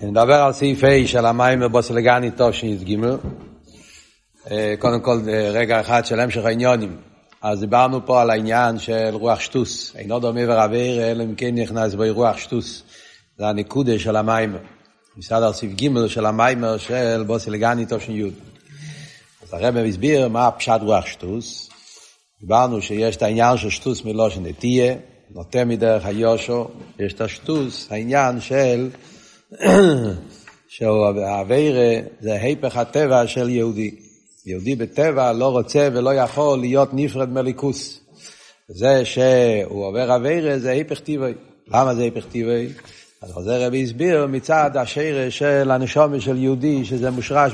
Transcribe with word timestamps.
נדבר 0.00 0.34
על 0.34 0.52
סעיף 0.52 0.84
ה' 0.84 1.06
של 1.06 1.26
המים 1.26 1.60
בבוסלגני 1.60 2.30
תשי"ג. 2.36 2.96
קודם 4.78 5.00
כל 5.00 5.18
רגע 5.52 5.80
אחד 5.80 6.06
של 6.06 6.20
המשך 6.20 6.44
העניונים. 6.44 6.96
אז 7.42 7.60
דיברנו 7.60 8.06
פה 8.06 8.22
על 8.22 8.30
העניין 8.30 8.78
של 8.78 9.10
רוח 9.12 9.40
שטוס. 9.40 9.96
אינו 9.96 10.18
דומה 10.18 10.40
ורביר, 10.48 11.10
אלא 11.10 11.24
אם 11.24 11.34
כן 11.34 11.54
נכנס 11.54 11.94
בו 11.94 12.02
רוח 12.10 12.36
שטוס. 12.36 12.82
זה 13.38 13.48
הנקודה 13.48 13.98
של 13.98 14.16
המים. 14.16 14.56
משרד 15.16 15.42
על 15.42 15.52
סעיף 15.52 15.72
ג' 15.72 16.06
של 16.06 16.26
המים 16.26 16.64
של 16.78 17.24
בוסלגני 17.26 17.84
תש"י. 17.88 18.22
אז 19.42 19.52
הרב 19.52 19.76
הסביר 19.76 20.28
מה 20.28 20.50
פשט 20.50 20.80
רוח 20.82 21.06
שטוס. 21.06 21.70
דיברנו 22.40 22.82
שיש 22.82 23.16
את 23.16 23.22
העניין 23.22 23.56
של 23.56 23.70
שטוס 23.70 24.04
מלושן 24.04 24.46
נטיה, 24.46 24.94
נוטה 25.30 25.64
מדרך 25.64 26.06
היושו, 26.06 26.68
יש 26.98 27.12
את 27.12 27.20
השטוס, 27.20 27.86
העניין 27.90 28.40
של 28.40 28.90
שהאווירה 30.68 32.00
זה 32.20 32.32
היפך 32.32 32.76
הטבע 32.76 33.26
של 33.26 33.48
יהודי. 33.48 33.94
יהודי 34.46 34.76
בטבע 34.76 35.32
לא 35.32 35.48
רוצה 35.48 35.88
ולא 35.92 36.14
יכול 36.14 36.58
להיות 36.58 36.88
נפרד 36.92 37.28
מליכוס. 37.28 38.00
זה 38.68 39.04
שהוא 39.04 39.84
עובר 39.86 40.14
אווירה 40.14 40.58
זה 40.58 40.70
היפך 40.70 41.00
טבעי. 41.00 41.32
למה 41.68 41.94
זה 41.94 42.02
היפך 42.02 42.24
טבעי? 42.26 42.68
אז 43.22 43.32
חוזר 43.32 43.66
רבי 43.66 43.82
הסביר 43.82 44.26
מצד 44.26 44.70
השרש 44.74 45.38
של 45.38 45.70
הנשומת 45.70 46.20
של 46.20 46.36
יהודי, 46.36 46.84
שזה 46.84 47.10
מושרש 47.10 47.52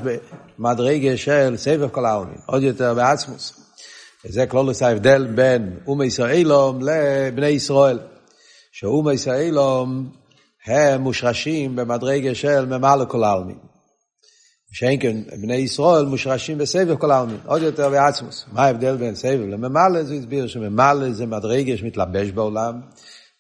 במדרגה 0.59 1.17
של 1.17 1.55
סבב 1.57 1.89
כל 1.89 2.07
העולמים, 2.07 2.39
עוד 2.47 2.63
יותר 2.63 2.95
בעצמוס. 2.95 3.61
וזה 4.25 4.47
כלולוס 4.47 4.83
ההבדל 4.83 5.27
בין 5.27 5.79
אומי 5.87 6.07
ישראלום 6.07 6.79
לבני 6.83 7.49
ישראל. 7.49 7.99
שאומי 8.73 9.13
ישראלום 9.13 10.09
הם 10.67 11.01
מושרשים 11.01 11.77
במדרגה 11.77 12.35
של 12.35 12.67
ממלא 12.67 13.05
כל 13.09 13.25
העלמין. 13.25 13.59
שאין 14.73 15.01
כן, 15.01 15.17
בני 15.43 15.55
ישראל 15.55 16.05
מושרשים 16.05 16.59
בסבב 16.59 16.97
כל 16.97 17.11
העלמין, 17.11 17.39
עוד 17.47 17.63
יותר 17.63 17.91
בעצמוס. 17.91 18.47
מה 18.53 18.65
ההבדל 18.65 18.97
בין 18.97 19.15
סבב 19.15 19.41
לממלא? 19.49 20.03
זה 20.03 20.15
הסביר 20.15 20.47
שממלא 20.47 21.11
זה 21.11 21.27
מדרגה 21.27 21.77
שמתלבש 21.77 22.31
בעולם, 22.31 22.81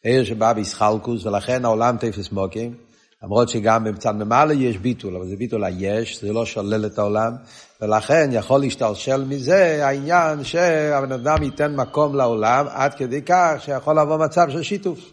עיר 0.02 0.24
שבא 0.24 0.52
בישחלקוס, 0.52 1.26
ולכן 1.26 1.64
העולם 1.64 1.96
תפס 1.96 2.32
מוקים. 2.32 2.74
למרות 3.22 3.48
שגם 3.48 3.84
במצד 3.84 4.14
ממלא 4.14 4.52
יש 4.52 4.78
ביטול, 4.78 5.16
אבל 5.16 5.28
זה 5.28 5.36
ביטול 5.36 5.64
היש, 5.64 6.20
זה 6.20 6.32
לא 6.32 6.46
שולל 6.46 6.86
את 6.86 6.98
העולם, 6.98 7.32
ולכן 7.80 8.30
יכול 8.32 8.60
להשתלשל 8.60 9.24
מזה 9.24 9.86
העניין 9.86 10.44
שהבן 10.44 11.12
אדם 11.12 11.42
ייתן 11.42 11.76
מקום 11.76 12.14
לעולם, 12.16 12.66
עד 12.68 12.94
כדי 12.94 13.22
כך 13.22 13.54
שיכול 13.58 14.00
לבוא 14.00 14.16
מצב 14.16 14.46
של 14.50 14.62
שיתוף. 14.62 15.12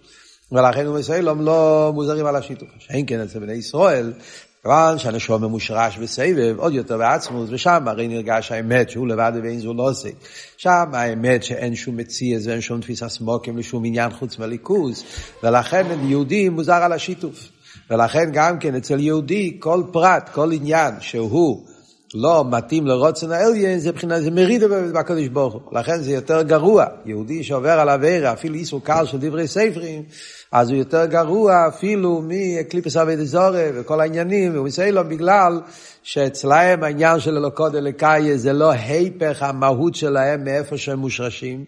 ולכן 0.52 0.86
הוא 0.86 1.00
מסוילום 1.00 1.42
לא 1.42 1.92
מוזרים 1.94 2.26
על 2.26 2.36
השיתוף. 2.36 2.70
שאין 2.80 3.06
כן 3.08 3.20
אצל 3.20 3.40
בני 3.40 3.54
ישראל, 3.54 4.14
כיוון 4.62 4.98
שהנשום 4.98 5.44
ממושרש 5.44 5.98
בסבב, 5.98 6.56
עוד 6.58 6.74
יותר 6.74 6.98
בעצמוס, 6.98 7.50
ושם 7.52 7.88
הרי 7.88 8.08
נרגש 8.08 8.52
האמת 8.52 8.90
שהוא 8.90 9.08
לבד 9.08 9.32
ואין 9.44 9.60
זו 9.60 9.74
לא 9.74 9.90
עושה. 9.90 10.10
שם 10.58 10.86
האמת 10.94 11.44
שאין 11.44 11.76
שום 11.76 11.98
מציאס 11.98 12.48
ואין 12.48 12.62
שום 12.62 12.82
תפיסה 12.82 13.10
סמוקים 13.10 13.58
לשום 13.58 13.86
עניין 13.86 14.12
חוץ 14.12 14.40
מליכוז, 14.40 15.04
ולכן 15.44 15.86
יהודי 16.04 16.50
מוזר 16.50 16.74
על 16.74 16.94
השיתוף. 16.94 17.50
ולכן 17.90 18.30
גם 18.34 18.60
כן 18.60 18.76
אצל 18.76 19.00
יהודי 19.00 19.58
כל 19.60 19.84
פרט, 19.92 20.30
כל 20.34 20.52
עניין 20.52 20.94
שהוא 21.00 21.66
לא 22.16 22.46
מתאים 22.50 22.88
לרוצן 22.88 23.32
העליין, 23.32 23.80
זה 23.80 23.92
מבחינת, 23.92 24.24
זה 24.24 24.32
מרידה 24.32 24.68
בקדוש 24.94 25.28
ברוך 25.28 25.54
הוא. 25.54 25.62
לכן 25.80 26.02
זה 26.02 26.12
יותר 26.12 26.42
גרוע. 26.42 26.86
יהודי 27.06 27.44
שעובר 27.44 27.80
על 27.80 27.90
אברה, 27.90 28.34
אפילו 28.34 28.56
איסור 28.56 28.84
קל 28.84 29.06
של 29.06 29.18
דברי 29.18 29.48
ספרים, 29.48 30.04
אז 30.52 30.70
הוא 30.70 30.78
יותר 30.78 31.06
גרוע 31.06 31.68
אפילו 31.68 32.24
מקליפס 32.28 32.98
אבי 32.98 33.16
דזורי 33.16 33.70
וכל 33.74 34.02
העניינים, 34.02 34.60
ומסיילום 34.60 35.10
בגלל 35.10 35.62
שאצלהם 36.04 36.84
העניין 36.84 37.20
של 37.20 37.38
אלוקות 37.38 37.76
אלוקאי 37.76 38.38
זה 38.38 38.54
לא 38.54 38.72
היפך 38.72 39.44
המהות 39.44 39.96
שלהם 39.96 40.44
מאיפה 40.44 40.78
שהם 40.78 41.00
מושרשים, 41.00 41.66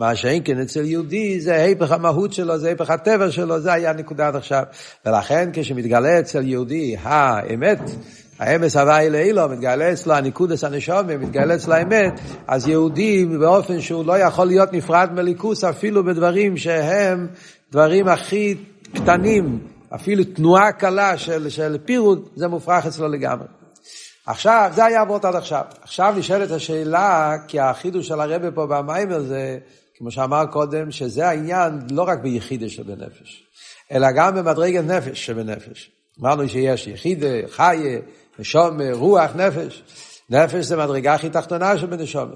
מה 0.00 0.16
שאין 0.16 0.42
כן 0.44 0.60
אצל 0.60 0.84
יהודי 0.84 1.40
זה 1.40 1.54
היפך 1.54 1.92
המהות 1.92 2.32
שלו, 2.32 2.58
זה 2.58 2.68
היפך 2.68 2.90
הטבע 2.90 3.30
שלו, 3.30 3.60
זה 3.60 3.72
היה 3.72 3.92
נקודה 3.92 4.28
עד 4.28 4.36
עכשיו. 4.36 4.62
ולכן 5.06 5.50
כשמתגלה 5.52 6.20
אצל 6.20 6.48
יהודי 6.48 6.96
האמת, 7.02 7.80
האמס 8.38 8.76
הוואי 8.76 9.10
לאילו, 9.10 9.48
מתגלה 9.48 9.92
אצלו 9.92 10.14
הניקודס 10.14 10.64
הנשומת, 10.64 11.20
מתגלה 11.20 11.54
אצלו 11.54 11.74
האמת, 11.74 12.20
אז 12.46 12.68
יהודי 12.68 13.24
באופן 13.24 13.80
שהוא 13.80 14.06
לא 14.06 14.18
יכול 14.18 14.46
להיות 14.46 14.72
נפרד 14.72 15.10
מליכוס 15.12 15.64
אפילו 15.64 16.04
בדברים 16.04 16.56
שהם 16.56 17.26
דברים 17.72 18.08
הכי 18.08 18.54
קטנים, 18.94 19.58
אפילו 19.94 20.24
תנועה 20.24 20.72
קלה 20.72 21.18
של, 21.18 21.48
של 21.48 21.76
פירוד, 21.84 22.28
זה 22.36 22.48
מופרך 22.48 22.86
אצלו 22.86 23.08
לגמרי. 23.08 23.46
עכשיו, 24.26 24.70
זה 24.74 24.84
היה 24.84 25.00
עבוד 25.00 25.26
עד 25.26 25.34
עכשיו. 25.34 25.62
עכשיו 25.82 26.14
נשאלת 26.18 26.50
השאלה, 26.50 27.36
כי 27.48 27.60
החידוש 27.60 28.08
של 28.08 28.20
הרבה 28.20 28.50
פה 28.50 28.66
במיימר 28.66 29.20
זה, 29.20 29.58
כמו 29.98 30.10
שאמר 30.10 30.46
קודם, 30.46 30.90
שזה 30.90 31.28
העניין 31.28 31.80
לא 31.90 32.02
רק 32.02 32.18
ביחידה 32.18 32.68
שבנפש, 32.68 33.44
אלא 33.92 34.08
גם 34.16 34.34
במדרגת 34.34 34.84
נפש 34.84 35.26
שבנפש. 35.26 35.90
אמרנו 36.20 36.48
שיש 36.48 36.86
יחידה, 36.86 37.48
חיה, 37.48 37.98
נשום, 38.38 38.78
רוח, 38.92 39.30
נפש. 39.36 39.82
נפש 40.30 40.64
זה 40.64 40.76
מדרגה 40.76 41.14
הכי 41.14 41.30
תחתונה 41.30 41.78
שבנשום. 41.78 42.30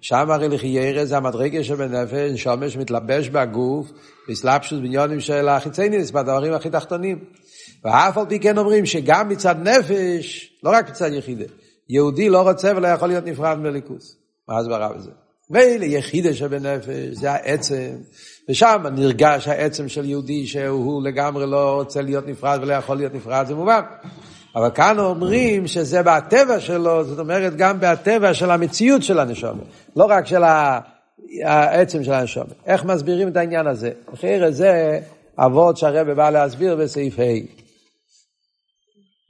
שם 0.00 0.30
הרי 0.30 0.48
לחיירה 0.48 1.04
זה 1.04 1.16
המדרגה 1.16 1.64
שבנפש, 1.64 2.30
נשום 2.32 2.68
שמתלבש 2.68 3.28
בגוף, 3.28 3.90
בסלפשוס 4.28 4.78
בניונים 4.78 5.20
של 5.20 5.48
החיצייניס, 5.48 6.10
בדברים 6.10 6.52
הכי 6.52 6.70
תחתונים. 6.70 7.24
ואף 7.84 8.18
על 8.18 8.26
פי 8.28 8.38
כן 8.38 8.58
אומרים 8.58 8.86
שגם 8.86 9.28
מצד 9.28 9.54
נפש, 9.68 10.52
לא 10.62 10.70
רק 10.70 10.90
מצד 10.90 11.12
יחידה, 11.12 11.44
יהודי 11.88 12.28
לא 12.28 12.42
רוצה 12.50 12.72
ולא 12.76 12.88
יכול 12.88 13.08
להיות 13.08 13.24
נפרד 13.24 13.58
מליכוס. 13.58 14.16
מה 14.48 14.58
הסברה 14.58 14.92
בזה? 14.92 15.10
מילא 15.50 15.84
יחידה 15.84 16.34
שבנפש, 16.34 17.12
זה 17.12 17.32
העצם, 17.32 17.90
ושם 18.48 18.82
נרגש 18.92 19.48
העצם 19.48 19.88
של 19.88 20.04
יהודי 20.04 20.46
שהוא 20.46 21.02
לגמרי 21.02 21.46
לא 21.46 21.74
רוצה 21.74 22.02
להיות 22.02 22.26
נפרד 22.26 22.58
ולא 22.62 22.72
יכול 22.72 22.96
להיות 22.96 23.14
נפרד, 23.14 23.46
זה 23.46 23.54
מובן. 23.54 23.80
אבל 24.56 24.70
כאן 24.70 24.98
אומרים 24.98 25.66
שזה 25.66 26.02
בטבע 26.02 26.60
שלו, 26.60 27.04
זאת 27.04 27.18
אומרת 27.18 27.56
גם 27.56 27.76
בטבע 27.80 28.34
של 28.34 28.50
המציאות 28.50 29.02
של 29.02 29.18
הנשום, 29.18 29.60
לא 29.96 30.04
רק 30.04 30.26
של 30.26 30.42
העצם 31.44 32.04
של 32.04 32.12
הנשום. 32.12 32.46
איך 32.66 32.84
מסבירים 32.84 33.28
את 33.28 33.36
העניין 33.36 33.66
הזה? 33.66 33.90
אחרי 34.14 34.52
זה 34.52 35.00
אבות 35.38 35.76
שהרבא 35.76 36.14
בא 36.14 36.30
להסביר 36.30 36.76
בסעיף 36.76 37.18
ה'. 37.18 37.22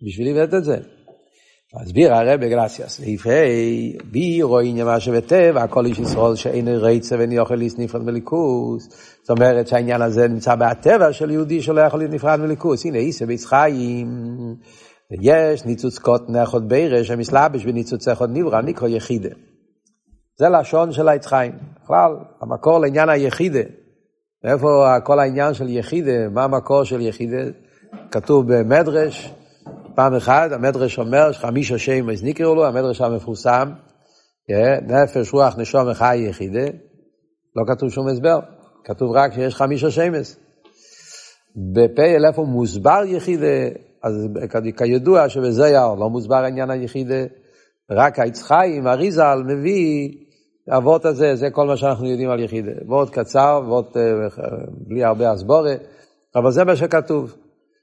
בשביל 0.03 0.31
לבדוק 0.31 0.55
את 0.55 0.65
זה. 0.65 0.77
מסביר 1.83 2.15
הרב 2.15 2.41
גרסיאס, 2.41 2.97
סעיף 2.97 3.27
ה', 3.27 3.31
בי 4.05 4.43
רואים 4.43 4.85
מה 4.85 5.01
שבטבע, 5.01 5.63
הכל 5.63 5.87
איש 5.87 5.99
ישראל 5.99 6.37
שאין 6.37 6.69
רצה 6.69 7.19
ואין 7.19 7.33
יכול 7.33 7.57
להיות 7.57 7.79
נפרד 7.79 8.03
מליכוס. 8.03 8.89
זאת 9.23 9.31
אומרת 9.31 9.69
שהעניין 9.69 10.03
הזה 10.03 10.29
נמצא 10.29 10.55
בטבע 10.55 11.13
של 11.13 11.31
יהודי 11.31 11.63
שלא 11.63 11.81
יכול 11.81 12.01
להיות 12.01 12.13
נפרד 12.13 12.41
מליכוס. 12.41 12.87
הנה, 12.87 12.99
איסא 12.99 13.25
ביץ 13.25 13.45
חיים, 15.21 15.53
יש 15.53 15.65
ניצוץ 15.65 15.99
קוט 15.99 16.23
נחות 16.29 16.69
בירש, 16.69 17.11
המסלבש 17.11 17.65
בניצוץ 17.65 18.09
אחד 18.09 18.29
נברא, 18.31 18.61
נקרא 18.61 18.89
יחידה. 18.89 19.29
זה 20.39 20.49
לשון 20.49 20.93
של 20.93 21.09
העץ 21.09 21.27
חיים. 21.27 21.53
בכלל, 21.85 22.17
המקור 22.41 22.79
לעניין 22.79 23.09
היחידה. 23.09 23.61
מאיפה 24.45 24.97
כל 25.05 25.19
העניין 25.19 25.55
של 25.55 25.69
יחידה, 25.69 26.29
מה 26.33 26.45
המקור 26.45 26.85
של 26.85 27.01
יחידה? 27.01 27.43
כתוב 28.11 28.53
במדרש, 28.53 29.33
פעם 29.95 30.15
אחת 30.15 30.53
המדרש 30.53 30.99
אומר 30.99 31.33
חמישה 31.33 31.79
שם 31.79 32.11
אז 32.11 32.25
נקראו 32.25 32.55
לו, 32.55 32.67
המדרש 32.67 33.01
המפורסם, 33.01 33.73
נפש, 34.83 35.33
רוח, 35.33 35.59
נשום, 35.59 35.95
חי, 35.95 36.17
יחידה, 36.17 36.65
לא 37.57 37.75
כתוב 37.75 37.91
שום 37.91 38.09
הסבר, 38.09 38.41
כתוב 38.85 39.11
רק 39.17 39.33
שיש 39.33 39.55
חמישה 39.55 39.91
שמש. 39.91 40.37
בפ"א 41.75 42.29
איפה 42.29 42.43
מוסבר 42.43 43.03
יחידה, 43.07 43.47
אז 44.05 44.29
כידוע 44.77 45.29
שבזייר 45.29 45.95
לא 45.95 46.11
מוסבר 46.11 46.45
עניין 46.45 46.71
היחידה, 46.71 47.25
רק 47.91 48.19
העץ 48.19 48.43
חיים, 48.43 48.87
אריזל, 48.87 49.43
מביא 49.47 50.09
אבות 50.69 51.05
הזה, 51.05 51.35
זה 51.35 51.51
כל 51.51 51.67
מה 51.67 51.77
שאנחנו 51.77 52.11
יודעים 52.11 52.31
על 52.31 52.41
יחידה. 52.41 52.73
ועוד 52.89 53.11
קצר, 53.11 53.61
ועוד 53.69 53.87
בלי 54.89 55.05
הרבה 55.05 55.31
הסבורה, 55.31 55.75
אבל 56.37 56.51
זה 56.51 56.65
מה 56.65 56.77
שכתוב. 56.77 57.37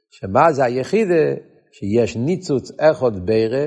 שמה 0.10 0.51
זה 0.51 0.63
היחידה? 0.63 1.24
שיש 1.72 2.18
ניצוץ 2.18 2.72
אחד 2.80 3.25
בירה, 3.25 3.66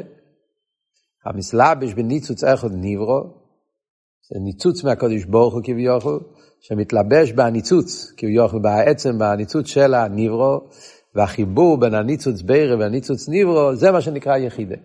המסלבש 1.26 1.94
בניצוץ 1.94 2.44
אחד 2.44 2.72
ניברו, 2.72 3.20
זה 4.30 4.40
ניצוץ 4.44 4.84
מהקודש 4.84 5.24
ברוך 5.24 5.54
הוא 5.54 5.62
כביכול, 5.64 6.20
שמתלבש 6.60 7.32
בניצוץ, 7.32 8.12
כביכול 8.16 8.60
בעצם 8.62 9.18
בניצוץ 9.18 9.66
של 9.66 9.94
הניברו, 9.94 10.60
והחיבור 11.14 11.80
בין 11.80 11.94
הניצוץ 11.94 12.42
בירה 12.42 12.78
והניצוץ 12.78 13.28
ניברו, 13.28 13.74
זה 13.74 13.92
מה 13.92 14.00
שנקרא 14.00 14.36
יחידה. 14.36 14.76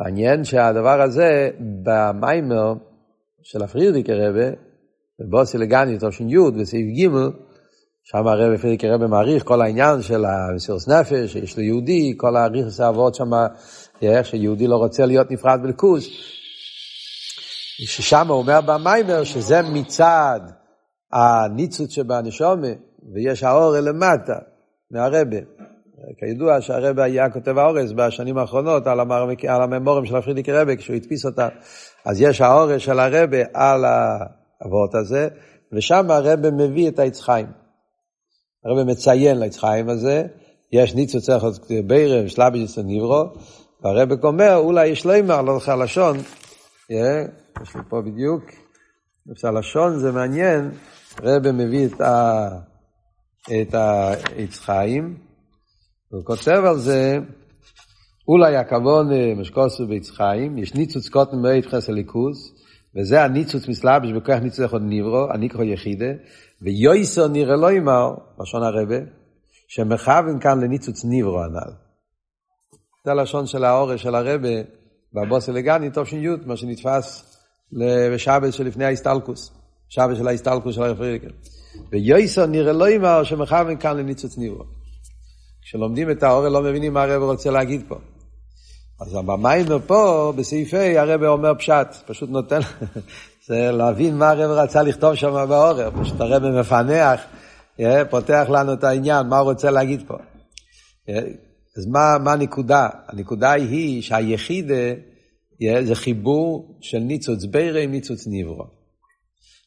מעניין 0.00 0.44
שהדבר 0.44 1.02
הזה 1.02 1.50
במיימר 1.84 2.74
של 3.42 3.62
הפרידיקר 3.62 4.12
רבה, 4.12 4.50
בבוסי 5.20 5.58
לגני 5.58 5.98
תושן 5.98 6.28
י' 6.28 6.50
בסעיף 6.60 6.86
ג', 6.98 7.08
שם 8.04 8.26
הרב 8.26 8.56
פרידיקי 8.56 8.88
רבי 8.88 9.06
מעריך 9.06 9.44
כל 9.44 9.62
העניין 9.62 10.02
של 10.02 10.24
המסירות 10.24 10.88
נפש, 10.88 11.32
שיש 11.32 11.56
ליהודי, 11.56 12.14
כל 12.16 12.36
האריכוס 12.36 12.80
האבות 12.80 13.14
שם, 13.14 13.30
איך 14.02 14.26
שיהודי 14.26 14.66
לא 14.66 14.76
רוצה 14.76 15.06
להיות 15.06 15.30
נפרד 15.30 15.60
בליכוז. 15.62 16.06
ששם 17.86 18.28
הוא 18.28 18.38
אומר 18.38 18.60
במיימר 18.60 19.24
שזה 19.24 19.62
מצד 19.62 20.40
הניצוץ 21.12 21.90
שבנשומה, 21.90 22.68
ויש 23.14 23.42
האור 23.42 23.72
למטה, 23.72 24.51
מהרבה. 24.92 25.36
כידוע 26.18 26.60
שהרבה 26.60 27.04
היה 27.04 27.30
כותב 27.30 27.58
האורס 27.58 27.92
בשנים 27.92 28.38
האחרונות 28.38 28.86
על, 28.86 29.00
המרמק, 29.00 29.44
על 29.44 29.62
הממורים 29.62 30.06
של 30.06 30.16
הפרידיקי 30.16 30.52
רבה, 30.52 30.76
כשהוא 30.76 30.96
הדפיס 30.96 31.26
אותה. 31.26 31.48
אז 32.04 32.20
יש 32.20 32.40
האורס 32.40 32.82
של 32.82 32.98
הרבה 32.98 33.38
על 33.54 33.84
האבות 33.84 34.94
הזה, 34.94 35.28
ושם 35.72 36.10
הרבה 36.10 36.50
מביא 36.50 36.88
את 36.88 36.98
העץ 36.98 37.20
חיים. 37.20 37.46
הרבה 38.64 38.84
מציין 38.84 39.38
לעץ 39.38 39.58
חיים 39.58 39.88
הזה, 39.88 40.26
יש 40.72 40.94
ניצוץ 40.94 41.30
אחד 41.30 41.48
בירם, 41.86 42.28
שלביס 42.28 42.78
ניברו, 42.78 43.24
והרבה 43.82 44.14
אומר, 44.28 44.56
אולי 44.56 44.86
יש 44.86 45.06
לימר, 45.06 45.42
לא 45.42 45.56
לך 45.56 45.72
לשון, 45.82 46.16
יש 46.90 47.74
לי 47.74 47.80
פה 47.88 48.00
בדיוק, 48.00 48.42
לשון 49.58 49.98
זה 49.98 50.12
מעניין, 50.12 50.70
רבה 51.22 51.52
מביא 51.52 51.86
את, 51.86 52.00
ה, 52.00 52.48
את 53.46 53.74
העץ 53.74 54.58
חיים, 54.58 55.16
הוא 56.08 56.24
כותב 56.24 56.62
על 56.68 56.78
זה, 56.78 57.18
אולי 58.28 58.56
הכוון 58.56 59.08
משקוסו 59.36 59.86
בעץ 59.86 60.10
חיים, 60.10 60.58
יש 60.58 60.74
ניצוץ 60.74 61.08
קוטן 61.08 61.36
מאית 61.36 61.66
חסר 61.66 61.92
ליכוס, 61.92 62.52
וזה 62.96 63.22
הניצוץ 63.22 63.68
מסלבש 63.68 64.12
בכוח 64.12 64.38
ניצוץ 64.42 64.60
אחד 64.60 64.82
ניברו, 64.82 65.26
הניקרו 65.34 65.62
יחידה, 65.62 66.12
ויויסו 66.62 67.28
נראה 67.28 67.56
לא 67.56 67.72
ימר, 67.72 68.10
לשון 68.40 68.62
הרבה, 68.62 68.96
שמכוון 69.68 70.40
כאן 70.40 70.60
לניצוץ 70.60 71.04
ניברו 71.04 71.42
הנ"ל. 71.42 71.72
זה 73.04 73.10
הלשון 73.10 73.46
של 73.46 73.64
האורש 73.64 74.02
של 74.02 74.14
הרבה 74.14 74.48
בבוס 75.12 75.48
אלגני, 75.48 75.90
תש"י, 75.90 76.26
מה 76.46 76.56
שנתפס 76.56 77.38
בשבת 78.12 78.52
שלפני 78.52 78.84
ההסתלקוס, 78.84 79.52
שבת 79.88 80.16
של 80.16 80.28
ההסתלקוס 80.28 80.74
של 80.74 80.82
הרב 80.82 80.96
פרידיקר. 80.96 81.28
ויויסו 81.92 82.46
נראה 82.46 82.72
לא 82.72 82.90
ימר 82.90 83.24
שמכוון 83.24 83.76
כאן 83.76 83.96
לניצוץ 83.96 84.38
ניברו. 84.38 84.64
כשלומדים 85.62 86.10
את 86.10 86.22
האורל 86.22 86.48
לא 86.48 86.62
מבינים 86.62 86.92
מה 86.92 87.02
הרב 87.02 87.22
רוצה 87.22 87.50
להגיד 87.50 87.82
פה. 87.88 87.96
אז 89.00 89.12
במיימר 89.26 89.78
פה, 89.86 90.32
בסעיף 90.36 90.74
ה', 90.74 91.00
הרב 91.00 91.24
אומר 91.24 91.54
פשט, 91.54 91.86
פשוט 92.06 92.30
נותן, 92.30 92.60
זה 93.48 93.70
להבין 93.72 94.18
מה 94.18 94.30
הרב 94.30 94.50
רצה 94.50 94.82
לכתוב 94.82 95.14
שם 95.14 95.46
באורל, 95.48 95.90
פשוט 96.02 96.20
הרב 96.20 96.42
מפענח, 96.42 97.20
אה, 97.80 98.04
פותח 98.04 98.46
לנו 98.48 98.72
את 98.72 98.84
העניין, 98.84 99.26
מה 99.26 99.38
הוא 99.38 99.50
רוצה 99.50 99.70
להגיד 99.70 100.02
פה. 100.06 100.14
אה, 101.08 101.18
אז 101.76 101.86
מה, 101.86 102.18
מה 102.24 102.32
הנקודה? 102.32 102.88
הנקודה 103.08 103.52
היא 103.52 104.02
שהיחיד 104.02 104.70
אה, 104.70 104.94
זה 105.84 105.94
חיבור 105.94 106.78
של 106.80 106.98
ניצוץ 106.98 107.44
בירה 107.44 107.80
עם 107.80 107.90
ניצוץ 107.90 108.26
ניברו. 108.26 108.81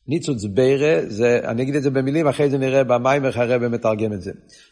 ניצוץ 0.08 0.44
בירה, 0.44 1.02
זה, 1.08 1.40
אני 1.44 1.64
אגיד 1.64 1.76
את 1.76 1.84
זה 1.84 1.90
במילים, 1.90 2.28
אחרי 2.28 2.50
זה 2.50 2.58
נראה 2.58 2.84
במים 2.84 3.26
איך 3.26 3.38
הרב 3.38 3.68
מתרגם 3.68 4.14
את 4.14 4.22
זה. 4.22 4.32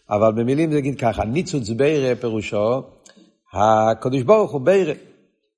אבל 0.09 0.31
במילים 0.31 0.71
זה 0.71 0.77
נגיד 0.77 0.99
ככה, 0.99 1.25
ניצוץ 1.25 1.69
בירה 1.69 2.15
פירושו, 2.15 2.81
הקדוש 3.53 4.21
ברוך 4.21 4.51
הוא 4.51 4.61
בירה. 4.61 4.93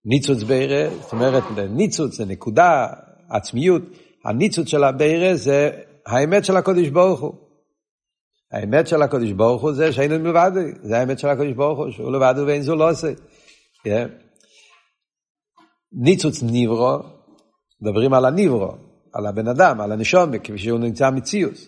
ניצוץ 0.06 0.44
בירה, 0.44 0.90
זאת 1.02 1.12
אומרת, 1.14 1.44
ניצוץ 1.70 2.18
זה 2.18 2.26
נקודה, 2.26 2.88
עצמיות. 3.30 3.82
הניצוץ 4.26 4.68
של 4.68 4.84
הבירה 4.84 5.36
זה 5.36 5.72
האמת 6.06 6.46
של 6.46 6.58
הקדוש 6.58 6.90
ברוך 6.90 7.20
הוא. 7.20 7.34
האמת 8.52 8.88
של 8.88 9.02
הקדוש 9.02 9.32
ברוך 9.32 9.62
הוא 9.62 9.74
זה 9.74 9.94
שאין 9.94 10.22
מלבד, 10.24 10.52
זה 10.84 10.98
האמת 10.98 11.20
של 11.20 11.28
הקדוש 11.28 11.54
ברוך 11.54 11.80
הוא, 11.80 11.92
שהוא 11.92 12.12
לבד 12.12 12.36
ואין 12.48 12.62
זו 12.62 12.76
לא 12.76 12.92
עושה. 12.92 13.12
Yeah. 13.88 13.90
ניצוץ 15.92 16.44
ניברו, 16.44 16.98
מדברים 17.82 18.14
על 18.14 18.26
הניברו, 18.26 18.72
על 19.16 19.26
הבן 19.26 19.48
אדם, 19.48 19.82
על 19.82 19.92
הנשומה, 19.92 20.40
כפי 20.40 20.58
שהוא 20.58 20.80
נמצא 20.80 21.10
מציוס. 21.10 21.68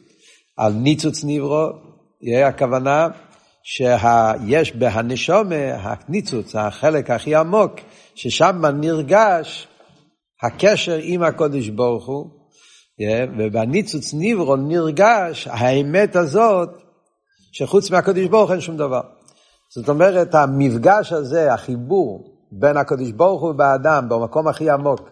על 0.57 0.73
ניצוץ 0.73 1.23
ניברו, 1.23 1.67
יהיה 2.21 2.47
הכוונה 2.47 3.07
שיש 3.63 4.75
בהנשומה, 4.75 5.55
הניצוץ, 5.55 6.55
החלק 6.55 7.09
הכי 7.09 7.35
עמוק, 7.35 7.71
ששם 8.15 8.61
נרגש 8.65 9.67
הקשר 10.43 10.99
עם 11.01 11.23
הקודש 11.23 11.69
ברוך 11.69 12.07
הוא, 12.07 12.25
ובניצוץ 13.37 14.13
ניברו 14.13 14.55
נרגש 14.55 15.47
האמת 15.51 16.15
הזאת, 16.15 16.69
שחוץ 17.51 17.91
מהקודש 17.91 18.25
ברוך 18.25 18.51
אין 18.51 18.61
שום 18.61 18.77
דבר. 18.77 19.01
זאת 19.75 19.89
אומרת, 19.89 20.35
המפגש 20.35 21.13
הזה, 21.13 21.53
החיבור 21.53 22.37
בין 22.51 22.77
הקודש 22.77 23.11
ברוך 23.11 23.41
הוא 23.41 23.49
ובאדם, 23.49 24.09
במקום 24.09 24.47
הכי 24.47 24.69
עמוק, 24.69 25.09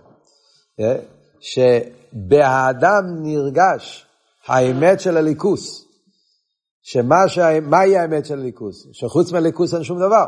שבאדם 2.16 3.06
נרגש 3.22 4.08
האמת 4.48 5.00
של 5.00 5.18
הליכוס, 5.18 5.86
שמה 6.84 7.28
שה... 7.28 7.60
מהי 7.60 7.98
האמת 7.98 8.26
של 8.26 8.40
הליכוס? 8.40 8.88
שחוץ 8.92 9.32
מהליכוס 9.32 9.74
אין 9.74 9.84
שום 9.84 10.00
דבר. 10.00 10.26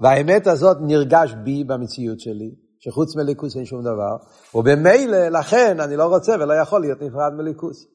והאמת 0.00 0.46
הזאת 0.46 0.76
נרגש 0.80 1.34
בי 1.44 1.64
במציאות 1.64 2.20
שלי, 2.20 2.50
שחוץ 2.80 3.16
מליכוס 3.16 3.56
אין 3.56 3.64
שום 3.64 3.82
דבר, 3.82 4.16
ובמילא, 4.54 5.28
לכן 5.28 5.80
אני 5.80 5.96
לא 5.96 6.04
רוצה 6.04 6.32
ולא 6.40 6.54
יכול 6.54 6.80
להיות 6.80 7.02
נפרד 7.02 7.32
מליכוס. 7.36 7.86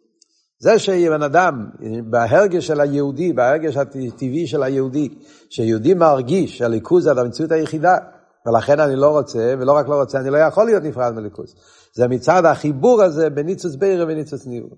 זה 0.59 0.79
שבן 0.79 1.23
אדם, 1.23 1.69
בהרגש 2.09 2.67
של 2.67 2.81
היהודי, 2.81 3.33
בהרגש 3.33 3.77
הטבעי 3.77 4.47
של 4.47 4.63
היהודי, 4.63 5.09
שיהודי 5.49 5.93
מרגיש 5.93 6.57
שהליכוז 6.57 7.03
זה 7.03 7.11
המציאות 7.11 7.51
היחידה, 7.51 7.97
ולכן 8.45 8.79
אני 8.79 8.95
לא 8.95 9.09
רוצה, 9.09 9.53
ולא 9.59 9.71
רק 9.71 9.87
לא 9.87 9.95
רוצה, 9.95 10.19
אני 10.19 10.29
לא 10.29 10.37
יכול 10.37 10.65
להיות 10.65 10.83
נפרד 10.83 11.13
מליכוז. 11.13 11.55
זה 11.93 12.07
מצד 12.07 12.45
החיבור 12.45 13.01
הזה 13.01 13.29
בין 13.29 13.45
ניצוץ 13.45 13.75
בירה 13.75 14.05
וניצוץ 14.07 14.47
ניבו. 14.47 14.75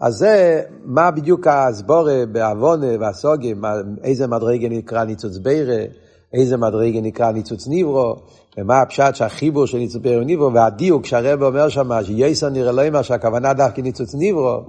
אז 0.00 0.14
זה 0.14 0.62
מה 0.84 1.10
בדיוק 1.10 1.46
הסבורה 1.46 2.24
בעוונה 2.32 2.86
והסוגיה, 3.00 3.54
איזה 4.04 4.26
מדרגה 4.26 4.68
נקרא 4.68 5.04
ניצוץ 5.04 5.36
בירה, 5.36 5.84
איזה 6.32 6.56
מדרגה 6.56 7.00
נקרא 7.00 7.32
ניצוץ 7.32 7.66
ניברו, 7.66 8.16
ומה 8.58 8.80
הפשט 8.80 9.14
שהחיבור 9.14 9.66
של 9.66 9.78
ניצוץ 9.78 10.02
בירה 10.02 10.22
וניברו, 10.22 10.52
והדיוק 10.52 11.06
שהרב 11.06 11.42
אומר 11.42 11.68
שם, 11.68 12.02
שייסר 12.02 12.48
נראה 12.48 12.72
לא 12.72 12.88
אמר 12.88 13.02
שהכוונה 13.02 13.52
דווקא 13.52 13.80
ניצוץ 13.80 14.14
ניברו, 14.14 14.60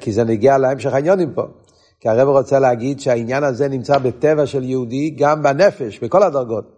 כי 0.00 0.12
זה 0.12 0.24
נגיע 0.24 0.58
להמשך 0.58 0.92
העניונים 0.92 1.32
פה. 1.34 1.42
כי 2.00 2.08
הרב 2.08 2.28
רוצה 2.28 2.58
להגיד 2.58 3.00
שהעניין 3.00 3.44
הזה 3.44 3.68
נמצא 3.68 3.98
בטבע 3.98 4.46
של 4.46 4.64
יהודי, 4.64 5.10
גם 5.10 5.42
בנפש, 5.42 5.98
בכל 5.98 6.22
הדרגות. 6.22 6.75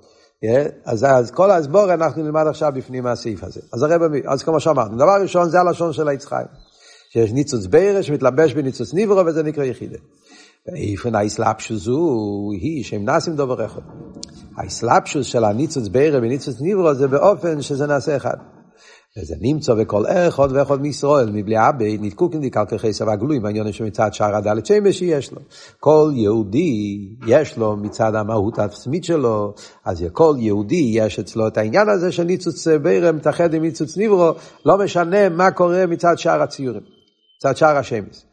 אז, 0.85 1.07
אז 1.09 1.31
כל 1.31 1.51
הסבור 1.51 1.95
אנחנו 1.95 2.23
נלמד 2.23 2.47
עכשיו 2.47 2.73
בפנים 2.75 3.05
מהסעיף 3.05 3.45
הזה. 3.45 3.61
אז 3.73 3.83
הרב, 3.83 4.03
אז 4.27 4.43
כמו 4.43 4.61
שאמרנו, 4.61 4.97
דבר 4.97 5.23
ראשון 5.23 5.49
זה 5.49 5.61
הלשון 5.61 5.93
של 5.93 6.09
היצחיים. 6.09 6.47
שיש 7.11 7.33
ניצוץ 7.33 7.67
בירה 7.67 8.03
שמתלבש 8.03 8.53
בניצוץ 8.53 8.95
ניברו 8.95 9.27
וזה 9.27 9.43
נקרא 9.43 9.65
יחידה. 9.65 9.99
ואיפן 10.67 11.15
האסלאפשוס 11.15 11.87
הוא, 11.87 12.53
היא 12.53 12.85
שהם 12.85 13.05
נעשים 13.05 13.37
דובר 13.37 13.67
אחד. 13.67 13.81
האסלאפשוס 14.57 15.27
של 15.27 15.45
הניצוץ 15.45 15.89
בירה 15.89 16.21
בניצוץ 16.21 16.61
ניברו 16.61 16.95
זה 16.95 17.09
באופן 17.09 17.63
שזה 17.63 17.87
נעשה 17.87 18.17
אחד. 18.17 18.37
וזה 19.19 19.35
נמצא 19.41 19.75
בכל 19.75 20.07
אחד 20.07 20.49
ואחד 20.53 20.81
מישראל, 20.81 21.31
מבלי 21.33 21.69
אבי, 21.69 21.99
נתקוקן 22.01 22.41
די 22.41 22.51
כלכי 22.51 22.93
סבא 22.93 23.17
גלוי, 23.17 23.39
מעניין 23.39 23.73
שמצד 23.73 24.15
שער 24.15 24.37
הדלת 24.37 24.67
שמש 24.67 24.99
שיש 24.99 25.33
לו. 25.33 25.41
כל 25.81 26.11
יהודי 26.15 27.09
יש 27.27 27.57
לו 27.57 27.77
מצד 27.77 28.15
המהות 28.15 28.59
העצמית 28.59 29.05
שלו, 29.05 29.55
אז 29.85 30.05
כל 30.13 30.35
יהודי 30.39 30.91
יש 30.93 31.19
אצלו 31.19 31.49
את 31.49 31.59
העניין 31.59 31.89
הזה 31.89 32.13
של 32.13 32.23
ניצוץ 32.23 32.69
בירה 32.69 33.13
מתאחד 33.13 33.55
עם 33.55 33.63
ניצוץ 33.63 33.97
ניברו, 33.97 34.31
לא 34.65 34.79
משנה 34.79 35.29
מה 35.29 35.51
קורה 35.51 35.87
מצד 35.87 36.19
שער 36.19 36.43
הציורים. 36.43 36.83
מצד 37.39 37.57
שער 37.57 37.77
השמש. 37.77 38.25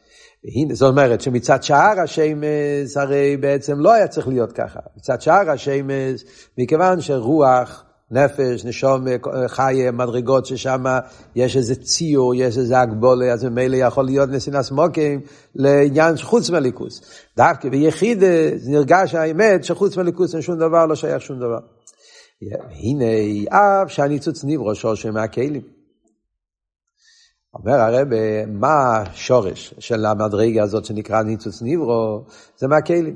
והנה, 0.43 0.75
זאת 0.75 0.89
אומרת 0.89 1.21
שמצד 1.21 1.63
שער 1.63 1.99
השמש 1.99 2.97
הרי 2.97 3.37
בעצם 3.37 3.79
לא 3.79 3.93
היה 3.93 4.07
צריך 4.07 4.27
להיות 4.27 4.51
ככה. 4.51 4.79
מצד 4.97 5.21
שער 5.21 5.49
השמש, 5.49 6.23
מכיוון 6.57 7.01
שרוח, 7.01 7.83
נפש, 8.11 8.65
נשום, 8.65 9.05
חי, 9.47 9.91
מדרגות 9.93 10.45
ששם 10.45 10.83
יש 11.35 11.57
איזה 11.57 11.75
ציור, 11.75 12.35
יש 12.35 12.57
איזה 12.57 12.79
הגבולה, 12.79 13.33
אז 13.33 13.43
ממילא 13.43 13.75
יכול 13.75 14.05
להיות 14.05 14.29
נסינס 14.29 14.71
מוקים 14.71 15.21
לעניין 15.55 16.17
חוץ 16.17 16.49
מליכוס. 16.49 17.01
דווקא 17.37 17.69
ביחיד 17.69 18.23
נרגש 18.67 19.15
האמת 19.15 19.63
שחוץ 19.63 19.97
מליכוס 19.97 20.33
אין 20.33 20.41
שום 20.41 20.55
דבר, 20.59 20.85
לא 20.85 20.95
שייך 20.95 21.21
שום 21.21 21.37
דבר. 21.37 21.59
הנה, 22.71 23.05
אף 23.49 23.99
נברו 24.43 24.75
שורש 24.75 25.05
מהכלים. 25.05 25.61
אומר 27.53 27.73
הרב, 27.73 28.07
מה 28.47 28.97
השורש 28.97 29.73
של 29.79 30.05
המדרגה 30.05 30.63
הזאת 30.63 30.85
שנקרא 30.85 31.23
ניצוץ 31.23 31.61
ניברו? 31.61 32.25
זה 32.57 32.67
מהכלים. 32.67 33.15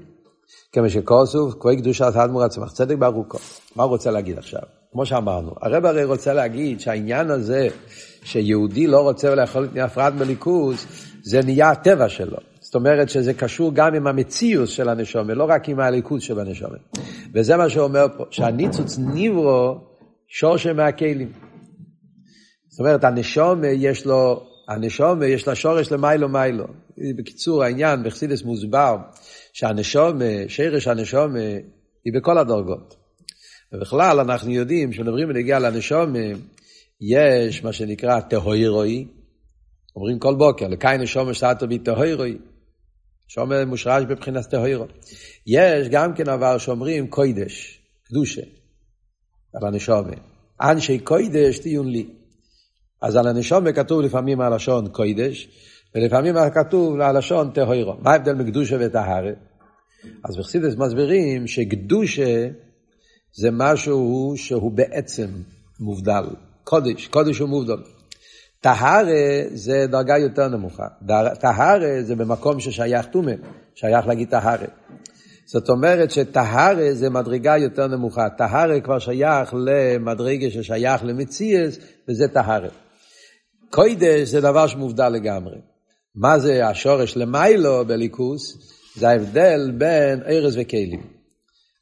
כמו 0.72 0.89
שכוסוף, 0.89 1.53
כהי 1.60 1.77
קדושת 1.77 2.15
האדמו"ר 2.15 2.43
עצמך, 2.43 2.72
צדק 2.72 2.96
ברוכו. 2.96 3.38
מה 3.75 3.84
הוא 3.84 3.91
רוצה 3.91 4.12
להגיד 4.12 4.38
עכשיו? 4.38 4.78
כמו 4.91 5.05
שאמרנו, 5.05 5.51
הרב 5.62 5.86
הרי 5.86 6.03
רוצה 6.03 6.34
להגיד 6.34 6.79
שהעניין 6.79 7.29
הזה 7.29 7.67
שיהודי 8.24 8.88
לא 8.88 9.01
רוצה 9.01 9.36
לאכול 9.36 9.69
נפרד 9.74 10.13
מליכוז, 10.15 10.86
זה 11.24 11.41
נהיה 11.46 11.69
הטבע 11.69 12.10
שלו. 12.10 12.38
זאת 12.60 12.75
אומרת 12.75 13.10
שזה 13.10 13.34
קשור 13.34 13.72
גם 13.74 13.96
עם 13.96 14.08
המציאות 14.08 14.69
של 14.69 14.89
הנשומה, 14.89 15.34
לא 15.34 15.46
רק 15.50 15.69
עם 15.69 15.79
הליכוז 15.79 16.22
של 16.22 16.39
הנשומה. 16.39 16.77
וזה 17.34 17.58
מה 17.58 17.69
שהוא 17.69 17.84
אומר 17.84 18.05
פה, 18.17 18.24
שהניצוץ 18.31 18.98
ניברו 18.98 19.77
שורשה 20.27 20.74
מהכלים. 20.74 21.31
זאת 22.67 22.79
אומרת, 22.79 23.03
הנשומה 23.03 23.67
יש 23.67 24.05
לו, 24.05 24.43
הנשומה 24.67 25.25
יש 25.25 25.48
לה 25.48 25.55
שורש 25.55 25.91
למיילו 25.91 26.29
מיילו. 26.29 26.65
בקיצור, 27.17 27.63
העניין 27.63 28.03
בחסידס 28.03 28.43
מוסבר 28.43 28.98
שהנשומה, 29.53 30.25
שרש 30.48 30.88
הנשומה, 30.88 31.39
היא 32.05 32.13
בכל 32.13 32.38
הדרגות. 32.38 32.99
ובכלל 33.73 34.19
אנחנו 34.19 34.51
יודעים, 34.51 34.91
כשמדברים 34.91 35.27
בנגיע 35.27 35.59
לנשומה, 35.59 36.19
יש 37.01 37.63
מה 37.63 37.73
שנקרא 37.73 38.19
טהוירוי, 38.19 39.07
אומרים 39.95 40.19
כל 40.19 40.35
בוקר, 40.35 40.67
לקאי 40.67 40.97
נשומה 40.97 41.33
שתתו 41.33 41.67
בי 41.67 41.79
טהוירוי, 41.79 42.38
שומר 43.27 43.65
מושרש 43.65 44.03
בבחינת 44.09 44.45
טהוירו. 44.45 44.85
יש 45.47 45.88
גם 45.89 46.13
כן 46.13 46.29
אבל 46.29 46.57
שאומרים 46.57 47.07
קוידש, 47.07 47.81
קדושה, 48.03 48.41
על 49.53 49.67
הנשומה. 49.67 50.13
אנשי 50.61 50.99
קוידש 50.99 51.59
טיון 51.59 51.88
לי. 51.88 52.05
אז 53.01 53.15
על 53.15 53.27
הנשומה 53.27 53.71
כתוב 53.71 54.01
לפעמים 54.01 54.41
הלשון 54.41 54.88
קוידש, 54.88 55.47
ולפעמים 55.95 56.35
כתוב 56.53 57.01
הלשון 57.01 57.51
טהוירו. 57.51 57.93
מה 58.01 58.11
ההבדל 58.11 58.33
מקדושה 58.33 58.77
וטהרה? 58.79 59.31
אז 60.23 60.38
בחסידס 60.38 60.75
מסבירים 60.75 61.47
שקדושה 61.47 62.47
זה 63.33 63.50
משהו 63.51 64.33
שהוא 64.36 64.71
בעצם 64.71 65.27
מובדל. 65.79 66.24
קודש, 66.63 67.07
קודש 67.07 67.39
הוא 67.39 67.50
מובדל. 67.50 67.81
טהרה 68.62 69.01
זה 69.53 69.86
דרגה 69.89 70.17
יותר 70.17 70.48
נמוכה. 70.48 70.88
טהרה 71.39 72.01
זה 72.01 72.15
במקום 72.15 72.59
ששייך 72.59 73.05
טומא, 73.05 73.31
שייך 73.75 74.07
להגיד 74.07 74.29
טהרה. 74.29 74.67
זאת 75.45 75.69
אומרת 75.69 76.12
שטהרה 76.12 76.93
זה 76.93 77.09
מדרגה 77.09 77.57
יותר 77.57 77.88
נמוכה. 77.88 78.29
טהרה 78.29 78.79
כבר 78.79 79.00
שייך 79.00 79.53
למדרגה 79.53 80.50
ששייך 80.50 81.03
למציאס, 81.03 81.77
וזה 82.09 82.27
טהרה. 82.27 82.69
קוידש 83.69 84.29
זה 84.29 84.41
דבר 84.41 84.67
שמובדל 84.67 85.09
לגמרי. 85.09 85.57
מה 86.15 86.39
זה 86.39 86.67
השורש 86.67 87.17
למיילו 87.17 87.86
בליכוס? 87.86 88.57
זה 88.95 89.09
ההבדל 89.09 89.71
בין 89.77 90.21
ארז 90.27 90.57
וכלים. 90.62 91.18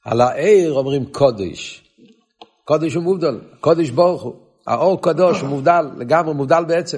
על 0.07 0.21
העיר 0.21 0.73
אומרים 0.73 1.05
קודש. 1.05 1.83
קודש 2.63 2.93
הוא 2.93 3.03
מובדל, 3.03 3.39
קודש 3.61 3.89
ברוך 3.89 4.23
הוא. 4.23 4.33
האור 4.67 5.01
קדוש 5.01 5.41
הוא 5.41 5.49
מובדל, 5.49 5.85
לגמרי 5.97 6.33
מובדל 6.33 6.65
בעצם. 6.67 6.97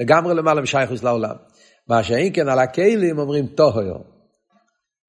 לגמרי 0.00 0.34
למעלה 0.34 0.60
משייכוס 0.60 1.02
לעולם. 1.02 1.34
מה 1.88 2.02
שאין 2.02 2.32
כן 2.34 2.48
על 2.48 2.58
הכלים 2.58 3.18
אומרים 3.18 3.46
טוהר. 3.46 3.96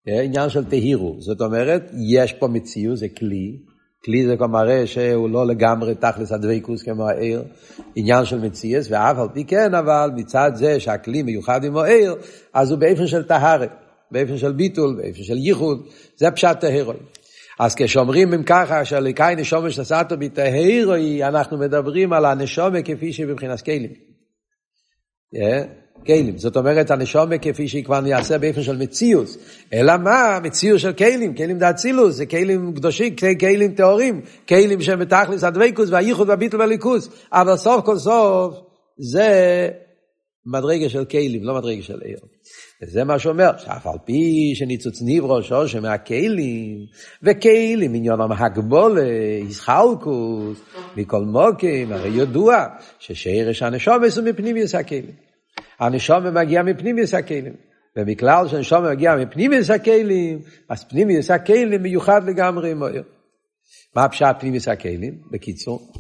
עניין 0.08 0.50
של 0.50 0.66
תהירו. 0.66 1.16
זאת 1.20 1.42
אומרת, 1.42 1.92
יש 2.14 2.34
פה 2.34 2.48
מציאות, 2.48 2.98
זה 2.98 3.08
כלי. 3.10 3.58
כלי 4.06 4.26
זה 4.28 4.38
כבר 4.38 4.48
מראה 4.48 4.88
שהוא 4.88 5.30
לא 5.30 5.48
לגמרי 5.48 5.96
תכלס 5.96 6.32
הדבקוס 6.32 6.84
כמו 6.84 7.08
העיר, 7.08 7.44
עניין 7.96 8.26
של 8.26 8.40
מציאס, 8.40 8.88
ואף 8.90 9.18
על 9.18 9.28
פי 9.34 9.44
כן, 9.44 9.74
אבל 9.74 10.12
מצד 10.16 10.52
זה 10.56 10.80
שהכלי 10.80 11.24
מיוחד 11.24 11.64
עם 11.64 11.78
העיר, 11.78 12.16
אז 12.54 12.72
הוא 12.72 12.80
באופן 12.80 13.08
של 13.08 13.24
טהרה. 13.24 13.68
באופן 14.12 14.38
של 14.38 14.52
ביטול, 14.52 14.96
באופן 14.96 15.24
של 15.24 15.38
ייחוד, 15.38 15.88
זה 16.18 16.32
פשט 16.32 16.60
טהרוי. 16.60 16.96
אז 17.62 17.76
כשאומרים 17.76 18.34
אם 18.34 18.44
ככה 18.44 18.86
שהליקאי 18.86 19.36
נשומה 19.36 19.72
שסעתו 19.72 20.18
בטהרוי, 20.18 21.24
אנחנו 21.24 21.58
מדברים 21.58 22.14
על 22.14 22.26
הנשומה 22.26 22.82
כפי 22.82 23.14
שהיא 23.14 23.28
מבחינת 23.28 23.62
כלים. 23.62 23.94
כלים, 26.06 26.38
זאת 26.38 26.58
אומרת 26.58 26.92
הנשומה 26.92 27.38
כפי 27.38 27.68
שהיא 27.68 27.84
כבר 27.86 28.02
נעשה 28.02 28.38
באופן 28.38 28.64
של 28.64 28.78
מציאוס, 28.78 29.38
אלא 29.74 29.98
מה? 29.98 30.40
מציאוס 30.44 30.82
של 30.82 30.94
כלים, 30.94 31.36
כלים 31.36 31.58
דאצילוס, 31.58 32.16
זה 32.16 32.26
כלים 32.26 32.74
קדושים, 32.74 33.16
כלים 33.40 33.74
טהורים, 33.76 34.22
כלים 34.48 34.82
שהם 34.82 35.00
בתכלס 35.00 35.44
הדבקוס 35.44 35.90
והייחוד 35.90 36.30
והביטול 36.30 36.60
והליכוס, 36.60 37.10
אבל 37.34 37.58
סוף 37.58 37.86
כל 37.86 37.98
סוף 37.98 38.56
זה 38.98 39.70
מדרגה 40.46 40.90
של 40.90 41.06
כלים, 41.06 41.44
לא 41.44 41.56
מדרגה 41.56 41.82
של 41.82 42.02
עיר. 42.02 42.18
וזה 42.82 43.04
מה 43.04 43.20
שאומר, 43.20 43.58
שאף 43.58 43.88
על 43.88 43.98
פי 44.06 44.52
שניצוץ 44.56 45.02
ניברו 45.02 45.44
שורש 45.44 45.76
מהכלים, 45.76 46.78
וכלים 47.24 47.94
עניונם 47.94 48.32
הגבולה, 48.32 49.08
ישחלקוס, 49.50 50.62
מכל 50.98 51.22
מוקים, 51.22 51.92
הרי 51.92 52.10
ידוע 52.10 52.66
ששרש 53.00 53.62
הנשומת 53.62 54.18
הוא 54.18 54.26
מפנימיוס 54.26 54.76
הכלים. 54.76 55.16
הנשומת 55.80 56.34
מגיע 56.34 56.64
מפנימיוס 56.64 57.14
הכלים. 57.14 57.54
ומכלל 57.96 58.48
שהנשומת 58.48 58.90
מגיע 58.90 59.16
מפנימיוס 59.16 59.70
הכלים, 59.70 60.40
אז 60.70 60.84
פנימיוס 60.84 61.32
הכלים 61.32 61.82
מיוחד 61.82 62.22
לגמרי 62.28 62.74
מויר. 62.74 63.04
מה 63.96 64.10
פשט 64.10 64.36
פנימיוס 64.40 64.68
הכלים? 64.68 65.22
בקיצור. 65.32 65.92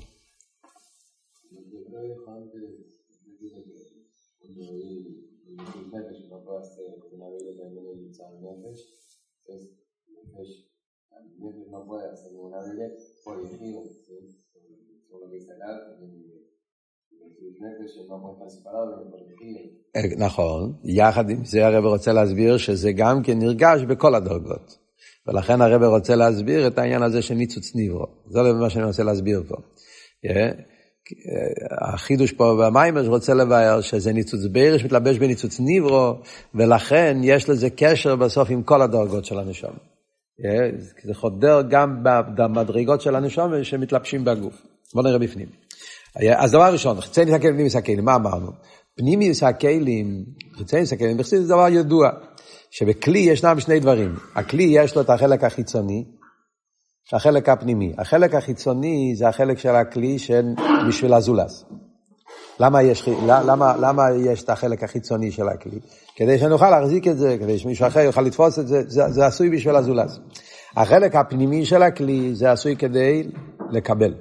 נכון, 20.17 20.73
יחד 20.83 21.29
עם 21.29 21.45
זה 21.45 21.65
הרב 21.67 21.85
רוצה 21.85 22.13
להסביר 22.13 22.57
שזה 22.57 22.91
גם 22.91 23.23
כן 23.23 23.39
נרגש 23.39 23.81
בכל 23.81 24.15
הדרגות. 24.15 24.77
ולכן 25.27 25.61
הרב 25.61 25.83
רוצה 25.83 26.15
להסביר 26.15 26.67
את 26.67 26.77
העניין 26.77 27.03
הזה 27.03 27.21
של 27.21 27.33
ניצוץ 27.33 27.75
ניברו. 27.75 28.05
זה 28.27 28.41
לא 28.41 28.53
מה 28.53 28.69
שאני 28.69 28.85
רוצה 28.85 29.03
להסביר 29.03 29.43
פה. 29.47 29.55
החידוש 31.81 32.31
פה 32.31 32.57
במיימר 32.59 33.07
רוצה 33.07 33.33
לבאר 33.33 33.81
שזה 33.81 34.13
ניצוץ 34.13 34.45
בירש 34.45 34.83
מתלבש 34.85 35.17
בניצוץ 35.17 35.59
ניברו, 35.59 36.13
ולכן 36.55 37.17
יש 37.23 37.49
לזה 37.49 37.69
קשר 37.69 38.15
בסוף 38.15 38.49
עם 38.49 38.63
כל 38.63 38.81
הדרגות 38.81 39.25
של 39.25 39.39
הנשום. 39.39 39.73
זה 41.03 41.13
חודר 41.13 41.61
גם 41.69 42.03
במדרגות 42.35 43.01
של 43.01 43.15
הנשום 43.15 43.63
שמתלבשים 43.63 44.25
בגוף. 44.25 44.61
בואו 44.93 45.05
נראה 45.05 45.19
בפנים. 45.19 45.47
אז 46.35 46.51
דבר 46.51 46.73
ראשון, 46.73 47.01
חיצי 47.01 47.21
הכלים, 47.21 47.39
פנימיוס 47.39 47.75
הכלים, 47.75 48.05
מה 48.05 48.15
אמרנו? 48.15 48.51
פנימיוס 48.95 49.43
הכלים, 49.43 50.25
חיצי 50.57 50.95
הכלים, 50.95 51.17
בחסידות 51.17 51.45
זה 51.45 51.53
דבר 51.53 51.67
ידוע, 51.67 52.09
שבכלי 52.71 53.19
ישנם 53.19 53.59
שני 53.59 53.79
דברים. 53.79 54.15
הכלי 54.35 54.63
יש 54.63 54.95
לו 54.95 55.01
את 55.01 55.09
החלק 55.09 55.43
החיצוני, 55.43 56.05
החלק 57.13 57.49
הפנימי. 57.49 57.93
החלק 57.97 58.35
החיצוני 58.35 59.13
זה 59.15 59.27
החלק 59.27 59.57
של 59.57 59.75
הכלי 59.75 60.17
בשביל 60.87 61.13
הזולס. 61.13 61.65
למה 62.61 62.83
יש, 62.83 63.09
למה, 63.27 63.75
למה 63.79 64.11
יש 64.11 64.43
את 64.43 64.49
החלק 64.49 64.83
החיצוני 64.83 65.31
של 65.31 65.47
הכלי? 65.49 65.79
כדי 66.15 66.39
שנוכל 66.39 66.69
להחזיק 66.69 67.07
את 67.07 67.17
זה, 67.17 67.37
כדי 67.39 67.59
שמישהו 67.59 67.87
אחר 67.87 67.99
יוכל 67.99 68.21
לתפוס 68.21 68.59
את 68.59 68.67
זה, 68.67 68.81
זה, 68.87 69.09
זה 69.09 69.25
עשוי 69.25 69.49
בשביל 69.49 69.75
הזולס. 69.75 70.19
החלק 70.77 71.15
הפנימי 71.15 71.65
של 71.65 71.83
הכלי 71.83 72.35
זה 72.35 72.51
עשוי 72.51 72.75
כדי 72.75 73.27
לקבל. 73.71 74.13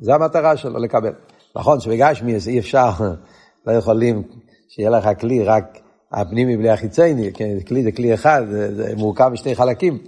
זה 0.00 0.14
המטרה 0.14 0.56
שלו, 0.56 0.78
לקבל. 0.78 1.12
נכון 1.56 1.80
שבגשמי 1.80 2.34
אי 2.46 2.58
אפשר, 2.58 2.90
לא 3.66 3.72
יכולים 3.72 4.22
שיהיה 4.68 4.90
לך 4.90 5.08
כלי 5.20 5.44
רק 5.44 5.78
הפנימי 6.12 6.56
בלי 6.56 6.70
החיצייני, 6.70 7.32
כן, 7.32 7.60
כלי 7.68 7.82
זה 7.82 7.92
כלי 7.92 8.14
אחד, 8.14 8.42
זה, 8.50 8.74
זה 8.74 8.96
מורכב 8.96 9.28
משני 9.28 9.54
חלקים, 9.54 9.98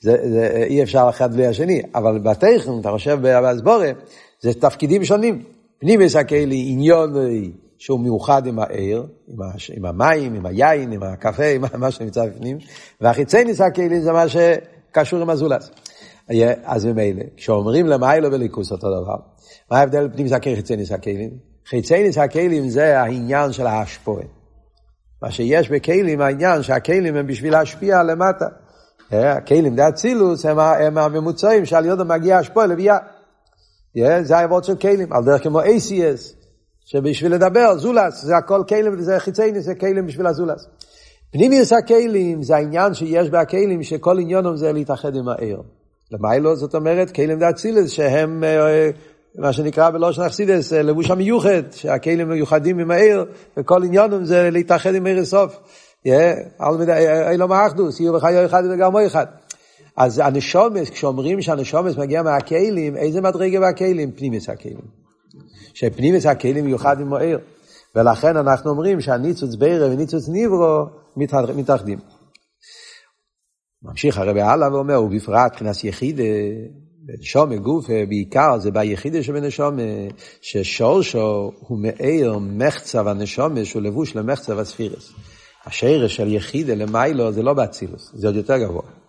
זה, 0.00 0.16
זה 0.32 0.64
אי 0.68 0.82
אפשר 0.82 1.06
אחד 1.10 1.32
בלי 1.34 1.46
השני, 1.46 1.82
אבל 1.94 2.18
בטכן, 2.18 2.80
אתה 2.80 2.90
חושב 2.90 3.18
באסבורה, 3.22 3.90
זה 4.40 4.54
תפקידים 4.54 5.04
שונים. 5.04 5.59
פנימי 5.80 6.08
זה 6.08 6.20
הכלי 6.20 6.64
עניון 6.68 7.14
שהוא 7.78 8.00
מאוחד 8.00 8.46
עם 8.46 8.58
העיר, 8.58 9.06
עם, 9.28 9.42
הש, 9.42 9.70
עם 9.70 9.84
המים, 9.84 10.34
עם 10.34 10.46
היין, 10.46 10.92
עם 10.92 11.02
הקפה, 11.02 11.46
עם 11.46 11.62
מה 11.80 11.90
שנמצא 11.90 12.26
בפנים, 12.26 12.58
והחיצייני 13.00 13.54
זה 13.54 13.64
הכלי 13.64 14.00
זה 14.00 14.12
מה 14.12 14.24
שקשור 14.28 15.20
עם 15.20 15.30
הזולס. 15.30 15.70
אז 16.64 16.86
ממילא, 16.86 17.22
כשאומרים 17.36 17.86
למיילו 17.86 18.30
בליכוס 18.30 18.72
אותו 18.72 19.02
דבר, 19.02 19.16
מה 19.70 19.78
ההבדל 19.78 20.00
בין 20.00 20.12
פנימיס 20.12 20.32
הכלים 20.32 20.56
חיצייניס 20.56 20.92
הכלים? 20.92 21.30
חיצייניס 21.66 22.18
הכלים 22.18 22.68
זה 22.68 23.00
העניין 23.00 23.52
של 23.52 23.66
ההשפועה. 23.66 24.24
מה 25.22 25.30
שיש 25.30 25.70
בכלים, 25.70 26.20
העניין 26.20 26.62
שהכלים 26.62 27.16
הם 27.16 27.26
בשביל 27.26 27.52
להשפיע 27.52 28.02
למטה. 28.02 28.46
אה, 29.12 29.32
הכלים 29.32 29.76
זה 29.76 29.88
אצילוס, 29.88 30.46
הם, 30.46 30.98
הממוצעים 30.98 31.66
שעל 31.66 31.86
ידם 31.86 32.08
מגיע 32.08 32.38
השפועה 32.38 32.66
לביאה. 32.66 32.98
אה, 33.98 34.22
זה 34.22 34.38
העבוד 34.38 34.64
של 34.64 34.76
כלים, 34.76 35.12
על 35.12 35.24
דרך 35.24 35.42
כמו 35.42 35.60
ACS, 35.60 36.34
שבשביל 36.84 37.34
לדבר, 37.34 37.78
זולס, 37.78 38.22
זה 38.22 38.36
הכל 38.36 38.62
כלים, 38.68 39.00
זה 39.00 39.18
חיצייניס, 39.18 39.64
זה 39.64 39.74
כלים 39.74 40.06
בשביל 40.06 40.26
הזולס. 40.26 40.66
פנימיוס 41.32 41.72
הכלים 41.72 42.42
זה 42.42 42.56
העניין 42.56 42.94
שיש 42.94 43.30
בכלים, 43.30 43.82
שכל 43.82 44.18
עניונם 44.18 44.56
זה 44.56 44.72
להתאחד 44.72 45.16
עם 45.16 45.28
העיר. 45.28 45.62
למיילו 46.12 46.56
זאת 46.56 46.74
אומרת, 46.74 47.10
כלים 47.10 47.38
דאצילס, 47.38 47.90
שהם 47.90 48.44
אה, 48.44 48.90
מה 49.38 49.52
שנקרא 49.52 49.90
בלושן 49.90 50.22
אכסידס, 50.22 50.72
לבוש 50.72 51.10
המיוחד, 51.10 51.72
שהכלים 51.72 52.28
מיוחדים 52.28 52.78
עם 52.78 52.90
העיר, 52.90 53.24
וכל 53.56 53.84
עניונם 53.84 54.24
זה 54.24 54.50
להתאחד 54.50 54.94
עם 54.94 55.06
עיר 55.06 55.18
הסוף. 55.18 55.60
אילום 57.30 57.52
האחדוס, 57.52 58.00
יהיו 58.00 58.12
בחיו 58.12 58.46
אחד 58.46 58.62
וגרמו 58.70 59.06
אחד. 59.06 59.26
אז 60.00 60.18
הנשומס, 60.18 60.90
כשאומרים 60.90 61.42
שהנשומס 61.42 61.96
מגיע 61.96 62.22
מהכלים, 62.22 62.96
איזה 62.96 63.20
מדרגה 63.20 63.60
מהכלים? 63.60 64.12
פנימיס 64.12 64.48
הכלים. 64.48 64.80
שפנימיס 65.74 66.26
הכלים 66.26 66.64
מיוחד 66.64 67.00
עם 67.00 67.08
מוער. 67.08 67.38
ולכן 67.94 68.36
אנחנו 68.36 68.70
אומרים 68.70 69.00
שהניצוץ 69.00 69.54
בירה 69.54 69.86
וניצוץ 69.86 70.28
ניברו 70.28 70.84
מתאחדים. 71.56 71.98
ממשיך 73.82 74.18
הרבי 74.18 74.40
הלאה 74.40 74.72
ואומר, 74.72 75.02
ובפרט 75.02 75.52
מבחינת 75.52 75.84
יחיד, 75.84 76.20
בנשומה 77.06 77.56
גוף, 77.56 77.86
בעיקר 78.08 78.58
זה 78.58 78.70
ביחידה 78.70 79.22
שבנשומה, 79.22 79.82
ששורשו 80.42 81.52
הוא 81.58 81.78
מאיר 81.78 82.38
מחצב 82.38 83.08
הנשומה 83.08 83.64
שהוא 83.64 83.82
לבוש 83.82 84.16
למחצב 84.16 84.58
הספירס. 84.58 85.12
השרש 85.66 86.16
של 86.16 86.32
יחידה 86.32 86.74
למיילו 86.74 87.32
זה 87.32 87.42
לא 87.42 87.54
באצילוס, 87.54 88.10
זה 88.14 88.26
עוד 88.26 88.36
יותר 88.36 88.58
גבוה. 88.58 88.99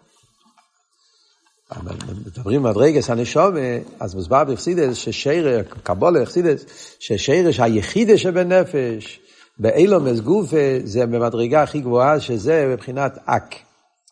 אבל 1.71 1.95
מדברים 2.25 2.65
על 2.65 2.75
רגס 2.75 3.09
הנשומה, 3.09 3.59
אז 3.99 4.15
מוסבר 4.15 4.43
בחסידס 4.43 4.95
ששרש, 4.95 5.65
קבולה 5.83 6.25
חסידס, 6.25 6.65
ששרש 6.99 7.59
היחידה 7.59 8.17
שבנפש, 8.17 9.19
באילומס 9.59 10.19
גופה, 10.19 10.77
זה 10.83 11.05
במדרגה 11.05 11.63
הכי 11.63 11.79
גבוהה, 11.79 12.19
שזה 12.19 12.67
מבחינת 12.73 13.17
אק. 13.25 13.55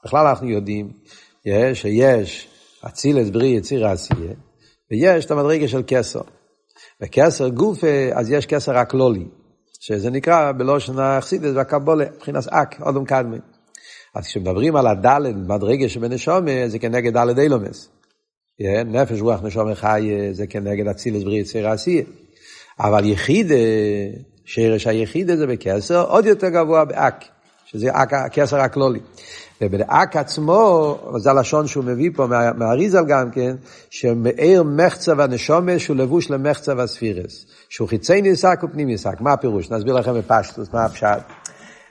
בכלל 0.06 0.28
אנחנו 0.28 0.48
יודעים 0.48 0.92
שיש 1.74 2.48
אצילס 2.88 3.30
בריא 3.30 3.58
יציר 3.58 3.88
עשייה, 3.88 4.34
ויש 4.92 5.25
את 5.25 5.32
המדרגה 5.32 5.68
של 5.68 5.84
כסר. 5.88 6.22
וכסר 7.01 7.50
גופה, 7.50 8.10
אז 8.13 8.32
יש 8.32 8.46
כסר 8.46 8.78
הכלולי, 8.78 9.25
שזה 9.80 10.10
נקרא 10.10 10.51
בלושן 10.51 11.00
החסידס 11.00 11.51
והקבולה, 11.56 12.06
מבחינת 12.16 12.48
אק, 12.48 12.82
אודום 12.82 13.06
קדמי. 13.06 13.38
אז 14.16 14.25
כשמדברים 14.25 14.75
על 14.75 14.88
הדלת, 14.88 15.36
מדרגה 15.36 15.89
שבנשומה, 15.89 16.68
זה 16.68 16.80
כנגד 16.80 17.13
דלת 17.13 17.39
אילומס. 17.39 17.89
נפש 18.86 19.22
רוח 19.22 19.44
נשומה 19.44 19.75
חי 19.75 20.10
זה 20.32 20.48
כנגד 20.48 20.88
אצילס 20.88 21.24
בריא 21.24 21.42
יציר 21.42 21.70
עשייה. 21.70 22.04
אבל 22.80 23.06
יחיד, 23.06 23.51
שרש 24.46 24.88
היחיד 24.88 25.36
זה 25.36 25.48
בכסר, 25.48 26.01
עוד 26.01 26.25
יותר 26.25 26.50
גבוה 26.50 26.86
באק, 26.86 27.25
שזה 27.66 27.92
הכסר 27.94 28.60
הכלולי. 28.60 29.00
ובאק 29.62 30.16
עצמו, 30.16 30.98
זה 31.18 31.30
הלשון 31.30 31.68
שהוא 31.68 31.84
מביא 31.84 32.10
פה 32.16 32.28
מהאריזל 32.56 33.06
גם 33.08 33.32
כן, 33.32 33.56
שמאיר 33.89 34.63
מחצב 34.63 35.20
הנשומה 35.20 35.80
שהוא 35.80 35.98
לבוש 35.98 36.32
למחצב 36.32 36.80
הספירס. 36.80 37.46
שהוא 37.70 37.88
חיצי 37.88 38.22
ניסק 38.22 38.60
ופנים 38.63 38.88
ניסק. 38.88 39.22
מה 39.22 39.34
הפירוש? 39.34 39.72
נסביר 39.72 39.94
לכם 39.94 40.13
בפשטוס, 40.13 40.74
מה 40.74 40.86
הפשט. 40.86 41.20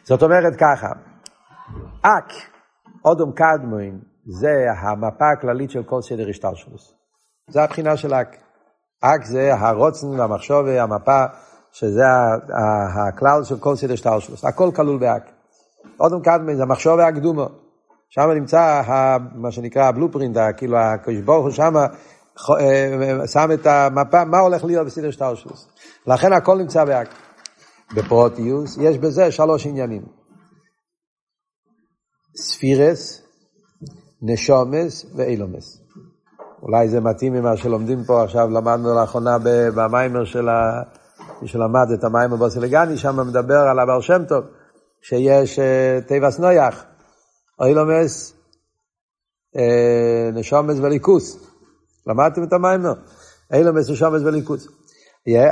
זאת 0.04 0.22
אומרת 0.22 0.56
ככה, 0.56 0.88
אק, 2.02 2.32
אודום 3.04 3.32
קדמוין, 3.32 4.00
זה 4.26 4.66
המפה 4.82 5.30
הכללית 5.30 5.70
של 5.70 5.82
כל 5.82 6.02
סדר 6.02 6.28
השתלשלוס. 6.28 6.94
זה 7.50 7.62
הבחינה 7.62 7.96
של 7.96 8.14
אק. 8.14 8.36
אק 9.04 9.24
זה 9.24 9.54
הרוצן 9.54 10.06
והמחשוב 10.06 10.66
המפה, 10.66 11.24
שזה 11.72 12.02
הכלל 13.08 13.44
של 13.44 13.58
כל 13.58 13.76
סדר 13.76 13.92
השתלשלוס. 13.92 14.44
הכל 14.44 14.70
כלול 14.76 14.98
באק. 14.98 15.30
אודם 16.00 16.22
קדמן 16.22 16.56
זה 16.56 16.62
המחשוב 16.62 16.98
והקדומו. 16.98 17.46
שם 18.10 18.30
נמצא 18.30 18.82
מה 19.34 19.50
שנקרא 19.50 19.84
הבלופרינט, 19.84 20.38
כאילו 20.56 20.78
הקדוש 20.78 21.20
ברוך 21.20 21.44
הוא 21.44 21.50
שם 21.50 21.76
אה, 22.60 23.26
שם 23.26 23.48
את 23.54 23.66
המפה, 23.66 24.24
מה 24.24 24.38
הולך 24.38 24.64
להיות 24.64 24.86
בסדר 24.86 25.10
שטרשוס. 25.10 25.68
לכן 26.06 26.32
הכל 26.32 26.58
נמצא 26.58 26.84
באק. 26.84 27.08
בפרוטיוס 27.96 28.78
יש 28.80 28.98
בזה 28.98 29.32
שלוש 29.32 29.66
עניינים. 29.66 30.17
ספירס, 32.40 33.22
נשומס 34.22 35.06
ואילומס. 35.16 35.80
אולי 36.62 36.88
זה 36.88 37.00
מתאים 37.00 37.32
ממה 37.32 37.56
שלומדים 37.56 38.04
פה 38.04 38.22
עכשיו, 38.24 38.50
למדנו 38.50 38.94
לאחרונה 38.94 39.36
במיימר 39.44 40.24
של 40.24 40.48
ה... 40.48 40.82
מי 41.42 41.48
שלמד 41.48 41.90
את 41.94 42.04
המיימר 42.04 42.36
בוסלגני, 42.36 42.96
שם 42.96 43.26
מדבר 43.28 43.58
על 43.58 43.78
הבר 43.78 44.00
שם 44.00 44.24
טוב. 44.28 44.44
שיש 45.02 45.58
תיבס 46.06 46.38
נויח, 46.38 46.84
אילומס, 47.64 48.34
נשומס 50.32 50.78
וליכוס. 50.78 51.46
למדתם 52.06 52.42
את 52.42 52.52
המים? 52.52 52.82
לא. 52.82 52.92
אילומס, 53.52 53.90
נשומס 53.90 54.22
וליכוס. 54.22 54.68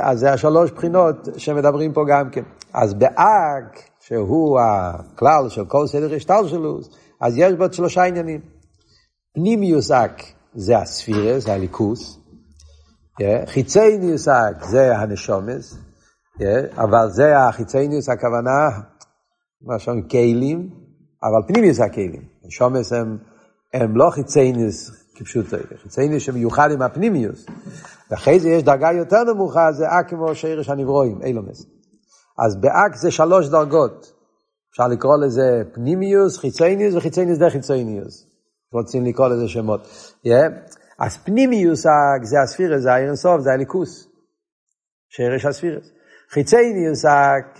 אז 0.01 0.19
זה 0.19 0.33
השלוש 0.33 0.71
בחינות 0.71 1.27
שמדברים 1.37 1.93
פה 1.93 2.01
גם 2.09 2.29
כן. 2.29 2.43
אז 2.73 2.93
באג, 2.93 3.65
שהוא 4.07 4.59
הכלל 4.59 5.49
של 5.49 5.65
כל 5.65 5.87
סדר 5.87 6.15
השתלשלוס, 6.15 6.89
אז 7.21 7.37
יש 7.37 7.53
בו 7.53 7.65
שלושה 7.71 8.03
עניינים. 8.03 8.41
פנימיוס 9.33 9.91
אק 9.91 10.21
זה 10.53 10.77
הספירס, 10.77 11.43
זה 11.43 11.53
הליכוס. 11.53 12.19
חיצייניוס 13.45 14.27
אק 14.27 14.63
זה 14.63 14.97
הנשומס. 14.97 15.77
אבל 16.75 17.09
זה 17.09 17.37
החיצייניוס, 17.37 18.09
הכוונה 18.09 18.69
מה 19.61 19.79
שאומרים 19.79 20.07
כלים, 20.07 20.69
אבל 21.23 21.47
פנימיוס 21.47 21.79
הכלים. 21.79 22.21
שומס 22.49 22.93
הם, 22.93 23.17
הם 23.73 23.97
לא 23.97 24.09
חיצייניוס 24.09 24.91
כפשוטו, 25.15 25.57
חיצייניוס 25.83 26.23
שמיוחד 26.23 26.71
עם 26.71 26.81
הפנימיוס. 26.81 27.45
ואחרי 28.11 28.39
זה 28.39 28.49
יש 28.49 28.63
דרגה 28.63 28.91
יותר 28.91 29.23
נמוכה, 29.23 29.71
זה 29.71 29.85
אק 29.87 30.09
כמו 30.09 30.35
שרש 30.35 30.69
הנברואים, 30.69 31.21
אילומס. 31.21 31.76
אז 32.45 32.55
באק 32.55 32.95
זה 32.95 33.11
שלוש 33.11 33.47
דרגות. 33.47 34.13
אפשר 34.71 34.87
לקרוא 34.87 35.17
לזה 35.17 35.61
פנימיוס, 35.73 36.37
חיצייניוס 36.37 36.95
וחיצייניוס 36.95 37.39
דה 37.39 37.49
חיצייניוס. 37.49 38.27
רוצים 38.73 39.05
לקרוא 39.05 39.27
לזה 39.27 39.47
שמות. 39.47 39.81
Yeah. 40.27 40.73
אז 40.99 41.17
פנימיוס 41.17 41.85
אק 41.85 42.23
זה 42.23 42.41
הספירס, 42.43 42.81
זה 42.81 42.93
האירנסוף, 42.93 43.41
זה 43.41 43.51
הליכוס. 43.51 44.07
שרש 45.09 45.45
הספירס. 45.45 45.91
חיצייניוס 46.29 47.05
אק 47.05 47.59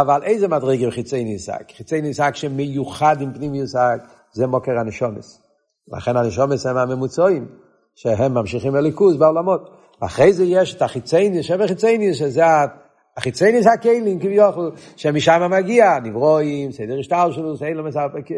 אבל 0.00 0.22
איזה 0.22 0.48
מדרגה 0.48 0.90
חיצי 0.90 1.24
ניסק? 1.24 1.70
חיצי 1.76 2.02
ניסק 2.02 2.34
שמיוחד 2.34 3.20
עם 3.20 3.34
פנים 3.34 3.54
יוסק, 3.54 3.98
זה 4.32 4.46
מוקר 4.46 4.78
הנשומס. 4.78 5.42
לכן 5.88 6.16
הנשומס 6.16 6.66
הם 6.66 6.76
הממוצעים, 6.76 7.48
שהם 7.94 8.34
ממשיכים 8.34 8.72
בליכוז 8.72 9.16
בעולמות. 9.16 9.70
אחרי 10.00 10.32
זה 10.32 10.44
יש 10.44 10.74
את 10.74 10.82
החיצייניס, 10.82 11.46
שם 11.46 11.60
החיצייניס, 11.60 12.16
שזה 12.16 12.42
החיצייניס 13.16 13.66
הכלים 13.66 14.18
כביכול, 14.20 14.70
שמשם 14.96 15.50
מגיע, 15.50 15.98
נברואים, 16.02 16.72
סדר 16.72 16.98
השטר 17.00 17.30
שלו, 17.32 17.56
סדר 17.56 17.82
מספק, 17.82 18.28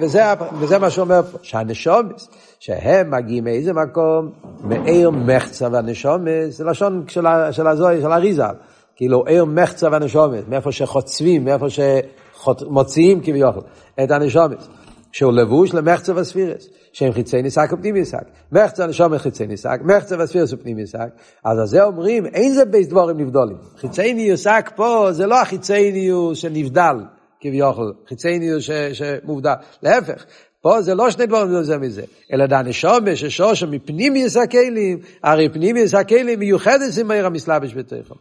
וזה, 0.00 0.78
מה 0.80 0.90
שאומר 0.90 1.22
פה, 1.22 1.38
שהנשומס, 1.42 2.28
שהם 2.60 3.10
מגיעים 3.10 3.44
מאיזה 3.44 3.72
מקום, 3.72 4.30
מאיר 4.64 5.10
מחצה 5.10 5.68
והנשומס, 5.72 6.56
זה 6.56 6.64
לשון 6.64 7.04
של 7.50 7.66
הזוהי, 7.66 8.00
של 8.00 8.12
אריזל. 8.12 8.54
כאילו 8.96 9.26
עיר 9.26 9.44
מחצה 9.44 9.88
והנשומת, 9.92 10.48
מאיפה 10.48 10.72
שחוצבים, 10.72 11.44
מאיפה 11.44 11.66
שמוציאים 11.70 13.20
כביכול 13.20 13.62
את 14.04 14.10
הנשומת, 14.10 14.66
שהוא 15.12 15.32
לבוש 15.32 15.74
למחצה 15.74 16.12
וספירס, 16.16 16.68
שהם 16.96 17.12
חיצי 17.12 17.42
ניסק 17.42 17.68
ופנים 17.72 17.94
ניסק. 17.94 18.22
מחצה 18.52 18.84
הנשומת 18.84 19.20
חיצי 19.20 19.46
ניסק, 19.46 19.80
מחצה 19.84 20.16
וספירס 20.18 20.52
ופנים 20.52 20.76
ניסק. 20.76 21.08
אז 21.44 21.58
על 21.58 21.66
זה 21.66 21.84
אומרים, 21.84 22.26
אין 22.26 22.52
זה 22.52 22.64
בייס 22.64 22.88
דבורים 22.88 23.20
נבדולים. 23.20 23.56
חיצי 23.76 24.14
ניסק 24.14 24.70
פה 24.76 25.08
זה 25.12 25.26
לא 25.26 25.40
החיצי 25.40 25.92
ניוס 25.92 26.38
שנבדל. 26.38 26.96
כביכול, 27.40 27.92
חיצי 28.08 28.38
ניוס 28.38 28.70
שמובדל, 28.92 29.54
להפך, 29.82 30.24
פה 30.66 30.82
זה 30.82 30.94
לא 30.94 31.10
שני 31.10 31.26
דברים 31.26 31.62
זה 31.62 31.78
מזה, 31.78 32.02
אלא 32.32 32.46
דנשומה 32.46 33.16
ששושו 33.16 33.66
מפנימיוס 33.66 34.36
הכלים, 34.36 34.98
הרי 35.22 35.48
פנימיוס 35.48 35.94
הכלים 35.94 36.38
מיוחדת 36.38 36.98
עם 37.00 37.06
מהיר 37.06 37.26
המסלבש 37.26 37.74
בתוכו. 37.74 38.14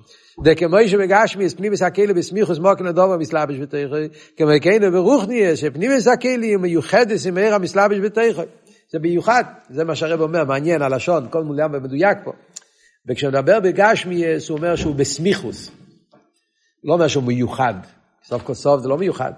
דכמו 0.43 0.77
שבגשמיס 0.87 1.53
פנימיוס 1.53 1.81
הכלים 1.81 2.15
בסמיכוס 2.15 2.59
מוקן 2.59 2.85
הדובר 2.85 3.17
מסלבש 3.17 3.55
בתוכו, 3.55 3.95
כמו 4.37 4.49
כן 4.61 4.91
ברוחניה 4.91 5.55
שפנימיוס 5.55 6.07
הכלים 6.07 6.61
מיוחדת 6.61 7.19
עם 7.27 7.33
מהיר 7.33 7.55
המסלבש 7.55 7.97
בתוכו. 7.97 8.41
זה 8.95 8.99
ביוחד, 8.99 9.43
זה 9.69 9.83
מה 9.83 9.95
שהרב 9.95 10.21
אומר, 10.21 10.43
מעניין 10.45 10.81
הלשון, 10.81 11.27
כל 11.29 11.43
מולם 11.43 11.69
ומדויק 11.73 12.17
פה. 12.23 12.31
וכשמדבר 13.07 13.59
בגשמיאס 13.59 14.49
הוא 14.49 14.57
אומר 14.57 14.75
שהוא 14.75 14.95
בסמיכוס, 14.95 15.71
לא 16.83 16.93
אומר 16.93 17.07
שהוא 17.07 17.23
מיוחד, 17.23 17.73
סוף 18.23 18.43
כל 18.43 18.53
סוף 18.53 18.81
זה 18.81 18.89
לא 18.89 18.97
מיוחד. 18.97 19.31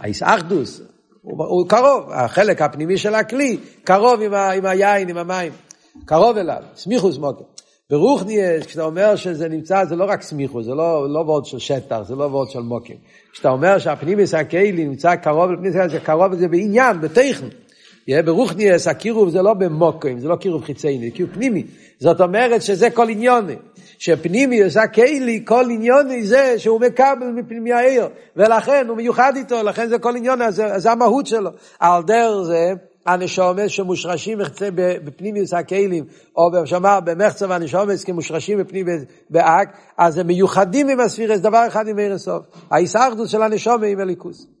האיסאחדוס, 0.00 0.82
הוא, 1.22 1.44
הוא 1.44 1.68
קרוב, 1.68 2.10
החלק 2.10 2.62
הפנימי 2.62 2.98
של 2.98 3.14
הכלי 3.14 3.58
קרוב 3.84 4.20
עם, 4.22 4.34
ה, 4.34 4.50
עם 4.50 4.66
היין, 4.66 5.08
עם 5.08 5.16
המים, 5.16 5.52
קרוב 6.04 6.36
אליו, 6.36 6.62
סמיכוס 6.76 7.18
מוקר. 7.18 7.44
ברוכניאס, 7.90 8.66
כשאתה 8.66 8.82
אומר 8.82 9.16
שזה 9.16 9.48
נמצא, 9.48 9.84
זה 9.84 9.96
לא 9.96 10.04
רק 10.04 10.22
סמיכוס, 10.22 10.64
זה 10.64 10.74
לא, 10.74 11.06
לא 11.08 11.18
וורד 11.18 11.44
של 11.44 11.58
שטח, 11.58 11.98
זה 12.02 12.14
לא 12.14 12.24
וורד 12.24 12.50
של 12.50 12.60
מוקר. 12.60 12.94
כשאתה 13.32 13.48
אומר 13.48 13.78
שהפנימיס 13.78 14.34
הכלי 14.34 14.72
נמצא 14.72 15.16
קרוב 15.16 15.50
לפנימיס 15.50 15.90
זה 15.90 16.00
קרוב 16.00 16.32
לזה 16.32 16.48
בעניין, 16.48 17.00
בטכן. 17.00 17.46
ברוכניאס, 18.24 18.86
הקירוב 18.86 19.28
זה 19.28 19.42
לא 19.42 19.54
במוקוים, 19.54 20.18
זה 20.20 20.28
לא 20.28 20.36
קירוב 20.36 20.64
חיצייני, 20.64 21.10
קירוב 21.10 21.32
פנימי. 21.34 21.64
זאת 21.98 22.20
אומרת 22.20 22.62
שזה 22.62 22.90
כל 22.90 23.08
עניוני. 23.08 23.56
שפנימי 23.98 24.62
עושה 24.62 24.86
כלי, 24.86 25.42
כל 25.44 25.64
עניוני 25.70 26.24
זה 26.24 26.54
שהוא 26.58 26.80
מקבל 26.80 27.26
מפנימי 27.34 27.72
העיר, 27.72 28.08
ולכן 28.36 28.86
הוא 28.88 28.96
מיוחד 28.96 29.32
איתו, 29.36 29.62
לכן 29.62 29.88
זה 29.88 29.98
כל 29.98 30.16
עניון, 30.16 30.50
זה, 30.50 30.78
זה 30.78 30.92
המהות 30.92 31.26
שלו. 31.26 31.50
על 31.80 32.02
דרך 32.02 32.42
זה, 32.42 32.72
הנשומס 33.06 33.70
שמושרשים 33.70 34.38
בפנימיוס 35.04 35.54
הכלים, 35.54 36.04
או 36.36 36.66
שאמר 36.66 37.00
במחצב 37.04 37.50
הנשומס 37.50 38.04
כמושרשים 38.04 38.58
בפנימיוס 38.58 39.02
באק, 39.30 39.76
אז 39.98 40.18
הם 40.18 40.26
מיוחדים 40.26 40.88
עם 40.88 41.00
הספירס, 41.00 41.40
דבר 41.40 41.64
אחד 41.66 41.88
עם 41.88 41.98
עיר 41.98 42.12
הסוף. 42.12 42.46
ההישרדות 42.70 43.28
של 43.28 43.42
הנשומה 43.42 43.86
עם 43.86 44.00
הליכוס. 44.00 44.53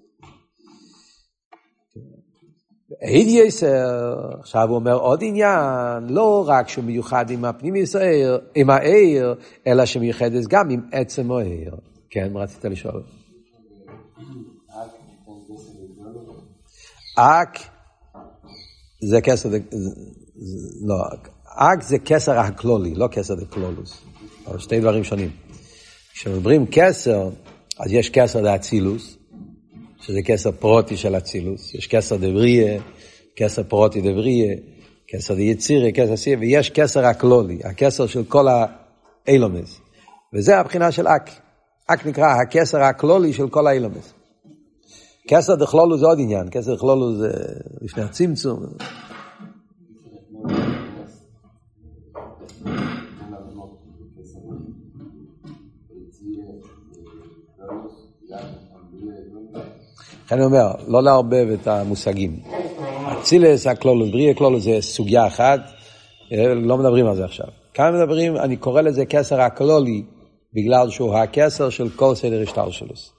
עיד 3.06 3.28
יסר, 3.28 4.16
עכשיו 4.40 4.68
הוא 4.68 4.74
אומר 4.74 4.94
עוד 4.94 5.20
עניין, 5.22 6.06
לא 6.08 6.44
רק 6.46 6.68
שהוא 6.68 6.84
מיוחד 6.84 7.30
עם 7.30 7.44
הפנימיוס 7.44 7.96
העיר, 7.96 8.40
עם 8.54 8.70
העיר, 8.70 9.34
אלא 9.66 9.86
שמיוחדת 9.86 10.46
גם 10.48 10.70
עם 10.70 10.80
עצם 10.92 11.32
העיר. 11.32 11.76
כן, 12.10 12.32
רצית 12.34 12.64
לשאול. 12.64 13.02
אק 17.18 17.58
זה 19.00 19.20
כסר, 19.20 19.48
לא, 20.86 20.96
אק 21.46 21.82
זה 21.82 21.98
כסר 21.98 22.38
הכלולי, 22.38 22.94
לא 22.94 23.08
כסר 23.08 23.34
דקלולוס. 23.34 24.00
אבל 24.46 24.58
שתי 24.58 24.80
דברים 24.80 25.04
שונים. 25.04 25.30
כשמדברים 26.12 26.66
כסר, 26.66 27.30
אז 27.78 27.92
יש 27.92 28.10
כסר 28.10 28.42
דאצילוס, 28.42 29.16
שזה 30.00 30.22
כסר 30.22 30.52
פרוטי 30.52 30.96
של 30.96 31.16
אצילוס, 31.16 31.74
יש 31.74 31.86
כסר 31.86 32.16
דבריה, 32.16 32.80
כסר 33.36 33.62
פרוטי 33.62 34.00
דבריה, 34.00 34.56
כסר 35.08 35.34
דיצירי, 35.34 35.92
כסר 35.92 36.16
סיר, 36.16 36.38
ויש 36.40 36.70
כסר 36.70 37.06
הכלולי, 37.06 37.58
הכסר 37.64 38.06
של 38.06 38.24
כל 38.24 38.46
האילומס. 39.26 39.80
וזה 40.32 40.58
הבחינה 40.58 40.90
של 40.90 41.06
אק. 41.06 41.30
אק 41.86 42.06
נקרא 42.06 42.26
הכסר 42.26 42.82
הכלולי 42.82 43.32
של 43.32 43.48
כל 43.48 43.66
האילומס. 43.66 44.12
כסר 45.28 45.54
דכלולו 45.54 45.98
זה 45.98 46.06
עוד 46.06 46.18
עניין, 46.20 46.50
כסר 46.50 46.74
דכלולו 46.74 47.16
זה 47.16 47.30
לפני 47.82 48.02
הצמצום. 48.02 48.62
לכן 60.26 60.36
אני 60.36 60.44
אומר, 60.44 60.72
לא 60.88 61.02
לערבב 61.02 61.48
את 61.60 61.66
המושגים. 61.66 62.63
אצילס, 63.24 63.66
הקלולוס, 63.66 64.10
בריאה 64.10 64.34
קלולוס 64.34 64.64
זה 64.64 64.78
סוגיה 64.80 65.26
אחת, 65.26 65.60
לא 66.56 66.78
מדברים 66.78 67.06
על 67.06 67.16
זה 67.16 67.24
עכשיו. 67.24 67.46
כאן 67.74 67.94
מדברים, 67.94 68.36
אני 68.36 68.56
קורא 68.56 68.80
לזה 68.80 69.06
כסר 69.06 69.40
הכלולי, 69.40 70.02
בגלל 70.54 70.90
שהוא 70.90 71.14
הכסר 71.14 71.70
של 71.70 71.88
כל 71.96 72.14
סדר 72.14 72.42
השטלשלוס. 72.42 73.12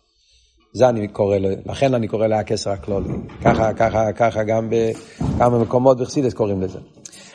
זה 0.74 0.89
אני 0.89 1.08
קורא 1.08 1.38
לכן 1.65 1.94
אני 1.94 2.08
קורא 2.08 2.28
לה 2.28 2.39
הכסר 2.39 2.70
הכלולי. 2.70 3.13
ככה, 3.44 3.74
ככה, 3.74 4.12
ככה 4.13 4.44
גם 4.44 4.70
בכמה 4.70 5.60
מקומות 5.60 5.98
בחסידס 5.98 6.34
קוראים 6.34 6.62
לזה. 6.62 6.80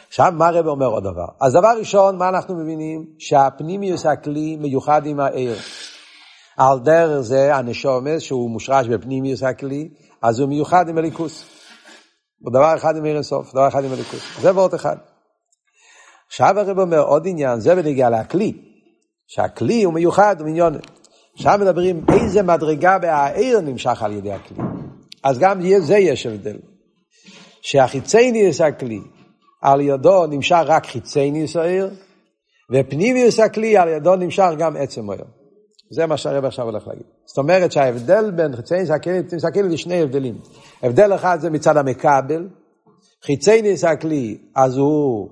עכשיו, 0.09 0.33
מה 0.37 0.49
הרב 0.49 0.67
אומר 0.67 0.87
עוד 0.87 1.03
דבר? 1.05 1.27
אז 1.41 1.53
דבר 1.53 1.73
ראשון, 1.79 2.17
מה 2.17 2.29
אנחנו 2.29 2.55
מבינים? 2.55 3.05
שהפנימיוס 3.19 4.07
הכלי 4.07 4.57
מיוחד 4.57 5.07
עם 5.07 5.21
העיר. 5.21 5.57
על 6.57 6.79
דרך 6.79 7.21
זה 7.21 7.57
הנשומס, 7.57 8.23
שהוא 8.23 8.51
מושרש 8.51 8.87
בפנימיוס 8.87 9.43
הכלי, 9.43 9.89
אז 10.23 10.41
הוא 10.41 10.49
מיוחד 10.49 10.89
עם 10.89 10.99
הליכוס. 10.99 11.60
הוא 12.45 12.53
דבר 12.53 12.75
אחד 12.77 12.97
עם 12.97 13.05
עיר 13.05 13.15
אינסוף, 13.15 13.53
דבר 13.53 13.69
אחד 13.69 13.85
עם 13.85 13.93
הליכוס. 13.93 14.41
זה 14.41 14.55
ועוד 14.55 14.75
אחד. 14.75 14.97
עכשיו 16.29 16.59
הרב 16.59 16.79
אומר 16.79 17.01
עוד 17.01 17.27
עניין, 17.27 17.61
זה 17.61 17.75
בנגיע 17.75 18.11
לכלי, 18.11 18.53
שהכלי 19.27 19.83
הוא 19.83 19.95
מיוחד, 19.95 20.37
הוא 20.39 20.47
מיניון. 20.47 20.75
עכשיו 21.35 21.59
מדברים 21.61 22.05
איזה 22.13 22.43
מדרגה 22.43 22.99
בהעיר 22.99 23.61
נמשך 23.61 24.03
על 24.03 24.13
ידי 24.13 24.33
הכלי. 24.33 24.59
אז 25.25 25.39
גם 25.39 25.61
זה 25.81 25.99
יש 25.99 26.27
הבדל. 26.27 26.57
שהחיצייניוס 27.63 28.61
הכלי, 28.61 29.01
על 29.63 29.81
ידו 29.81 30.27
נמשך 30.27 30.63
רק 30.67 30.87
חיצייניוס 30.87 31.57
העיר, 31.57 31.91
ופנימיוס 32.73 33.41
הכלי 33.41 33.77
על 33.77 33.89
ידו 33.89 34.17
נמשך 34.17 34.51
גם 34.59 34.77
עצם 34.77 35.11
העיר. 35.11 35.25
זה 35.91 36.07
מה 36.07 36.17
שהרב 36.17 36.45
עכשיו 36.45 36.65
הולך 36.65 36.87
להגיד. 36.87 37.07
זאת 37.31 37.39
אומרת 37.39 37.73
שההבדל 37.73 38.31
בין 38.31 38.57
חיצייניוס 38.57 38.91
הכלי 38.91 39.19
לפנימיוס 39.19 39.45
הכלי 39.45 39.71
זה 39.71 39.77
שני 39.77 40.03
הבדלים. 40.03 40.39
הבדל 40.83 41.15
אחד 41.15 41.41
זה 41.41 41.51
מצד 41.51 41.77
המקבל, 41.77 42.49
חיצייניוס 43.25 43.85
הכלי, 43.85 44.39
אז 44.57 44.77
הוא 44.77 45.29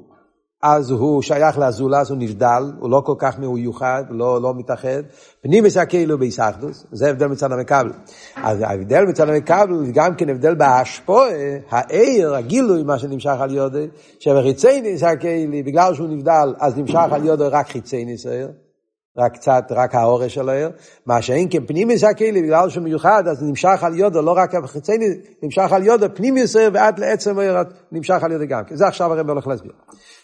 אז 0.63 0.91
הוא 0.91 1.23
שייך 1.23 1.59
לאזולס, 1.59 2.11
הוא 2.11 2.19
נבדל, 2.19 2.73
הוא 2.79 2.91
לא 2.91 3.03
כל 3.07 3.15
כך 3.19 3.39
מיוחד, 3.39 4.05
לא, 4.11 4.43
לא 4.43 4.55
מתאחד. 4.55 5.03
פנימיס 5.43 5.77
הכאילו 5.77 6.19
בהיסחדוס, 6.19 6.87
זה 6.93 7.11
הבדל 7.11 7.27
מצד 7.27 7.53
המקבל. 7.53 7.93
אז 8.37 8.61
ההבדל 8.61 9.05
מצד 9.05 9.29
המקבל 9.29 9.69
הוא 9.71 9.87
גם 9.95 10.15
כן 10.15 10.29
הבדל 10.29 10.55
בהשפועה, 10.55 11.29
העיר, 11.71 12.35
הגילוי, 12.35 12.83
מה 12.83 12.99
שנמשך 12.99 13.37
על 13.41 13.55
יודי, 13.55 13.87
שבחיצייניס 14.21 15.03
הכאלי, 15.03 15.63
בגלל 15.63 15.95
שהוא 15.95 16.09
נבדל, 16.09 16.55
אז 16.61 16.79
נמשך 16.79 17.09
על 17.11 17.25
יודי 17.25 17.45
רק 17.45 17.69
חיצייניס 17.69 18.27
העיר. 18.27 18.49
רק 19.19 19.35
קצת, 19.35 19.65
רק 19.71 19.95
האורש 19.95 20.35
של 20.35 20.49
העיר, 20.49 20.71
מה 21.07 21.23
שאין 21.23 21.49
כן 21.51 21.67
פנימיס 21.67 22.05
הכלי, 22.05 22.43
בגלל 22.43 22.71
שהוא 22.71 22.85
מיוחד, 22.85 23.29
אז 23.29 23.43
נמשך 23.43 23.79
על 23.83 23.99
יודו, 23.99 24.23
לא 24.23 24.31
רק 24.31 24.55
החיצייני, 24.55 25.07
נמשך 25.43 25.73
על 25.73 25.87
יודו, 25.87 26.07
פנימיס 26.15 26.57
העיר 26.57 26.71
ועד 26.75 26.99
לעצם 26.99 27.39
העיר, 27.39 27.57
נמשך 27.93 28.23
על 28.23 28.33
יודו 28.33 28.47
גם. 28.47 28.63
זה 28.71 28.87
עכשיו 28.87 29.13
הרב 29.13 29.31
הולך 29.31 29.47
להסביר. 29.47 29.73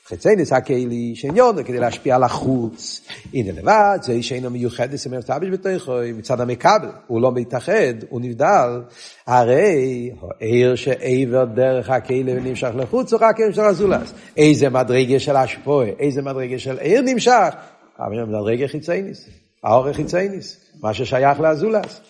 חיצייניס 0.07 0.53
הכלי 0.53 1.13
שעניון 1.15 1.63
כדי 1.63 1.79
להשפיע 1.79 2.17
על 2.17 2.23
החוץ. 2.23 3.01
הנה 3.35 3.53
לבד, 3.53 3.99
זה 4.03 4.23
שאינו 4.23 4.51
מיוחד 4.51 4.93
לסמר 4.93 5.21
תביש 5.21 5.51
בתוכו, 5.51 5.93
מצד 6.19 6.41
המקבל, 6.41 6.89
הוא 7.07 7.21
לא 7.21 7.33
מתאחד, 7.33 7.95
הוא 8.09 8.21
נבדל. 8.21 8.83
הרי 9.27 10.11
העיר 10.41 10.75
שעבר 10.75 11.45
דרך 11.45 11.91
הכלי 11.91 12.35
ונמשך 12.37 12.71
לחוץ, 12.75 13.13
הוא 13.13 13.21
רק 13.23 13.41
עיר 13.41 13.53
של 13.53 13.61
הזולס. 13.61 14.13
איזה 14.37 14.71
מדרגה 14.71 15.19
של 15.19 15.37
השפועה, 15.37 15.89
איזה 15.99 16.23
מדרגה 16.23 16.59
של 16.59 16.79
עיר 16.79 17.01
נמשך, 17.01 17.55
אבל 17.99 18.25
מדרגה 18.25 18.69
חיצייניס, 18.69 19.29
האור 19.65 19.93
חיצייניס, 19.93 20.75
מה 20.81 20.95
ששייך 20.95 21.41
לאזולס. 21.41 22.01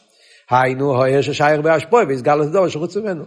היינו 0.51 1.03
העיר 1.03 1.20
ששייך 1.20 1.61
באשפוי 1.61 2.05
ויסגל 2.05 2.35
לדור 2.35 2.68
שחוץ 2.68 2.97
ממנו. 2.97 3.25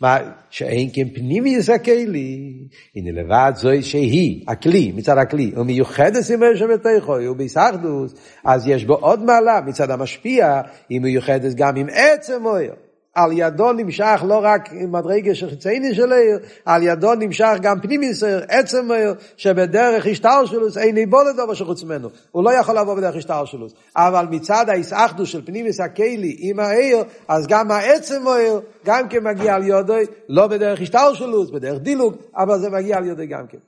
מה, 0.00 0.18
שאין 0.50 0.88
כן 0.92 1.08
פנימי 1.14 1.50
יסקלי, 1.50 2.52
הנה 2.96 3.22
לבד 3.22 3.52
זוהי 3.54 3.82
שהיא, 3.82 4.44
הכלי, 4.48 4.92
מצד 4.96 5.18
הכלי, 5.18 5.52
הוא 5.56 5.66
מיוחד 5.66 6.16
לסימר 6.16 6.54
שבתוכו, 6.54 7.18
הוא 7.18 7.36
בהיסחדוס, 7.36 8.14
אז 8.44 8.68
יש 8.68 8.84
בו 8.84 8.94
עוד 8.94 9.24
מעלה 9.24 9.60
מצד 9.66 9.90
המשפיע, 9.90 10.60
היא 10.88 11.00
מיוחדת 11.00 11.54
גם 11.54 11.76
עם 11.76 11.86
עצם 11.92 12.42
מויר. 12.42 12.74
על 13.16 13.32
ידו 13.32 13.72
נמשך 13.72 14.24
לא 14.28 14.40
רק 14.42 14.72
מדרגה 14.72 15.34
של 15.34 15.50
חיצייני 15.50 15.94
של 15.94 16.12
העיר, 16.12 16.38
על 16.64 16.82
ידו 16.82 17.14
נמשך 17.14 17.52
גם 17.62 17.80
פנימי 17.80 18.14
סעיר, 18.14 18.40
עצם 18.48 18.90
העיר, 18.90 19.14
שבדרך 19.36 20.06
השטר 20.06 20.46
שלו 20.46 20.66
אין 20.80 20.96
איבו 20.96 21.22
לדובר 21.22 21.54
שחוץ 21.54 21.82
ממנו. 21.82 22.08
הוא 22.30 22.44
לא 22.44 22.50
יכול 22.50 22.78
לבוא 22.78 22.94
בדרך 22.94 23.16
השטר 23.16 23.44
שלו. 23.44 23.66
אבל 23.96 24.26
מצד 24.30 24.68
ההסאחדו 24.68 25.26
של 25.26 25.46
פנימי 25.46 25.72
סקיילי 25.72 26.36
עם 26.38 26.60
העיר, 26.60 26.98
אז 27.28 27.46
גם 27.46 27.70
העצם 27.70 28.28
העיר, 28.28 28.60
גם 28.84 29.08
כן 29.08 29.24
מגיע 29.24 29.54
על 29.54 29.68
ידו, 29.68 29.94
לא 30.28 30.46
בדרך 30.46 30.80
השטר 30.80 31.14
שלו, 31.14 31.46
בדרך 31.46 31.78
דילוג, 31.78 32.14
אבל 32.36 32.58
זה 32.58 32.70
מגיע 32.70 32.96
על 32.96 33.06
ידו 33.06 33.22
גם 33.28 33.46
כן. 33.48 33.58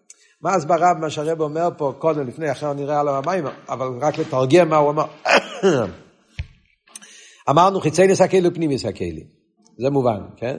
מה 0.42 0.54
הסברה 0.54 0.94
במה 0.94 1.10
שהרב 1.10 1.40
אומר 1.40 1.68
פה 1.76 1.92
קודם, 1.98 2.28
לפני, 2.28 2.52
אחרי 2.52 2.74
נראה 2.74 3.00
עליו 3.00 3.16
המים, 3.16 3.44
אבל 3.68 3.86
רק 4.00 4.18
לתרגם 4.18 4.68
מה 4.68 4.76
הוא 4.76 4.90
אמר. 4.90 5.06
אמרנו 7.50 7.80
חיצי 7.80 8.06
נסקלי 8.06 8.48
ופנימי 8.48 8.74
נסקלי. 8.74 9.37
זה 9.78 9.90
מובן, 9.90 10.20
כן? 10.36 10.56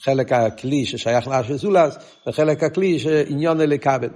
חלק 0.00 0.32
הכלי 0.32 0.86
ששייך 0.86 1.28
לאשר 1.28 1.56
זולס, 1.56 1.94
וחלק 2.26 2.62
הכלי 2.62 2.98
שעניון 2.98 3.58
לקבל. 3.60 4.10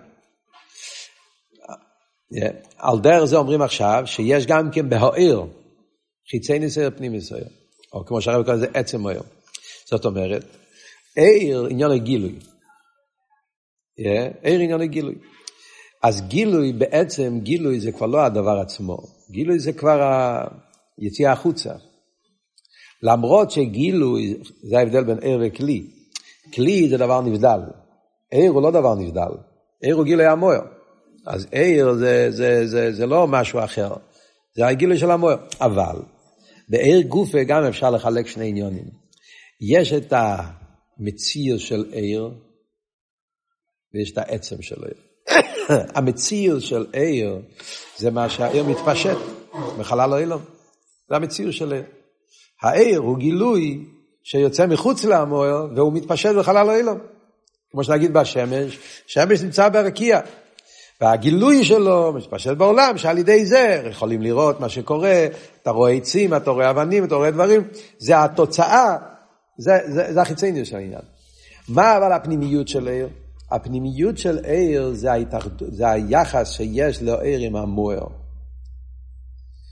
על 2.78 3.00
דרך 3.00 3.24
זה 3.24 3.36
אומרים 3.36 3.62
עכשיו 3.62 4.02
שיש 4.06 4.46
גם 4.46 4.70
כן 4.70 4.88
בהועיר 4.88 5.42
חיצי 6.30 6.58
ניסיון 6.58 6.90
פנים 6.96 7.12
ניסיון, 7.12 7.48
או 7.92 8.06
כמו 8.06 8.22
שהרב 8.22 8.44
קורא 8.44 8.56
לזה 8.56 8.66
עצם 8.74 9.06
העיר. 9.06 9.22
זאת 9.90 10.04
אומרת, 10.04 10.44
עיר 11.16 11.66
עניין 11.70 11.90
הגילוי. 11.90 12.38
עיר 14.42 14.60
עניין 14.60 14.80
הגילוי. 14.80 15.14
אז 16.02 16.22
גילוי 16.28 16.72
בעצם, 16.72 17.40
גילוי 17.42 17.80
זה 17.80 17.92
כבר 17.92 18.06
לא 18.06 18.24
הדבר 18.24 18.58
עצמו, 18.58 18.98
גילוי 19.30 19.58
זה 19.58 19.72
כבר 19.72 20.00
היציאה 20.98 21.32
החוצה. 21.32 21.72
למרות 23.02 23.50
שגילוי, 23.50 24.36
זה 24.62 24.78
ההבדל 24.78 25.04
בין 25.04 25.18
ער 25.22 25.38
וכלי. 25.42 25.86
כלי 26.54 26.88
זה 26.88 26.96
דבר 26.96 27.20
נבדל. 27.20 27.60
ער 28.30 28.48
הוא 28.48 28.62
לא 28.62 28.70
דבר 28.70 28.94
נבדל. 28.94 29.32
ער 29.82 29.94
הוא 29.94 30.04
גילוי 30.04 30.26
המוער. 30.26 30.60
אז 31.26 31.46
ער 31.52 31.94
זה, 31.94 32.30
זה, 32.30 32.66
זה, 32.66 32.92
זה 32.92 33.06
לא 33.06 33.26
משהו 33.26 33.64
אחר. 33.64 33.94
זה 34.54 34.66
הגילוי 34.66 34.98
של 34.98 35.10
המוער. 35.10 35.36
אבל 35.60 35.96
בער 36.68 37.00
גופה 37.08 37.44
גם 37.44 37.64
אפשר 37.64 37.90
לחלק 37.90 38.26
שני 38.26 38.48
עניונים. 38.48 38.84
יש 39.60 39.92
את 39.92 40.12
המציר 40.12 41.58
של 41.58 41.84
עיר, 41.92 42.30
ויש 43.94 44.12
את 44.12 44.18
העצם 44.18 44.62
של 44.62 44.84
עיר. 44.84 44.94
המציר 45.96 46.60
של 46.60 46.86
עיר 46.92 47.42
זה 47.96 48.10
מה 48.10 48.28
שהעיר 48.28 48.64
מתפשט 48.64 49.16
בחלל 49.78 50.12
העולם. 50.12 50.38
זה 51.08 51.16
המציר 51.16 51.50
של 51.50 51.72
עיר. 51.72 51.84
העיר 52.62 52.98
הוא 52.98 53.18
גילוי 53.18 53.84
שיוצא 54.22 54.66
מחוץ 54.66 55.04
למוער 55.04 55.66
והוא 55.76 55.92
מתפשט 55.92 56.34
בחלל 56.34 56.68
העולם. 56.68 56.98
כמו 57.70 57.84
שנגיד 57.84 58.12
בשמש, 58.12 58.78
שמש 59.06 59.40
נמצא 59.40 59.68
ברקיע. 59.68 60.20
והגילוי 61.00 61.64
שלו 61.64 62.12
מתפשט 62.12 62.56
בעולם, 62.56 62.98
שעל 62.98 63.18
ידי 63.18 63.44
זה 63.44 63.82
יכולים 63.90 64.22
לראות 64.22 64.60
מה 64.60 64.68
שקורה, 64.68 65.26
אתה 65.62 65.70
רואה 65.70 65.92
עצים, 65.92 66.34
אתה 66.34 66.50
רואה 66.50 66.70
אבנים, 66.70 67.04
אתה 67.04 67.14
רואה 67.14 67.30
דברים, 67.30 67.68
זה 67.98 68.24
התוצאה, 68.24 68.96
זה, 69.58 69.78
זה, 69.86 70.12
זה 70.12 70.22
החיצוניות 70.22 70.66
של 70.66 70.76
העניין. 70.76 71.02
מה 71.68 71.96
אבל 71.96 72.12
הפנימיות 72.12 72.68
של 72.68 72.88
עיר? 72.88 73.08
הפנימיות 73.50 74.18
של 74.18 74.38
עיר 74.44 74.90
זה, 74.94 75.12
ההתאחד... 75.12 75.50
זה 75.68 75.90
היחס 75.90 76.50
שיש 76.50 77.02
לעיר 77.02 77.40
עם 77.40 77.56
המוער. 77.56 78.06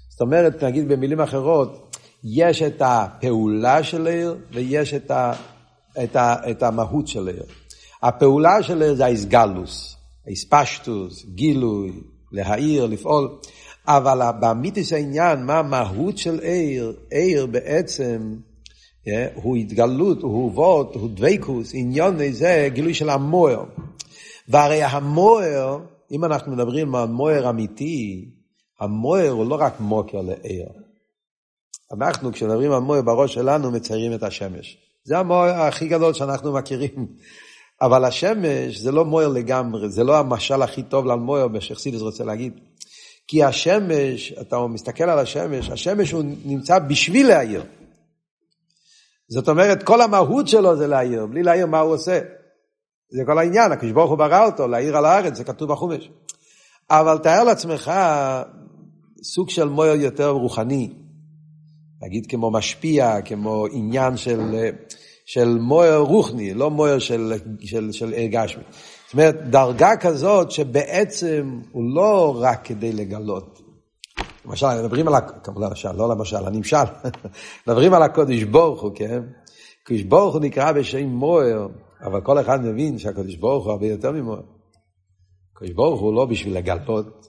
זאת 0.08 0.20
אומרת, 0.20 0.64
נגיד 0.64 0.88
במילים 0.88 1.20
אחרות, 1.20 1.89
יש 2.24 2.62
את 2.62 2.82
הפעולה 2.84 3.82
של 3.82 4.06
עיר 4.06 4.36
ויש 4.52 4.94
את, 4.94 5.10
ה... 5.10 5.32
את, 6.04 6.16
ה... 6.16 6.50
את 6.50 6.62
המהות 6.62 7.08
של 7.08 7.28
עיר. 7.28 7.44
הפעולה 8.02 8.62
של 8.62 8.82
עיר 8.82 8.94
זה 8.94 9.04
האיסגלוס, 9.04 9.96
האיספשטוס, 10.26 11.26
גילוי, 11.34 11.92
להעיר, 12.32 12.86
לפעול. 12.86 13.38
אבל 13.86 14.30
באמיתיס 14.40 14.92
העניין, 14.92 15.46
מה 15.46 15.58
המהות 15.58 16.18
של 16.18 16.38
עיר? 16.38 16.96
עיר 17.10 17.46
בעצם 17.46 18.34
yeah, 18.34 19.10
אה, 19.10 19.26
הוא 19.34 19.56
התגלות, 19.56 20.22
הוא 20.22 20.52
ווט, 20.54 20.94
הוא 20.94 21.08
דבקוס, 21.14 21.70
עניון 21.74 22.32
זה 22.32 22.68
גילוי 22.72 22.94
של 22.94 23.10
המוער. 23.10 23.64
והרי 24.48 24.82
המוער, 24.82 25.78
אם 26.12 26.24
אנחנו 26.24 26.52
מדברים 26.52 26.94
על 26.94 27.08
מוער 27.08 27.50
אמיתי, 27.50 28.30
המוער 28.80 29.30
הוא 29.30 29.46
לא 29.46 29.56
רק 29.60 29.80
מוקר 29.80 30.20
לעיר. 30.20 30.68
אנחנו, 31.92 32.32
כשמדברים 32.32 32.72
על 32.72 32.78
מוער 32.78 33.02
בראש 33.02 33.34
שלנו, 33.34 33.70
מציירים 33.70 34.14
את 34.14 34.22
השמש. 34.22 34.78
זה 35.04 35.18
המוער 35.18 35.60
הכי 35.60 35.88
גדול 35.88 36.14
שאנחנו 36.14 36.52
מכירים. 36.52 37.06
אבל 37.82 38.04
השמש 38.04 38.76
זה 38.76 38.92
לא 38.92 39.04
מוער 39.04 39.28
לגמרי, 39.28 39.90
זה 39.90 40.04
לא 40.04 40.18
המשל 40.18 40.62
הכי 40.62 40.82
טוב 40.82 41.06
למוער, 41.06 41.48
מה 41.48 41.60
שחסידס 41.60 42.00
רוצה 42.00 42.24
להגיד. 42.24 42.60
כי 43.28 43.44
השמש, 43.44 44.32
אתה 44.32 44.66
מסתכל 44.66 45.04
על 45.04 45.18
השמש, 45.18 45.70
השמש 45.70 46.10
הוא 46.10 46.24
נמצא 46.44 46.78
בשביל 46.78 47.28
להעיר. 47.28 47.64
זאת 49.28 49.48
אומרת, 49.48 49.82
כל 49.82 50.00
המהות 50.00 50.48
שלו 50.48 50.76
זה 50.76 50.86
להעיר, 50.86 51.26
בלי 51.26 51.42
להעיר 51.42 51.66
מה 51.66 51.80
הוא 51.80 51.92
עושה. 51.92 52.20
זה 53.10 53.22
כל 53.26 53.38
העניין, 53.38 53.72
הקדוש 53.72 53.92
ברוך 53.92 54.10
הוא 54.10 54.18
ברא 54.18 54.46
אותו, 54.46 54.68
להעיר 54.68 54.96
על 54.96 55.04
הארץ, 55.04 55.36
זה 55.36 55.44
כתוב 55.44 55.72
בחומש. 55.72 56.10
אבל 56.90 57.18
תאר 57.18 57.44
לעצמך 57.44 57.92
סוג 59.22 59.50
של 59.50 59.68
מויר 59.68 59.94
יותר 59.94 60.28
רוחני, 60.28 60.92
נגיד 62.02 62.26
כמו 62.26 62.50
משפיע, 62.50 63.22
כמו 63.22 63.66
עניין 63.72 64.16
של, 64.16 64.70
של 65.26 65.58
מויר 65.60 65.96
רוחני, 65.96 66.54
לא 66.54 66.70
מויר 66.70 66.98
של, 66.98 67.32
של, 67.60 67.92
של 67.92 68.26
גשמי. 68.26 68.62
זאת 69.06 69.12
אומרת, 69.12 69.50
דרגה 69.50 69.96
כזאת 69.96 70.50
שבעצם 70.50 71.60
הוא 71.72 71.94
לא 71.94 72.38
רק 72.40 72.64
כדי 72.64 72.92
לגלות. 72.92 73.60
למשל, 74.46 74.66
מדברים 74.82 75.08
על, 75.08 75.14
למשל, 75.56 75.92
לא 75.92 76.08
למשל, 76.08 76.46
הנמשל, 76.46 76.76
מדברים 77.66 77.94
על 77.94 78.02
הקודש 78.02 78.42
ברוך 78.42 78.82
הוא, 78.82 78.92
כן? 78.94 79.22
קודש 79.86 80.02
ברוך 80.02 80.34
הוא 80.34 80.42
נקרא 80.42 80.72
בשם 80.72 81.06
מויר, 81.06 81.68
אבל 82.02 82.20
כל 82.20 82.40
אחד 82.40 82.64
מבין 82.64 82.98
שהקודש 82.98 83.36
ברוך 83.36 83.64
הוא 83.64 83.72
הרבה 83.72 83.86
יותר 83.86 84.12
ממויר. 84.12 84.42
קודש 85.52 85.70
ברוך 85.70 86.00
הוא 86.00 86.14
לא 86.14 86.24
בשביל 86.26 86.56
לגלות, 86.56 87.28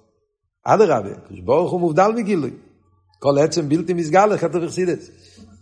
אדרבה, 0.64 1.16
קודש 1.28 1.40
ברוך 1.40 1.72
הוא 1.72 1.80
מובדל 1.80 2.12
מגילוי. 2.16 2.52
כל 3.22 3.38
עצם 3.38 3.70
בלתי 3.70 3.94
מסגל, 3.94 4.38
כתוב 4.38 4.64
אכסידס. 4.64 5.10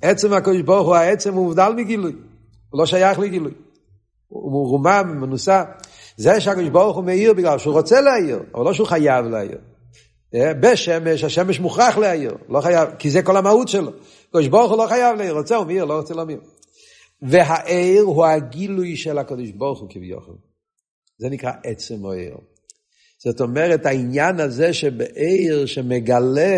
עצם 0.01 0.33
הקודש 0.33 0.61
ברוך 0.61 0.87
הוא, 0.87 0.95
העצם 0.95 1.33
הוא 1.33 1.45
מובדל 1.45 1.73
מגילוי. 1.77 2.11
הוא 2.69 2.79
לא 2.79 2.85
שייך 2.85 3.19
לגילוי. 3.19 3.51
הוא 4.27 4.51
מרומם, 4.51 5.17
מנוסה. 5.21 5.63
זה 6.17 6.41
שהקדוש 6.41 6.69
ברוך 6.69 6.95
הוא 6.95 7.03
מאיר 7.03 7.33
בגלל 7.33 7.57
שהוא 7.57 7.73
רוצה 7.73 8.01
להעיר, 8.01 8.39
אבל 8.55 8.65
לא 8.65 8.73
שהוא 8.73 8.87
חייב 8.87 9.25
להעיר. 9.25 9.57
אה, 10.35 10.53
בשמש, 10.53 11.23
השמש 11.23 11.59
מוכרח 11.59 11.97
להעיר, 11.97 12.37
לא 12.49 12.61
חייב, 12.61 12.89
כי 12.99 13.09
זה 13.09 13.21
כל 13.21 13.37
המהות 13.37 13.67
שלו. 13.67 13.91
הקדוש 14.29 14.47
ברוך 14.47 14.71
הוא 14.71 14.77
לא 14.83 14.87
חייב 14.87 15.17
להעיר, 15.17 15.33
רוצה 15.33 15.55
הוא 15.55 15.65
מאיר, 15.65 15.85
לא 15.85 15.97
רוצה 15.97 16.13
לא 16.13 16.25
מאיר. 16.25 16.39
והעיר 17.21 18.01
הוא 18.01 18.25
הגילוי 18.25 18.95
של 18.95 19.17
הקדוש 19.17 19.51
ברוך 19.51 19.79
הוא 19.79 19.89
כביכול. 19.89 20.35
זה 21.17 21.29
נקרא 21.29 21.51
עצם 21.63 22.05
העיר. 22.05 22.37
זאת 23.23 23.41
אומרת, 23.41 23.85
העניין 23.85 24.39
הזה 24.39 24.73
שבעיר 24.73 25.65
שמגלה 25.65 26.57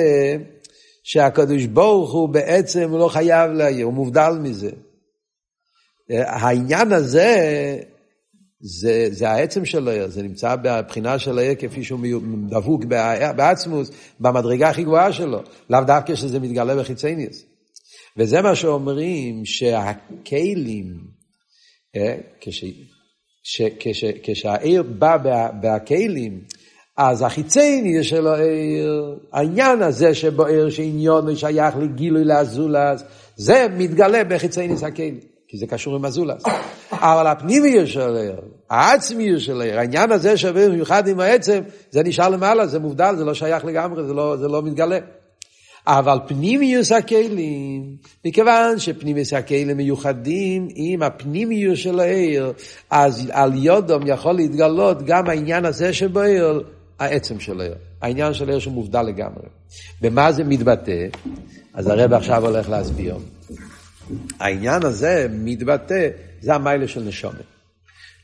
שהקדוש 1.03 1.65
ברוך 1.65 2.11
הוא 2.11 2.29
בעצם 2.29 2.95
לא 2.95 3.07
חייב 3.07 3.51
להעיר, 3.51 3.85
הוא 3.85 3.93
מובדל 3.93 4.31
מזה. 4.41 4.71
העניין 6.09 6.91
הזה, 6.91 7.77
זה, 8.59 9.07
זה 9.11 9.29
העצם 9.29 9.65
של 9.65 9.87
העיר, 9.87 10.07
זה 10.07 10.23
נמצא 10.23 10.55
בבחינה 10.55 11.19
של 11.19 11.37
העיר 11.39 11.55
כפי 11.55 11.83
שהוא 11.83 11.99
דבוק 12.49 12.85
בעצמוס, 13.35 13.91
במדרגה 14.19 14.69
הכי 14.69 14.83
גבוהה 14.83 15.13
שלו, 15.13 15.39
לאו 15.69 15.83
דווקא 15.83 16.15
שזה 16.15 16.39
מתגלה 16.39 16.75
בחיצניוס. 16.75 17.43
וזה 18.17 18.41
מה 18.41 18.55
שאומרים 18.55 19.45
שהכלים, 19.45 20.97
אה, 21.95 22.17
כש, 22.41 22.65
ש, 23.43 23.61
כש, 23.79 24.05
כשהעיר 24.23 24.83
בא 24.83 25.17
בכלים, 25.61 26.43
אז 26.97 27.21
החיצני 27.21 28.03
של 28.03 28.27
העיר, 28.27 29.19
העניין 29.33 29.81
הזה 29.81 30.13
שבו 30.13 30.45
עיר 30.45 30.69
שעניון 30.69 31.35
שייך 31.35 31.75
לגילוי 31.77 32.23
לאזולס, 32.23 33.03
זה 33.35 33.67
מתגלה 33.77 34.23
בחיצני 34.23 34.75
הכלים. 34.87 35.31
כי 35.51 35.57
זה 35.57 35.67
קשור 35.67 35.95
עם 35.95 36.05
הזולס. 36.05 36.43
אבל 36.91 37.27
הפנימיות 37.27 37.87
של 37.87 38.15
העיר, 38.15 38.41
העצמיות 38.69 39.39
של 39.39 39.61
העיר, 39.61 39.79
העניין 39.79 40.11
הזה 40.11 40.37
שעובר 40.37 40.69
במיוחד 40.69 41.07
עם 41.07 41.19
העצם, 41.19 41.61
זה 41.91 42.03
נשאר 42.03 42.29
למעלה, 42.29 42.67
זה 42.67 42.79
מובדל, 42.79 43.15
זה 43.17 43.25
לא 43.25 43.33
שייך 43.33 43.65
לגמרי, 43.65 44.03
זה 44.03 44.13
לא, 44.13 44.37
זה 44.37 44.47
לא 44.47 44.61
מתגלה. 44.61 44.99
אבל 45.87 46.17
פנימיוס 46.27 46.91
הכלים, 46.91 47.95
מכיוון 48.25 48.79
שפנימיוס 48.79 49.33
הכלים 49.33 49.77
מיוחדים 49.77 50.67
עם 50.75 51.03
הפנימיוס 51.03 51.79
של 51.79 51.99
העיר, 51.99 52.53
אז 52.89 53.29
על 53.31 53.51
יודום 53.55 54.07
יכול 54.07 54.33
להתגלות 54.33 55.05
גם 55.05 55.29
העניין 55.29 55.65
הזה 55.65 55.93
שבעיר, 55.93 56.63
העצם 57.01 57.39
של 57.39 57.61
העיר. 57.61 57.75
העניין 58.01 58.33
של 58.33 58.49
העיר 58.49 58.59
שהוא 58.59 58.73
מובדל 58.73 59.01
לגמרי. 59.01 59.47
במה 60.01 60.31
זה 60.31 60.43
מתבטא? 60.43 61.07
אז 61.73 61.87
הרב 61.87 62.13
עכשיו 62.13 62.45
הולך 62.45 62.69
להסביר. 62.69 63.17
העניין 64.39 64.85
הזה 64.85 65.27
מתבטא, 65.29 66.09
זה 66.41 66.53
המיילה 66.53 66.87
של 66.87 67.03
נשומת. 67.03 67.35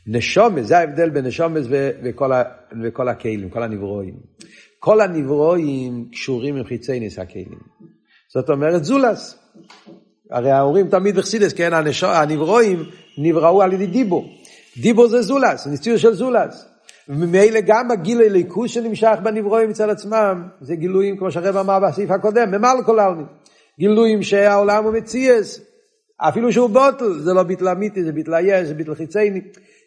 נשומת, 0.07 0.67
זה 0.67 0.77
ההבדל 0.77 1.09
בין 1.09 1.25
נשומת 1.25 1.63
וכל, 2.03 2.31
וכל 2.83 3.09
הכלים, 3.09 3.49
כל 3.49 3.63
הנברואים. 3.63 4.13
כל 4.79 5.01
הנברואים 5.01 6.09
קשורים 6.11 6.55
עם 6.55 6.63
חיצי 6.63 6.99
ניס 6.99 7.19
הכלים. 7.19 7.59
זאת 8.33 8.49
אומרת 8.49 8.85
זולס. 8.85 9.37
הרי 10.31 10.51
ההורים 10.51 10.87
תמיד 10.87 11.15
בחסידס, 11.15 11.53
כן, 11.53 11.71
הנברואים 12.03 12.83
נבראו 13.17 13.61
על 13.61 13.73
ידי 13.73 13.87
דיבו. 13.87 14.25
דיבו 14.77 15.07
זה 15.07 15.21
זולס, 15.21 15.67
ניסוי 15.67 15.97
של 15.97 16.13
זולס. 16.13 16.66
וממילא 17.10 17.60
גם 17.65 17.91
הגיל 17.91 18.22
הליכוס 18.22 18.72
שנמשך 18.72 19.17
בנברואים 19.24 19.70
מצד 19.70 19.89
עצמם, 19.89 20.48
זה 20.62 20.76
גילויים, 20.76 21.17
כמו 21.17 21.32
שהרב 21.32 21.58
אמר 21.58 21.80
בסעיף 21.80 22.12
הקודם, 22.12 22.52
ממלא 22.52 22.82
כל 22.86 23.00
העלמין. 23.00 23.26
גילויים 23.80 24.24
שהעולם 24.24 24.84
הוא 24.84 24.93
מציאס, 24.93 25.62
אפילו 26.17 26.52
שהוא 26.52 26.70
בוטל, 26.70 27.20
זה 27.20 27.34
לא 27.34 27.43
ביטל 27.43 27.67
אמיתי, 27.67 28.04
זה 28.04 28.12
ביטל 28.12 28.34
היש, 28.34 28.67
זה 28.67 28.74
ביטל 28.74 28.96
חיצייני. 28.96 29.41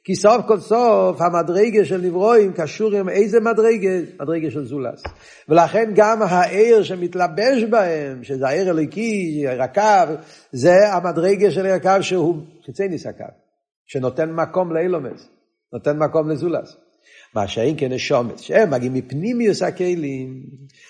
כי 0.04 0.14
סוף 0.14 0.46
כל 0.46 0.60
סוף 0.60 1.20
המדרגה 1.20 1.84
של 1.84 2.00
נברואים 2.00 2.52
קשור 2.52 2.96
עם 2.96 3.08
איזה 3.08 3.40
מדרגה? 3.40 3.90
מדרגה 4.20 4.50
של 4.50 4.64
זולס. 4.64 5.02
ולכן 5.48 5.90
גם 5.94 6.22
העיר 6.22 6.82
שמתלבש 6.82 7.64
בהם, 7.70 8.24
שזה 8.24 8.48
העיר 8.48 8.70
אליקי, 8.70 9.44
הקו, 9.60 10.14
זה 10.52 10.92
המדרגה 10.92 11.50
של 11.50 11.66
הקו 11.66 12.02
שהוא 12.02 12.36
חיצייניס 12.66 13.06
הקו, 13.06 13.24
שנותן 13.86 14.32
מקום 14.32 14.72
לאילומס, 14.72 15.28
נותן 15.72 15.98
מקום 15.98 16.30
לזולס. 16.30 16.76
מה 17.34 17.48
שאין 17.48 17.74
כן 17.78 17.92
נשומת, 17.92 18.38
שהם 18.38 18.70
מגיעים 18.70 18.94
מפנימיוס 18.94 19.62
הכלים, 19.62 20.42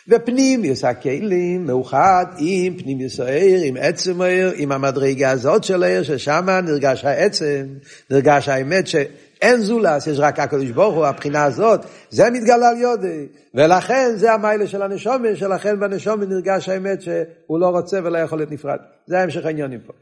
ופנימיוס 0.09 0.85
הכלים 0.85 1.67
מאוחד 1.67 2.27
עם 2.39 2.77
פנימיוס 2.79 3.21
העיר, 3.21 3.61
עם 3.65 3.77
עצם 3.81 4.21
העיר, 4.21 4.53
עם 4.57 4.73
המדרגה 4.73 5.31
הזאת 5.31 5.65
של 5.65 5.83
העיר, 5.83 6.03
ששם 6.03 6.47
נרגש 6.67 7.05
העצם, 7.05 7.67
נרגש 8.11 8.49
האמת 8.49 8.87
שאין 8.87 9.61
זולס, 9.61 10.07
יש 10.07 10.19
רק 10.19 10.39
הקדוש 10.39 10.71
ברוך 10.71 10.95
הוא, 10.95 11.07
הבחינה 11.07 11.45
הזאת, 11.45 11.81
זה 12.11 12.31
מתגלה 12.31 12.69
על 12.69 12.77
יודי, 12.77 13.27
ולכן 13.55 14.11
זה 14.17 14.33
המיילה 14.33 14.67
של 14.67 14.83
הנשומת, 14.83 15.37
שלכן 15.37 15.81
בנשומת 15.81 16.29
נרגש 16.29 16.69
האמת 16.69 17.03
שהוא 17.03 17.61
לא 17.61 17.67
רוצה 17.67 17.99
ולא 18.05 18.19
יכול 18.19 18.39
להיות 18.39 18.51
נפרד. 18.51 18.79
זה 19.07 19.21
המשך 19.21 19.47
העניינים 19.47 19.81
פה. 19.87 19.93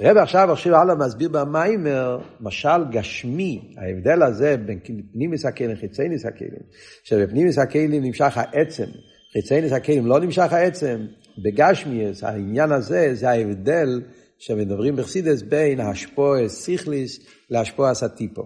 רב 0.00 0.16
עכשיו 0.16 0.52
עכשיו 0.52 0.74
הלאה 0.74 0.94
מסביר 0.94 1.28
במיימר, 1.28 2.18
משל 2.40 2.84
גשמי, 2.90 3.74
ההבדל 3.78 4.22
הזה 4.22 4.56
בין 4.56 4.80
פנימיס 5.12 5.44
הכלים 5.44 5.70
לחיצייניס 5.70 6.26
הכלים, 6.26 6.62
שבפנימיס 7.04 7.58
הכלים 7.58 8.04
נמשך 8.04 8.36
העצם, 8.36 8.86
חיצייניס 9.32 9.72
הכלים 9.72 10.06
לא 10.06 10.20
נמשך 10.20 10.52
העצם, 10.52 11.06
בגשמיאס 11.44 12.24
העניין 12.24 12.72
הזה 12.72 13.14
זה 13.14 13.30
ההבדל 13.30 14.02
שמדברים 14.38 14.96
בחסידס 14.96 15.42
בין 15.42 15.80
השפוע 15.80 16.48
סיכליס 16.48 17.26
להשפוע 17.50 17.94
סטיפו. 17.94 18.42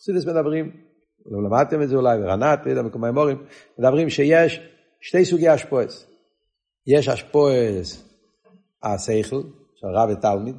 חסידס 0.00 0.26
מדברים, 0.26 0.70
לא 1.26 1.42
למדתם 1.44 1.82
את 1.82 1.88
זה 1.88 1.96
אולי 1.96 2.18
ברנת, 2.18 2.58
לא 2.64 2.70
יודע, 2.70 2.82
מקומי 2.82 3.10
מורים, 3.10 3.44
מדברים 3.78 4.10
שיש 4.10 4.60
שתי 5.00 5.24
סוגי 5.24 5.48
השפועס. 5.48 6.06
יש 6.86 7.08
השפועס 7.08 8.13
השכל, 8.84 9.42
של 9.74 9.86
רב 9.86 10.08
ותלמיד, 10.10 10.56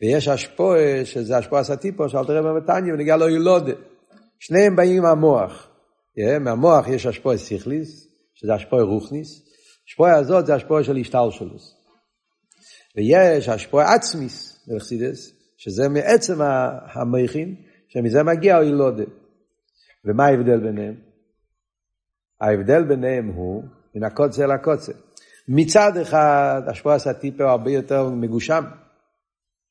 ויש 0.00 0.28
השפועס, 0.28 1.08
שזה 1.08 1.36
השפועס 1.36 1.70
הטיפו, 1.70 2.08
שאל 2.08 2.24
תראה 2.24 2.42
במתניה, 2.42 2.94
ונגיע 2.94 3.16
לו 3.16 3.28
ילודה. 3.28 3.72
שניהם 4.38 4.76
באים 4.76 5.02
מהמוח. 5.02 5.68
Yeah, 6.18 6.38
מהמוח 6.38 6.88
יש 6.88 7.06
השפועס 7.06 7.44
סיכליס, 7.44 8.08
שזה 8.34 8.54
השפוע 8.54 8.82
רוחניס. 8.82 9.42
השפוע 9.88 10.12
הזאת 10.12 10.46
זה 10.46 10.54
השפוע 10.54 10.84
של 10.84 10.96
השטלשלוס. 10.96 11.76
ויש 12.96 13.48
השפוע 13.48 13.94
עצמיס, 13.94 14.66
מלכסידס, 14.68 15.32
שזה 15.56 15.88
מעצם 15.88 16.34
המכין, 16.94 17.54
שמזה 17.88 18.22
מגיע 18.22 18.56
הילודה. 18.58 19.04
ומה 20.04 20.26
ההבדל 20.26 20.60
ביניהם? 20.60 20.94
ההבדל 22.40 22.84
ביניהם 22.84 23.28
הוא 23.28 23.62
מן 23.94 24.04
הקוצה 24.04 24.44
אל. 24.44 24.92
מצד 25.48 25.96
אחד, 25.96 26.62
השפוע 26.66 26.94
הסטיפה 26.94 27.50
הרבה 27.50 27.70
יותר 27.70 28.08
מגושם. 28.08 28.64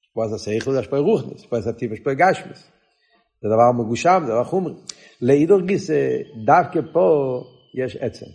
השפוע 0.04 0.26
הסייכל 0.36 0.72
זה 0.72 0.80
השפוע 0.80 1.00
רוחניס, 1.00 1.40
השפוע 1.40 1.60
הסטיפה 1.60 1.94
השפוע 1.94 2.14
גשמיס. 2.14 2.72
זה 3.42 3.50
דבר 3.50 3.72
מגושם, 3.84 4.24
זה 4.26 4.32
דבר 4.32 4.44
חומרי. 4.44 4.74
לאידור 5.22 5.62
גיסא, 5.62 6.18
דווקא 6.46 6.80
פה 6.94 7.40
יש 7.84 7.96
עצם. 7.96 8.26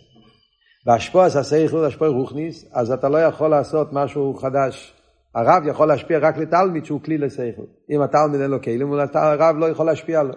והשפוע 0.85 1.25
הסייכל 1.25 1.79
זה 1.79 1.87
השפוע 1.87 2.07
רוחניס, 2.07 2.65
אז 2.73 2.91
אתה 2.91 3.09
לא 3.09 3.17
יכול 3.17 3.49
לעשות 3.49 3.87
משהו 3.93 4.33
חדש. 4.33 4.93
הרב 5.35 5.63
יכול 5.67 5.87
להשפיע 5.87 6.19
רק 6.19 6.37
לתלמיד 6.37 6.85
שהוא 6.85 7.01
כלי 7.01 7.17
לסייכל. 7.17 7.61
אם 7.89 8.01
התלמיד 8.01 8.41
אין 8.41 8.51
לו 8.51 8.61
כלים, 8.61 8.93
הרב 9.13 9.55
לא 9.57 9.65
יכול 9.69 9.85
להשפיע 9.85 10.23
לו. 10.23 10.33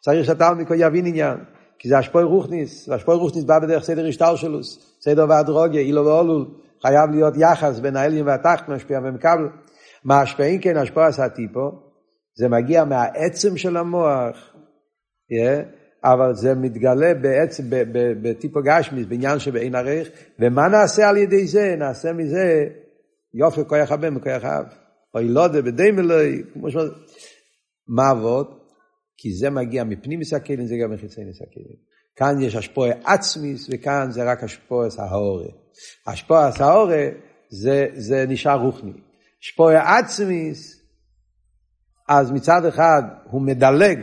צריך 0.00 0.26
שהתלמיד 0.26 0.68
יבין 0.76 1.06
עניין. 1.06 1.38
כי 1.78 1.88
זה 1.88 1.98
השפוי 1.98 2.22
רוחניס, 2.22 2.88
והשפוי 2.88 3.14
רוחניס 3.14 3.44
בא 3.44 3.58
בדרך 3.58 3.82
סדר 3.82 4.06
השטלשלוס, 4.08 4.96
סדר 5.00 5.26
והדרוגיה, 5.28 5.80
אילו 5.80 6.06
ואולול, 6.06 6.46
חייב 6.82 7.10
להיות 7.10 7.34
יחס 7.36 7.78
בין 7.78 7.96
האלים 7.96 8.26
והתחת, 8.26 8.68
משפיע 8.68 9.00
ומקבל. 9.04 9.48
מה 10.04 10.20
השפעים 10.20 10.60
כן 10.60 10.76
השפוע 10.76 11.06
עשיתי 11.06 11.46
פה, 11.52 11.70
זה 12.34 12.48
מגיע 12.48 12.84
מהעצם 12.84 13.56
של 13.56 13.76
המוח, 13.76 14.36
yeah, 15.32 15.78
אבל 16.04 16.34
זה 16.34 16.54
מתגלה 16.54 17.14
בעצם, 17.14 17.64
בטיפו 18.22 18.60
גשמיס, 18.64 19.06
בעניין 19.06 19.38
שבאין 19.38 19.74
ערך, 19.74 20.08
ומה 20.38 20.68
נעשה 20.68 21.08
על 21.08 21.16
ידי 21.16 21.46
זה? 21.46 21.74
נעשה 21.78 22.12
מזה 22.12 22.66
יופי 23.34 23.60
כוח 23.68 23.92
הבן 23.92 24.16
וכוח 24.16 24.44
האב. 24.44 24.64
או 25.14 25.20
ילודה 25.20 25.62
בדי 25.62 25.90
מלואי, 25.90 26.42
כמו 26.52 26.70
שאומרים, 26.70 26.92
מה 27.88 28.10
עבוד? 28.10 28.57
כי 29.18 29.32
זה 29.32 29.50
מגיע 29.50 29.84
מפנימיס 29.84 30.32
הכלים, 30.32 30.66
זה 30.66 30.76
גם 30.82 30.92
מחיצייניס 30.92 31.42
הכלים. 31.42 31.76
כאן 32.16 32.40
יש 32.40 32.56
השפוע 32.56 32.88
עצמיס, 33.04 33.68
וכאן 33.72 34.10
זה 34.10 34.32
רק 34.32 34.44
השפוע 34.44 34.86
ההורה. 34.98 35.48
השפוע 36.06 36.50
ההורה 36.60 37.08
זה, 37.48 37.86
זה 37.94 38.24
נשאר 38.28 38.60
רוחני. 38.60 38.92
השפוע 39.42 39.98
עצמיס, 39.98 40.82
אז 42.08 42.30
מצד 42.30 42.64
אחד 42.64 43.02
הוא 43.30 43.42
מדלג, 43.42 43.98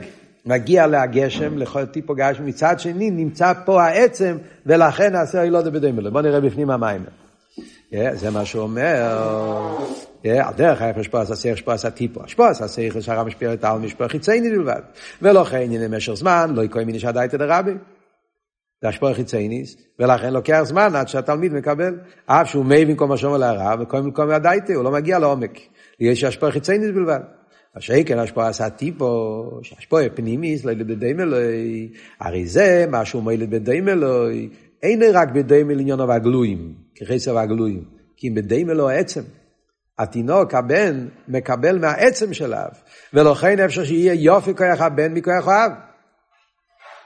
מגיע 0.45 0.88
להגשם, 0.88 1.58
לכל 1.58 1.86
טיפו 1.86 2.15
גשם, 2.15 2.45
מצד 2.45 2.80
שני 2.80 3.10
נמצא 3.10 3.54
פה 3.65 3.84
העצם, 3.84 4.38
ולכן 4.65 5.13
נעשה 5.13 5.41
הילודה 5.41 5.69
בדמלו. 5.69 6.12
בואו 6.12 6.23
נראה 6.23 6.41
בפנים 6.41 6.69
המים. 6.69 7.06
זה 7.91 8.30
מה 8.32 8.45
שהוא 8.45 8.63
אומר. 8.63 9.17
על 10.31 10.53
דרך 10.57 10.81
ההפך 10.81 11.03
שפועס 11.03 11.31
השכל 11.31 11.55
שפועס 11.55 11.85
הטיפו. 11.85 12.23
השפועס 12.23 12.61
השכל 12.61 13.01
שהרב 13.01 13.27
משפיע 13.27 13.53
את 13.53 13.63
העל 13.63 13.79
משפוע 13.79 14.07
חיצייני 14.07 14.49
בלבד. 14.49 14.81
ולכן 15.21 15.57
עניין 15.57 15.81
למשך 15.81 16.13
זמן, 16.13 16.53
לא 16.55 16.61
יקוי 16.61 16.85
מיני 16.85 16.99
שעדייתא 16.99 17.38
דרבי. 17.38 17.71
זה 18.81 18.89
השפוע 18.89 19.13
חיצייניס, 19.13 19.77
ולכן 19.99 20.33
לוקח 20.33 20.61
זמן 20.63 20.95
עד 20.95 21.07
שהתלמיד 21.07 21.53
מקבל, 21.53 21.99
אף 22.25 22.49
שהוא 22.49 22.65
מבין 22.65 22.95
כל 22.95 23.07
מה 23.07 23.17
שאומר 23.17 23.38
להרב, 23.38 23.79
וכל 23.81 24.01
מקום 24.01 24.27
מהדייתא, 24.27 24.73
הוא 24.73 24.83
לא 24.83 24.91
מגיע 24.91 25.19
לעומק. 25.19 25.59
יש 25.99 26.23
השפוע 26.23 26.51
חיצייניס 26.51 26.89
בלבד. 26.89 27.19
השקל 27.75 28.19
השפוע 28.19 28.47
עשה 28.47 28.69
טיפו, 28.69 29.43
שהשפוע 29.63 30.01
פנימיס, 30.15 30.65
לא 30.65 30.71
ילד 30.71 30.88
בדיים 30.88 31.19
אלוהי, 31.19 31.89
הרי 32.19 32.45
זה 32.45 32.85
מה 32.91 33.05
שהוא 33.05 33.23
מילד 33.23 33.49
בדיים 33.49 33.89
אלוהי, 33.89 34.49
אין 34.83 35.01
רק 35.13 35.31
בדיים 35.31 35.71
אל 35.71 35.79
עניון 35.79 35.99
והגלויים, 35.99 36.73
כחסר 36.95 37.35
והגלויים, 37.35 37.83
כי 38.17 38.27
אם 38.27 38.35
בדיים 38.35 38.69
אלוהי 38.69 38.97
עצם. 38.97 39.21
התינוק, 39.99 40.53
הבן, 40.53 41.08
מקבל 41.27 41.79
מהעצם 41.79 42.34
של 42.34 42.53
האב, 42.53 42.71
ולכן 43.13 43.60
אפשר 43.60 43.84
שיהיה 43.84 44.13
יופי 44.13 44.55
כוח 44.55 44.81
הבן 44.81 45.13
מכוח 45.13 45.47
האב. 45.47 45.71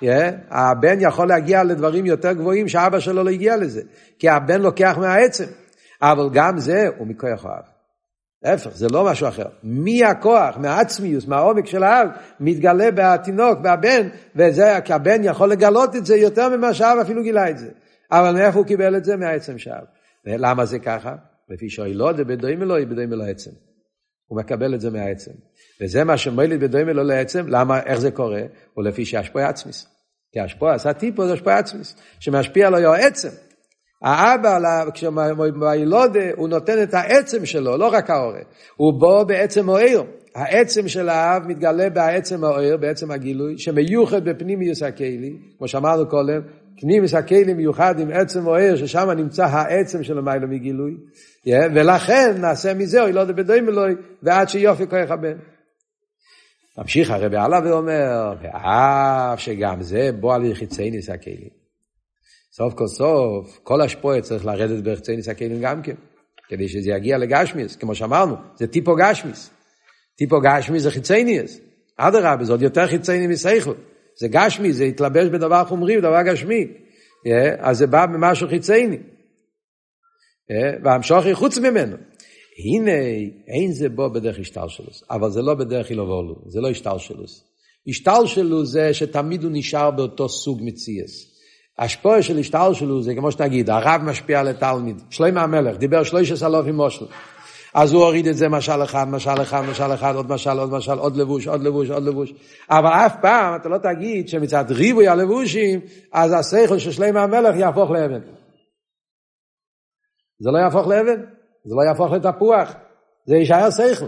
Yeah, 0.04 0.34
הבן 0.50 1.02
יכול 1.02 1.28
להגיע 1.28 1.64
לדברים 1.64 2.06
יותר 2.06 2.34
גבוהים 2.34 2.68
שאבא 2.68 3.00
שלו 3.00 3.24
לא 3.24 3.30
הגיע 3.30 3.58
לזה, 3.58 3.82
כי 4.20 4.30
הבן 4.30 4.62
לוקח 4.62 4.98
מהעצם, 4.98 5.46
אבל 6.02 6.30
גם 6.34 6.60
זה 6.60 6.88
הוא 6.98 7.08
מכוח 7.08 7.46
האב. 7.46 7.64
להפך, 8.44 8.70
זה 8.74 8.88
לא 8.92 9.06
משהו 9.06 9.28
אחר. 9.28 9.48
מי 9.64 10.06
הכוח, 10.06 10.58
מהעצמיוס, 10.58 11.28
מהעומק 11.28 11.66
של 11.66 11.84
האב, 11.84 12.08
מתגלה 12.40 12.90
בתינוק, 12.96 13.60
בהבן, 13.60 14.08
וזה, 14.36 14.80
כי 14.86 14.94
הבן 14.94 15.24
יכול 15.24 15.50
לגלות 15.50 15.96
את 15.96 16.06
זה 16.06 16.16
יותר 16.16 16.58
ממה 16.58 16.74
שהאב 16.74 16.98
אפילו 17.00 17.24
גילה 17.24 17.50
את 17.50 17.58
זה. 17.58 17.70
אבל 18.12 18.34
מאיפה 18.34 18.58
הוא 18.58 18.66
קיבל 18.66 18.98
את 18.98 19.06
זה? 19.06 19.16
מהעצם 19.16 19.58
שאב. 19.58 19.84
ולמה 20.26 20.66
זה 20.66 20.80
ככה? 20.80 21.16
לפי 21.50 21.70
שאוי 21.70 21.94
לא 21.94 22.12
דבדוים 22.12 22.62
אלוהי, 22.62 22.86
בדוים 22.86 23.14
אלוהי 23.14 23.32
עצם. 23.32 23.52
הוא 24.28 24.40
מקבל 24.40 24.76
את 24.76 24.82
זה 24.82 24.90
מהעצם. 24.90 25.32
וזה 25.82 26.04
מה 26.04 26.18
שמויל 26.18 26.58
בדוים 26.58 26.90
אלוהי 26.90 27.08
לעצם, 27.08 27.48
למה, 27.48 27.80
איך 27.84 28.00
זה 28.00 28.12
קורה? 28.12 28.42
הוא 28.74 28.84
לפי 28.84 29.06
שהשפוע 29.06 29.46
עצמיס. 29.46 29.88
כי 30.34 30.40
השפוע, 30.40 30.74
עשה 30.74 30.94
טיפו 30.94 31.28
זה 31.28 31.34
השפוע 31.34 31.58
עצמיס, 31.58 31.96
שמשפיע 32.20 32.70
לו 32.70 32.94
העצם. 32.94 33.30
האבא, 34.02 34.86
כשהילודה, 34.94 36.20
הוא 36.36 36.50
נותן 36.50 36.84
את 36.84 36.94
העצם 36.94 37.46
שלו, 37.46 37.78
לא 37.78 37.88
רק 37.88 38.10
האורה. 38.10 38.42
הוא 38.76 39.00
בו 39.00 39.26
בעצם 39.26 39.70
האור. 39.70 40.08
העצם 40.40 40.88
של 40.88 41.10
האב 41.10 41.48
מתגלה 41.48 41.90
בעצם 41.90 42.44
האור, 42.44 42.78
בעצם 42.78 43.12
הגילוי, 43.12 43.58
שמיוחד 43.58 44.30
בפנימיוס 44.30 44.84
הכלי, 44.84 45.38
כמו 45.58 45.68
שאמרנו 45.68 46.10
קודם, 46.10 46.42
פנימיוס 46.82 47.14
הכלי 47.14 47.54
מיוחד 47.54 48.00
עם 48.00 48.12
עצם 48.12 48.48
האור, 48.48 48.76
ששם 48.76 49.10
נמצא 49.10 49.46
העצם 49.46 50.04
של 50.04 50.18
המילה 50.18 50.46
מגילוי, 50.46 50.98
ולכן 51.48 52.36
נעשה 52.42 52.74
מזה 52.74 53.06
אילודה 53.06 53.34
בדוים 53.34 53.70
אלוהי, 53.70 53.94
ועד 54.24 54.50
שיופי 54.50 54.88
כוח 54.88 55.12
הבן. 55.12 55.38
ממשיך 56.78 57.12
הרבי 57.12 57.38
הלאה 57.38 57.60
ואומר, 57.66 58.34
ואף 58.42 59.40
שגם 59.40 59.82
זה 59.82 60.10
בוא 60.20 60.36
על 60.36 60.46
יחיצייניס 60.46 61.10
הכלים. 61.10 61.50
סוף 62.52 62.74
כל 62.74 62.88
סוף, 62.88 63.60
כל 63.64 63.82
השפועה 63.82 64.22
צריך 64.22 64.46
לרדת 64.46 64.84
ברצייניס 64.84 65.28
הכלים 65.28 65.62
גם 65.62 65.82
כן, 65.82 65.96
כדי 66.48 66.68
שזה 66.68 66.90
יגיע 66.90 67.18
לגשמיס, 67.18 67.76
כמו 67.76 67.96
שאמרנו, 67.96 68.36
זה 68.56 68.68
טיפו 68.68 68.96
גשמיס. 68.96 69.59
טיפו 70.20 70.42
גשמיס 70.42 70.84
זה 70.84 70.92
חיצייניס. 70.92 71.60
אדרבה, 71.98 72.44
זה 72.44 72.52
עוד 72.52 72.62
יותר 72.62 72.88
חיצייני 72.88 73.28
מסייכל. 73.28 73.74
זה 74.20 74.28
גשמי, 74.28 74.74
זה 74.74 74.84
התלבש 74.84 75.28
בדבר 75.28 75.66
חומרי, 75.66 75.98
בדבר 75.98 76.22
גשמי. 76.22 76.68
אז 77.60 77.78
זה 77.78 77.88
בא 77.88 78.06
ממשהו 78.10 78.48
חיצייני. 78.48 78.98
והמשוכי 80.84 81.36
חוץ 81.36 81.58
ממנו. 81.58 81.98
הנה, 82.66 82.92
אין 83.48 83.72
זה 83.72 83.90
בו 83.90 84.10
בדרך 84.10 84.40
השתלשלוס, 84.40 85.04
אבל 85.12 85.30
זה 85.30 85.42
לא 85.42 85.54
בדרך 85.54 85.90
אילובולו, 85.90 86.36
זה 86.48 86.62
לא 86.62 86.70
השתלשלוס. 86.70 87.44
השתלשלוס 87.88 88.70
זה 88.70 88.94
שתמיד 88.94 89.44
הוא 89.44 89.52
נשאר 89.54 89.92
באותו 89.92 90.30
סוג 90.30 90.60
מציאס. 90.64 91.40
השפוע 91.80 92.22
של 92.22 92.40
השתלשלוס 92.40 93.06
זה 93.06 93.16
כמו 93.16 93.32
שתגיד, 93.32 93.70
הרב 93.70 94.02
משפיע 94.04 94.40
על 94.40 94.48
התלמיד. 94.48 95.02
שלמה 95.10 95.42
המלך 95.42 95.78
דיבר 95.78 96.04
שלוש 96.04 96.44
אלופים 96.44 96.76
מושל. 96.76 97.06
אז 97.74 97.94
הוא 97.94 98.04
הוריד 98.04 98.28
את 98.28 98.38
זה 98.38 98.50
משל 98.50 98.84
אחד, 98.84 99.08
משל 99.10 99.42
אחד, 99.42 99.62
משל 99.62 99.94
אחד, 99.94 100.16
עוד 100.16 100.30
משל, 100.30 100.60
עוד 100.60 100.72
משל, 100.72 100.98
עוד 100.98 101.18
לבוש, 101.18 101.48
עוד 101.48 101.64
לבוש, 101.64 101.90
עוד 101.90 102.04
לבוש. 102.04 102.34
אבל 102.70 102.90
אף 102.90 103.16
פעם 103.22 103.56
אתה 103.56 103.70
לא 103.70 103.78
תגיד 103.78 104.30
שמצד 104.30 104.66
ריבוי 104.70 105.08
הלבושים, 105.08 105.80
אז 106.12 106.34
השכל 106.34 106.78
של 106.78 106.92
שלמה 106.92 107.24
המלך 107.24 107.56
יהפוך 107.56 107.92
לאבן. 107.92 108.22
זה 110.40 110.50
לא 110.52 110.58
יהפוך 110.58 110.88
לאבן, 110.88 111.22
זה 111.66 111.76
לא 111.76 111.84
יהפוך 111.88 112.12
לתפוח, 112.12 112.74
זה 113.26 113.36
יישאר 113.36 113.70
שכל. 113.70 114.06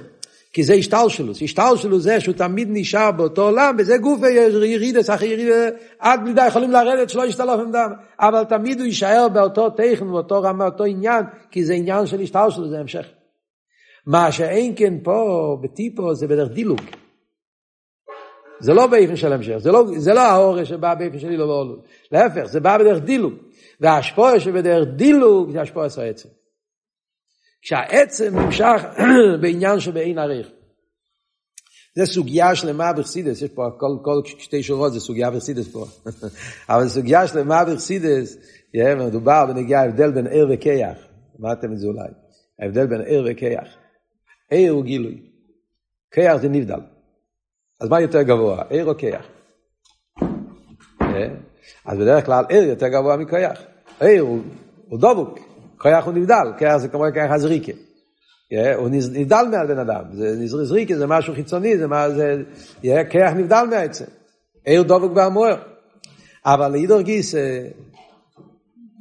כי 0.53 0.64
זה 0.64 0.74
השתלשלוס, 0.74 1.41
השתלשלוס 1.41 2.03
זה 2.03 2.20
שהוא 2.20 2.36
תמיד 2.36 2.68
נשאר 2.72 3.12
באותו 3.12 3.41
עולם, 3.41 3.76
וזה 3.80 3.97
גוף 3.97 4.20
ירידס 4.64 5.09
אחרי 5.09 5.28
ירידס, 5.28 5.80
עד 5.99 6.24
מידה 6.24 6.47
יכולים 6.47 6.72
לרדת 6.72 7.09
שלא 7.09 7.26
ישתלוף 7.26 7.62
דם, 7.72 7.91
אבל 8.20 8.43
תמיד 8.43 8.80
הוא 8.80 8.86
יישאר 8.86 9.28
באותו 9.34 9.70
תכן, 9.70 10.07
באותו 10.12 10.41
רמה, 10.41 10.70
באותו 10.70 10.84
עניין, 10.84 11.26
כי 11.51 11.66
זה 11.66 11.74
עניין 11.74 12.05
של 12.05 12.22
השתלשלוס, 12.22 12.70
זה 12.70 12.80
המשך. 12.80 13.20
מה 14.08 14.32
שאין 14.32 14.74
כן 14.76 14.93
פה, 15.04 15.58
בטיפו, 15.62 16.16
זה 16.16 16.28
בדרך 16.28 16.52
דילוג. 16.52 16.82
זה 18.60 18.74
לא 18.74 18.88
באיפן 18.88 19.16
של 19.16 19.34
המשך, 19.34 19.58
זה 19.58 19.72
לא, 19.72 19.84
זה 19.97 20.14
לא 20.14 20.20
האורש 20.20 20.70
שבא 20.70 20.95
באיפן 20.95 21.20
שלי 21.20 21.38
לא 21.38 21.45
באולו. 21.45 21.82
להפך, 22.12 22.45
זה 22.45 22.60
בא 22.60 22.78
בדרך 22.78 23.04
דילוג. 23.04 23.34
וההשפועה 23.80 24.39
שבדרך 24.39 24.88
דילוג 24.95 25.52
זה 25.52 25.62
השפועה 25.62 25.89
של 25.89 26.02
העצם. 26.02 26.30
כשהעצם 27.62 28.39
נמשך 28.39 28.82
בעניין 29.41 29.80
שבאין 29.80 30.18
עריך. 30.18 30.47
זה 31.95 32.06
סוגיה 32.06 32.56
שלמה 32.56 32.93
בחסידס, 32.93 33.41
יש 33.41 33.49
פה 33.49 33.70
כל, 33.78 33.97
כל 34.04 34.22
שתי 34.26 34.64
שורות 34.64 34.93
זה 34.93 34.99
סוגיה 34.99 35.32
בחסידס 35.32 35.68
פה. 35.68 35.86
אבל 36.70 36.88
סוגיה 36.88 37.28
שלמה 37.28 37.66
בחסידס, 37.66 38.38
מדובר 39.08 39.45
בנגיע 39.45 39.80
ההבדל 39.80 40.12
בין 40.12 40.28
ער 40.28 40.47
וכיח. 40.54 40.97
אמרתם 41.41 41.74
את 41.74 41.78
זה 41.78 41.88
אולי. 41.88 42.10
ההבדל 42.60 42.88
בין 42.88 43.02
ער 43.06 43.26
וכיח. 43.32 43.81
ער 44.52 44.72
הוא 44.72 44.84
גילוי. 44.84 45.22
כיח 46.12 46.36
זה 46.36 46.49
נבדל. 46.49 46.80
אז 47.80 47.89
מה 47.89 48.02
יותר 48.02 48.22
גבוה, 48.22 48.64
ער 48.70 48.86
או 48.86 48.97
כיח? 48.97 49.26
אז 51.86 51.97
בדרך 51.97 52.26
כלל 52.26 52.45
ער 52.49 52.64
יותר 52.64 52.88
גבוה 52.88 53.18
מכיח. 53.18 53.62
ער 53.99 54.20
הוא, 54.20 54.99
דבוק, 54.99 55.39
כיח 55.82 56.06
הוא 56.06 56.14
נבדל, 56.14 56.52
כיח 56.58 56.78
זה 56.78 56.88
כמו 56.88 57.04
כיח 57.14 57.32
הזריקה. 57.32 57.72
הוא 58.76 58.89
נבדל 58.91 59.45
מהבן 59.52 59.80
אדם, 59.80 60.04
זריקה 60.43 60.97
זה 60.97 61.08
משהו 61.08 61.34
חיצוני, 61.34 61.78
זה 61.78 61.88
מה 61.88 62.10
זה, 62.10 62.43
כיח 62.82 63.34
נבדל 63.34 63.64
מהעצם. 63.70 64.06
ער 64.66 64.84
דבוק 64.84 65.12
והמוער. 65.16 65.62
אבל 66.45 66.72
לאידור 66.72 67.02
גיס, 67.02 67.36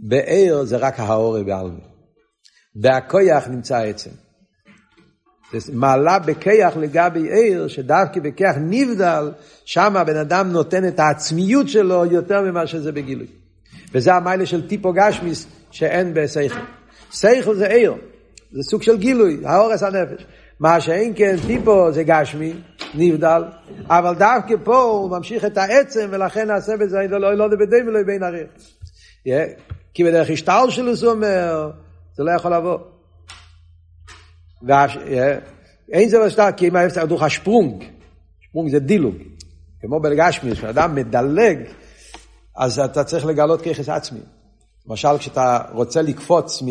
בער 0.08 0.64
זה 0.64 0.76
רק 0.76 1.00
האורי 1.00 1.44
בעלמי. 1.44 1.80
והכויח 2.82 3.48
נמצא 3.48 3.76
העצם. 3.76 4.10
מעלה 5.72 6.18
בכיח 6.18 6.76
לגבי 6.76 7.32
עיר, 7.32 7.68
שדווקא 7.68 8.20
בכיח 8.20 8.56
נבדל, 8.60 9.30
שם 9.64 9.96
הבן 9.96 10.16
אדם 10.16 10.48
נותן 10.52 10.88
את 10.88 11.00
העצמיות 11.00 11.68
שלו 11.68 12.06
יותר 12.06 12.42
ממה 12.42 12.66
שזה 12.66 12.92
בגילוי. 12.92 13.26
וזה 13.92 14.14
המיילה 14.14 14.46
של 14.46 14.68
טיפו 14.68 14.92
גשמיס 14.92 15.46
שאין 15.70 16.14
בסייכל. 16.14 16.60
סייכל 17.12 17.54
זה 17.54 17.66
עיר, 17.66 17.94
זה 18.52 18.62
סוג 18.62 18.82
של 18.82 18.98
גילוי, 18.98 19.40
האורס 19.44 19.82
הנפש. 19.82 20.26
מה 20.60 20.80
שאין 20.80 21.12
כן 21.16 21.36
טיפו 21.46 21.92
זה 21.92 22.02
גשמי, 22.02 22.52
נבדל, 22.94 23.42
אבל 23.88 24.14
דווקא 24.14 24.54
פה 24.64 24.80
הוא 24.80 25.10
ממשיך 25.10 25.44
את 25.44 25.58
העצם 25.58 26.08
ולכן 26.10 26.46
נעשה 26.46 26.76
בזה 26.76 26.98
לא 27.10 27.34
לא 27.34 27.48
בדי 27.48 27.82
ולא 27.86 28.02
בין 28.02 28.22
הריח. 28.22 28.48
כי 29.94 30.04
בדרך 30.04 30.30
השטל 30.30 30.66
שלו 30.68 30.96
זה 30.96 31.06
אומר, 31.06 31.70
זה 32.16 32.24
לא 32.24 32.30
יכול 32.30 32.54
לבוא. 32.54 32.78
אין 35.92 36.08
זה 36.08 36.18
לא 36.18 36.30
סתם, 36.30 36.50
כי 36.56 36.68
אם 36.68 36.76
ההפסק 36.76 37.04
דוך 37.04 37.22
השפרונג, 37.22 37.84
שפרונג 38.40 38.70
זה 38.70 38.78
דילוג, 38.78 39.14
כמו 39.80 40.00
בגשמי, 40.00 40.52
כשאדם 40.52 40.94
מדלג, 40.94 41.58
אז 42.56 42.78
אתה 42.78 43.04
צריך 43.04 43.26
לגלות 43.26 43.62
ככס 43.62 43.88
עצמי. 43.88 44.20
למשל, 44.88 45.18
כשאתה 45.18 45.58
רוצה 45.72 46.02
לקפוץ 46.02 46.62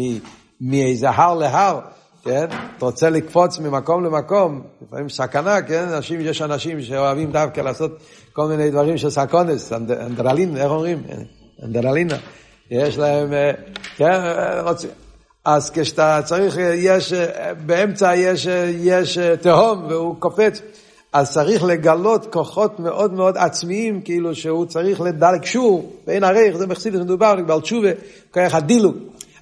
מאיזה 0.62 1.10
הר 1.10 1.36
להר, 1.36 1.80
כן? 2.24 2.46
אתה 2.78 2.86
רוצה 2.86 3.10
לקפוץ 3.10 3.60
ממקום 3.60 4.04
למקום, 4.04 4.62
לפעמים 4.82 5.10
סכנה, 5.10 5.62
כן? 5.62 5.88
אנשים, 5.88 6.22
יש 6.22 6.42
אנשים 6.42 6.82
שאוהבים 6.82 7.32
דווקא 7.32 7.62
לעשות 7.62 7.92
כל 8.34 8.48
מיני 8.48 8.72
דברים 8.72 8.98
של 8.98 9.10
סקונס, 9.10 9.74
אנדרלין, 9.74 10.58
איך 10.58 10.72
אומרים? 10.72 11.04
אנדרלינה. 11.64 12.18
יש 12.72 12.98
להם, 12.98 13.34
אה, 13.34 13.52
כן, 13.98 14.22
רוצים. 14.64 15.09
אז 15.56 15.70
כשאתה 15.70 16.22
צריך, 16.26 16.58
יש, 16.76 17.14
באמצע 17.66 18.16
יש, 18.16 18.48
יש 18.80 19.18
תהום 19.18 19.86
והוא 19.90 20.16
קופץ, 20.20 20.62
אז 21.14 21.32
צריך 21.32 21.64
לגלות 21.64 22.34
כוחות 22.34 22.80
מאוד 22.80 23.14
מאוד 23.14 23.38
עצמיים, 23.38 24.02
כאילו 24.02 24.36
שהוא 24.36 24.66
צריך 24.66 25.02
לדלק 25.02 25.46
שור, 25.46 25.94
ואין 26.08 26.24
עריך, 26.24 26.58
זה 26.58 26.68
מחסידס 26.68 27.00
מדובר, 27.00 27.36
בעל 27.48 27.62
תשובה, 27.62 27.90
כוח 28.32 28.56
הדילוג. 28.56 28.96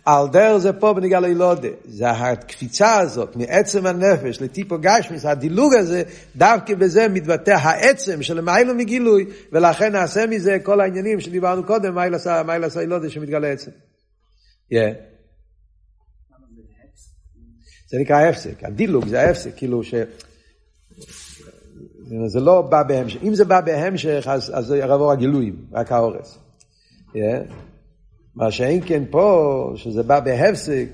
על 0.05 0.27
דרך 0.27 0.57
זה 0.57 0.73
פה 0.73 0.93
בניגע 0.93 1.19
לילודה. 1.19 1.67
זה 1.85 2.09
הקפיצה 2.09 2.99
הזאת 2.99 3.35
מעצם 3.35 3.85
הנפש 3.85 4.41
לטיפו 4.41 4.77
גשמיס, 4.81 5.25
הדילוג 5.25 5.73
הזה, 5.73 6.03
דווקא 6.35 6.75
בזה 6.75 7.07
מתבטא 7.07 7.55
העצם 7.61 8.23
של 8.23 8.41
מיילו 8.41 8.75
מגילוי, 8.75 9.25
ולכן 9.51 9.91
נעשה 9.91 10.27
מזה 10.27 10.57
כל 10.63 10.81
העניינים 10.81 11.19
שדיברנו 11.19 11.63
קודם, 11.63 11.95
מיילס 12.45 12.77
הילודה 12.77 13.09
שמתגלה 13.09 13.47
עצם. 13.47 13.71
Yeah. 14.73 15.16
זה 17.87 17.97
נקרא 17.99 18.21
הפסק, 18.21 18.63
הדילוג 18.63 19.07
זה 19.07 19.21
ההפסק, 19.21 19.51
כאילו 19.55 19.83
ש... 19.83 19.93
זה 22.27 22.39
לא 22.39 22.61
בא 22.61 22.83
בהמשך, 22.83 23.23
אם 23.23 23.35
זה 23.35 23.45
בא 23.45 23.61
בהמשך 23.61 24.27
אז, 24.29 24.51
אז 24.55 24.65
זה 24.65 24.77
יבוא 24.77 25.11
הגילויים, 25.11 25.65
רק 25.71 25.91
האורס. 25.91 26.37
Yeah. 27.13 27.17
מה 28.35 28.51
שאין 28.51 28.81
כן 28.85 29.03
פה, 29.11 29.71
שזה 29.75 30.03
בא 30.03 30.19
בהפסק, 30.19 30.87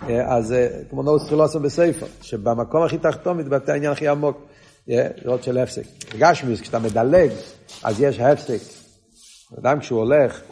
yeah, 0.00 0.10
אז 0.28 0.46
זה 0.46 0.82
כמו 0.90 1.02
נוס 1.02 1.28
חילוסם 1.28 1.62
בספר, 1.62 2.06
שבמקום 2.22 2.82
הכי 2.82 2.98
תחתון 2.98 3.36
מתבטא 3.36 3.70
העניין 3.70 3.92
הכי 3.92 4.08
עמוק, 4.08 4.46
לראות 4.88 5.42
של 5.42 5.58
הפסק. 5.58 5.84
גשמיוס, 6.18 6.60
כשאתה 6.60 6.78
מדלג, 6.78 7.30
אז 7.82 8.00
יש 8.00 8.20
הפסק. 8.20 8.60
אדם 9.58 9.80
כשהוא 9.80 9.98
הולך, 9.98 10.42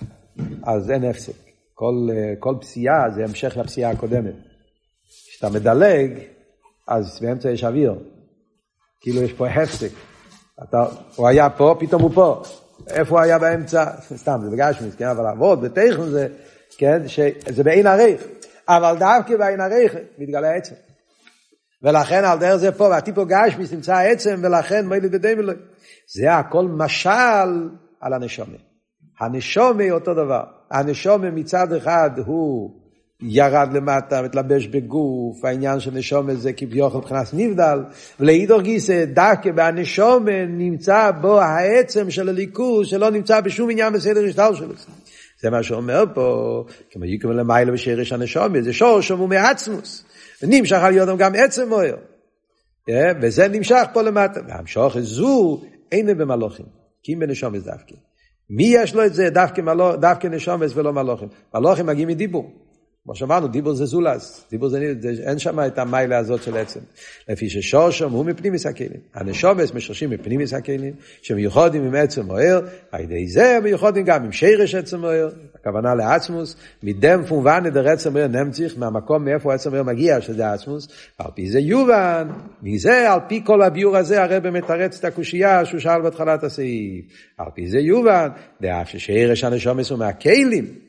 אז 0.63 0.91
אין 0.91 1.05
הפסק. 1.05 1.33
כל, 1.75 2.09
כל 2.39 2.55
פסיעה 2.61 3.11
זה 3.15 3.23
המשך 3.25 3.57
לפסיעה 3.57 3.91
הקודמת. 3.91 4.54
כשאתה 5.35 5.51
מדלג, 5.51 6.19
אז 6.89 7.19
באמצע 7.21 7.51
יש 7.51 7.65
אוויר. 7.65 7.95
כאילו 9.01 9.23
יש 9.23 9.33
פה 9.33 9.49
הפסק. 9.49 9.91
אתה, 10.63 10.85
הוא 11.17 11.29
היה 11.29 11.51
פה, 11.51 11.77
פתאום 11.81 12.03
הוא 12.03 12.11
פה. 12.15 12.43
איפה 12.89 13.15
הוא 13.15 13.21
היה 13.21 13.39
באמצע? 13.39 13.85
סתם, 14.23 14.41
זה 14.45 14.51
בגשמיס, 14.51 14.95
כן? 14.95 15.07
אבל 15.07 15.25
לעבוד 15.25 15.61
בתכן 15.61 16.09
זה, 16.09 16.29
כן? 16.79 17.09
שזה 17.09 17.65
בעין 17.65 17.87
עריך. 17.87 18.23
אבל 18.69 18.97
דווקא 18.99 19.37
בעין 19.37 19.61
עריך 19.61 19.95
מתגלה 20.19 20.55
עצם. 20.55 20.75
ולכן 21.83 22.25
על 22.25 22.39
דרך 22.39 22.57
זה 22.57 22.73
פה, 22.73 22.85
והטיפו 22.85 23.27
גשמיס 23.27 23.73
נמצא 23.73 23.97
עצם, 23.97 24.41
ולכן 24.43 24.87
מילא 24.87 25.09
בדי 25.09 25.35
מילא. 25.35 25.53
זה 26.15 26.35
הכל 26.35 26.65
משל 26.69 27.69
על 28.01 28.13
הנשומה. 28.13 28.57
הנשומה 29.21 29.91
אותו 29.91 30.15
דבר. 30.15 30.45
הנשומה 30.71 31.31
מצד 31.31 31.73
אחד 31.73 32.11
הוא 32.27 32.71
ירד 33.23 33.69
למטה, 33.73 34.23
מתלבש 34.23 34.67
בגוף, 34.67 35.45
העניין 35.45 35.81
של 35.81 35.91
נשומת 35.95 36.41
זה 36.41 36.53
כביכול 36.53 37.01
מבחינת 37.01 37.27
נבדל, 37.33 37.79
ולעידור 38.21 38.61
גיסא 38.61 39.05
דווקא 39.05 39.53
בהנשומת 39.53 40.49
נמצא 40.49 41.11
בו 41.21 41.41
העצם 41.41 42.11
של 42.11 42.29
הליכוז 42.29 42.87
שלא 42.87 43.11
נמצא 43.11 43.41
בשום 43.41 43.71
עניין 43.71 43.93
בסדר 43.93 44.25
השטר 44.25 44.55
שלו. 44.55 44.75
זה 45.41 45.51
מה 45.51 45.63
שאומר 45.63 46.05
פה, 46.15 46.65
כמו 46.91 47.05
יקום 47.05 47.33
למעלה 47.33 47.73
בשרש 47.73 48.13
הנשומת, 48.13 48.65
זה 48.65 48.73
שור 48.73 49.01
שמו 49.01 49.27
מעצמוס, 49.27 50.05
ונמשך 50.43 50.77
על 50.77 50.95
יודם 50.95 51.17
גם 51.17 51.33
עצם 51.35 51.69
מויר. 51.69 51.97
וזה 53.23 53.49
נמשך 53.49 53.83
פה 53.93 54.03
למטה, 54.03 54.41
והמשוך 54.49 54.99
זו 54.99 55.61
אין 55.93 56.19
במלוכים, 56.19 56.67
כי 57.03 57.15
אם 57.15 57.19
בנשומת 57.19 57.63
דווקא. 57.63 57.95
מי 58.51 58.65
יש 58.65 58.95
לו 58.95 59.05
את 59.05 59.15
זה 59.15 59.31
דווקא, 59.31 59.61
מלו, 59.61 59.97
דווקא 59.97 60.27
נשומת 60.27 60.71
ולא 60.75 60.93
מלוכים? 60.93 61.29
מלוכים 61.55 61.87
מגיעים 61.87 62.09
מדיבור. 62.09 62.64
כמו 63.05 63.15
שאמרנו, 63.15 63.49
דיבור 63.49 63.75
זה 63.75 63.85
זולס, 63.85 64.45
דיבור 64.51 64.69
זה, 64.69 64.95
אין 65.27 65.39
שם 65.39 65.61
את 65.67 65.79
המיילה 65.79 66.19
הזאת 66.19 66.43
של 66.43 66.57
עצם. 66.57 66.81
לפי 67.29 67.49
ששורשם 67.49 68.11
הוא 68.11 68.25
מפנימיס 68.25 68.67
הכלים. 68.67 69.01
הנשומס 69.15 69.75
משרשים 69.75 70.11
מפנימיס 70.11 70.53
הכלים, 70.53 70.95
שמיוחדים 71.23 71.85
עם 71.85 71.95
עצם 71.95 72.23
מוער, 72.27 72.61
על 72.93 73.01
ידי 73.01 73.29
זה 73.29 73.59
מיוחדים 73.63 74.05
גם 74.05 74.25
עם 74.25 74.33
שרש 74.33 74.75
עצם 74.75 75.01
מוער, 75.01 75.29
הכוונה 75.55 75.95
לעצמוס, 75.95 76.57
מדם 76.83 77.25
פונבן 77.29 77.71
דר 77.71 77.89
עצם 77.89 78.13
מוער 78.13 78.27
נמציך, 78.27 78.79
מהמקום 78.79 79.25
מאיפה 79.25 79.55
עצם 79.55 79.71
מוער 79.71 79.83
מגיע, 79.83 80.21
שזה 80.21 80.53
עצמוס, 80.53 80.89
על 81.19 81.31
פי 81.35 81.51
זה 81.51 81.61
יובן, 81.61 82.29
מזה, 82.63 83.13
על 83.13 83.21
פי 83.29 83.41
כל 83.45 83.63
הביור 83.63 83.97
הזה, 83.97 84.23
הרב 84.23 84.51
מתרץ 84.51 84.99
את 84.99 85.05
הקושייה 85.05 85.65
שהוא 85.65 85.81
שאל 85.81 86.03
בהתחלת 86.03 86.45
הסעיף. 86.45 87.05
על 87.39 87.47
פי 87.55 87.69
זה 87.69 87.79
יובן, 87.79 88.29
דאף 88.61 88.89
ששרש 88.89 89.45
הנשומס 89.45 89.91
הוא 89.91 89.99
מהכלים. 89.99 90.84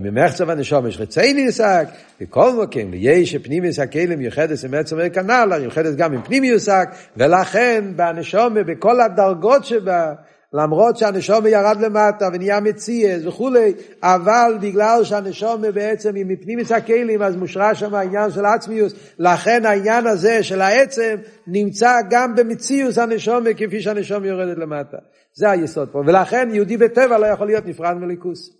אוי 0.00 0.10
ממחצה 0.10 0.44
ונשומש 0.48 1.00
רציני 1.00 1.40
יסק, 1.40 1.86
וכל 2.20 2.52
מוקים, 2.52 2.90
ויש 2.92 3.32
שפנימיוס 3.32 3.78
הכלים 3.78 4.20
יוחדס 4.20 4.64
עם 4.64 4.74
עצם 4.74 5.08
כנ"ל, 5.08 5.52
יוחדס 5.62 5.94
גם 5.94 6.12
עם 6.12 6.22
פנימיוס 6.22 6.62
יסק, 6.62 6.88
ולכן 7.16 7.84
בנשומה, 7.96 8.62
בכל 8.62 9.00
הדרגות 9.00 9.64
שבה, 9.64 10.12
למרות 10.52 10.96
שהנשומה 10.96 11.48
ירד 11.48 11.80
למטה 11.80 12.28
ונהיה 12.32 12.60
מציאס 12.60 13.26
וכולי, 13.26 13.72
אבל 14.02 14.58
בגלל 14.60 15.04
שהנשומה 15.04 15.70
בעצם 15.70 16.14
היא 16.14 16.26
מפנימיוס 16.28 16.72
הכלים, 16.72 17.22
אז 17.22 17.36
מושרה 17.36 17.74
שם 17.74 17.94
העניין 17.94 18.30
של 18.30 18.44
עצמיוס, 18.44 18.92
לכן 19.18 19.66
העניין 19.66 20.06
הזה 20.06 20.42
של 20.42 20.60
העצם 20.60 21.16
נמצא 21.46 21.96
גם 22.10 22.34
במציאוס 22.34 22.98
הנשומה, 22.98 23.50
כפי 23.56 23.80
שהנשומה 23.80 24.26
יורדת 24.26 24.58
למטה. 24.58 24.96
זה 25.34 25.50
היסוד 25.50 25.88
פה, 25.88 26.02
ולכן 26.06 26.48
יהודי 26.52 26.76
בטבע 26.76 27.18
לא 27.18 27.26
יכול 27.26 27.46
להיות 27.46 27.66
נפרד 27.66 27.94
מליכוס. 27.94 28.55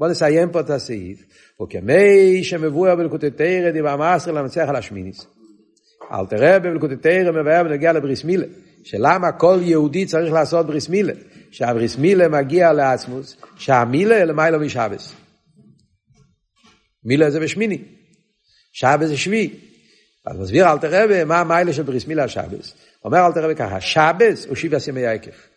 בואו 0.00 0.10
נסיים 0.10 0.50
פה 0.52 0.60
את 0.60 0.70
הסעיף. 0.70 1.24
וכמי 1.62 2.44
שמבואר 2.44 2.96
בלקוטי 2.96 3.30
תרא 3.30 3.70
דיבר 3.70 3.96
מעשר 3.96 4.32
לנצח 4.32 4.64
על 4.68 4.76
השמיניס. 4.76 5.26
אל 6.12 6.26
תראה 6.26 6.58
בלקוטטרם 6.58 7.40
מבאר 7.40 7.62
בנגיע 7.62 7.92
לבריס 7.92 8.24
מילה. 8.24 8.46
שלמה 8.84 9.32
כל 9.32 9.58
יהודי 9.62 10.06
צריך 10.06 10.32
לעשות 10.32 10.66
בריס 10.66 10.88
מילה? 10.88 11.12
שהבריס 11.50 11.98
מילה 11.98 12.28
מגיע 12.28 12.72
לעצמוס, 12.72 13.36
שהמילה 13.56 14.24
למיילו 14.24 14.60
משבס. 14.60 15.14
מילה 17.04 17.30
זה 17.30 17.40
בשמיני, 17.40 17.78
שבס 18.72 19.08
זה 19.08 19.16
שביעי. 19.16 19.50
אז 20.26 20.38
מסביר 20.38 20.72
אל 20.72 20.78
תראה 20.78 21.24
מה 21.24 21.40
המיילה 21.40 21.72
של 21.72 21.82
בריס 21.82 22.06
מילה 22.06 22.28
שבס. 22.28 22.74
אומר 23.04 23.26
אל 23.26 23.32
תראה 23.32 23.54
ככה, 23.54 23.80
שבס 23.80 24.46
הוא 24.46 24.56
שבעה 24.56 24.80
ימי 24.88 25.06
היקף. 25.06 25.49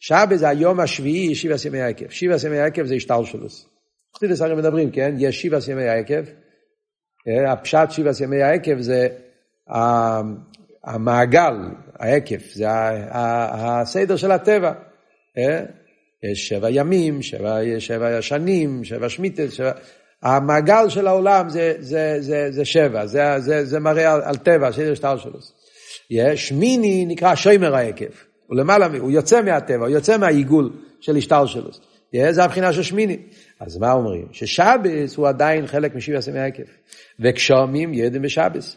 שבס 0.00 0.38
זה 0.38 0.48
היום 0.48 0.80
השביעי, 0.80 1.34
שבעה 1.34 1.56
ימי 1.66 1.82
היקף. 1.82 2.10
שבעה 2.10 2.36
ימי 2.46 2.60
היקף 2.60 2.84
זה 2.84 2.94
השטל 2.94 3.24
שלו. 3.24 3.46
חסידס 4.16 4.40
הרי 4.40 4.54
מדברים, 4.54 4.90
כן? 4.90 5.14
יש 5.18 5.42
שבעה 5.42 5.60
ימי 5.68 5.88
היקף. 5.88 6.30
הפשט 7.48 7.90
שבעה 7.90 8.12
ימי 8.20 8.42
היקף 8.42 8.76
זה 8.78 9.08
המעגל, 10.84 11.54
ההיקף, 11.98 12.52
זה 12.54 12.66
הסדר 12.70 14.16
של 14.16 14.30
הטבע. 14.30 14.72
יש 16.32 16.48
שבע 16.48 16.70
ימים, 16.70 17.22
שבע, 17.22 17.58
שבע 17.78 18.22
שנים, 18.22 18.84
שבע 18.84 19.08
שמיטס, 19.08 19.52
שבע... 19.52 19.72
המעגל 20.22 20.88
של 20.88 21.06
העולם 21.06 21.48
זה, 21.48 21.74
זה, 21.78 22.16
זה, 22.20 22.50
זה 22.50 22.64
שבע, 22.64 23.06
זה, 23.06 23.22
זה, 23.38 23.64
זה 23.64 23.80
מראה 23.80 24.12
על, 24.12 24.22
על 24.22 24.36
טבע, 24.36 24.72
סדר 24.72 24.94
שטר 24.94 25.16
שלו. 25.18 25.38
שמיני 26.36 27.06
נקרא 27.06 27.34
שוימר 27.34 27.74
ההיקף, 27.74 28.24
הוא 28.50 28.58
למעלה, 28.58 28.86
הוא 28.86 29.10
יוצא 29.10 29.42
מהטבע, 29.42 29.86
הוא 29.86 29.88
יוצא 29.88 30.18
מהעיגול 30.18 30.70
של 31.00 31.16
השטר 31.16 31.46
שלו. 31.46 31.70
זה 32.30 32.44
הבחינה 32.44 32.72
של 32.72 32.82
שמיני. 32.82 33.18
אז 33.60 33.76
מה 33.76 33.92
אומרים? 33.92 34.28
ששבס 34.32 35.16
הוא 35.16 35.28
עדיין 35.28 35.66
חלק 35.66 35.94
משבע 35.94 36.18
עשי 36.18 36.38
ההיקף. 36.38 36.76
וקשומים 37.20 37.94
ידם 37.94 38.22
בשבס. 38.22 38.76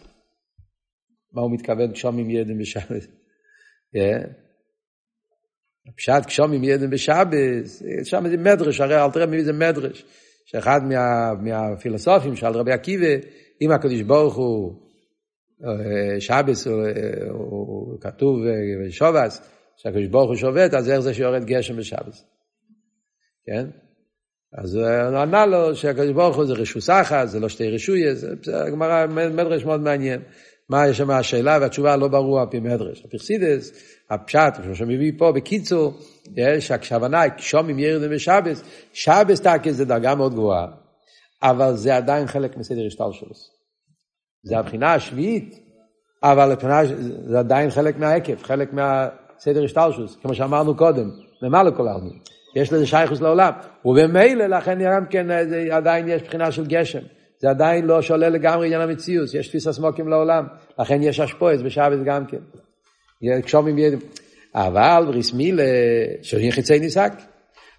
מה 1.33 1.41
הוא 1.41 1.51
מתכוון 1.51 1.91
קשומים 1.91 2.29
ידם 2.29 2.57
בשבס? 2.57 3.07
פשט 5.97 6.25
קשומים 6.25 6.63
ידם 6.63 6.89
בשבס, 6.89 7.83
שם 8.03 8.29
זה 8.29 8.37
מדרש, 8.37 8.81
הרי 8.81 9.03
אל 9.03 9.11
תראה 9.11 9.25
מי 9.25 9.43
זה 9.43 9.53
מדרש. 9.53 10.05
שאחד 10.45 10.81
מה, 10.83 11.33
מהפילוסופים 11.41 12.35
שאל 12.35 12.53
רבי 12.53 12.71
עקיבא, 12.71 13.15
אם 13.61 13.71
הקדוש 13.71 14.01
ברוך 14.01 14.35
הוא 14.35 14.73
אה, 15.65 16.21
שבס 16.21 16.67
הוא, 16.67 16.83
הוא 17.29 18.01
כתוב 18.01 18.39
בשובס, 18.85 19.52
שהקדוש 19.77 20.07
ברוך 20.07 20.29
הוא 20.29 20.35
שובת, 20.35 20.73
אז 20.73 20.89
איך 20.89 20.99
זה 20.99 21.13
שיורד 21.13 21.45
גשם 21.45 21.77
בשבס? 21.77 22.25
כן? 23.45 23.65
אז 24.57 24.75
הוא 24.75 24.85
ענה 25.17 25.45
לו 25.45 25.75
שהקדוש 25.75 26.11
ברוך 26.11 26.35
הוא 26.35 26.45
זה 26.45 26.53
רשוס 26.53 26.89
אחת, 26.89 27.27
זה 27.27 27.39
לא 27.39 27.49
שתי 27.49 27.69
רשויה, 27.69 28.15
זה 28.15 28.27
גמרא, 28.71 29.05
מדרש 29.07 29.65
מאוד 29.65 29.81
מעניין. 29.81 30.21
מה 30.69 30.87
יש 30.87 30.97
שם 30.97 31.09
השאלה 31.09 31.57
והתשובה 31.61 31.95
לא 31.95 32.07
ברור 32.07 32.39
על 32.39 32.47
פי 32.51 32.59
מדרש. 32.59 33.05
הפרסידס, 33.05 33.71
הפשט, 34.09 34.53
כמו 34.63 34.75
שמביא 34.75 35.11
פה, 35.17 35.31
בקיצור, 35.31 35.93
יש 36.37 36.71
הכוונה, 36.71 37.21
שומעים 37.37 37.79
ירדם 37.79 38.15
בשבס, 38.15 38.63
שבס 38.93 39.41
תקי 39.41 39.73
זה 39.73 39.85
דרגה 39.85 40.15
מאוד 40.15 40.33
גבוהה, 40.33 40.67
אבל 41.43 41.75
זה 41.75 41.95
עדיין 41.95 42.27
חלק 42.27 42.57
מסדר 42.57 42.85
השטר 42.87 43.11
שלו. 43.11 43.31
זה 44.43 44.57
הבחינה 44.57 44.93
השביעית, 44.93 45.59
אבל 46.23 46.51
הבחינה, 46.51 46.81
זה 47.27 47.39
עדיין 47.39 47.69
חלק 47.69 47.97
מהעקב, 47.97 48.43
חלק 48.43 48.73
מהסדר 48.73 49.22
השטר 49.47 49.67
שלו, 49.67 50.07
כמו 50.21 50.33
שאמרנו 50.33 50.75
קודם, 50.75 51.09
למעלה 51.41 51.71
כל 51.71 51.87
העלמין. 51.87 52.19
יש 52.55 52.73
לזה 52.73 52.87
שייכוס 52.87 53.21
לעולם, 53.21 53.51
ובמילא 53.85 54.45
לכן 54.45 54.79
גם 54.83 55.05
כן 55.05 55.27
עדיין 55.71 56.07
יש 56.07 56.23
בחינה 56.23 56.51
של 56.51 56.65
גשם. 56.65 56.99
זה 57.39 57.49
עדיין 57.49 57.85
לא 57.85 58.01
שולל 58.01 58.29
לגמרי 58.29 58.65
עניין 58.65 58.81
המציאות, 58.81 59.33
יש 59.33 59.47
תפיסה 59.47 59.73
סמוקים 59.73 60.07
לעולם, 60.07 60.45
לכן 60.79 61.03
יש 61.03 61.19
אשפויס 61.19 61.61
בשבת 61.61 62.03
גם 62.05 62.25
כן. 62.25 62.37
קשומים 63.41 63.77
ידים. 63.77 63.99
אבל 64.55 65.03
בריס 65.07 65.33
מילה, 65.33 65.63
שיהיה 66.21 66.51
חיצי 66.51 66.79
ניסק. 66.79 67.13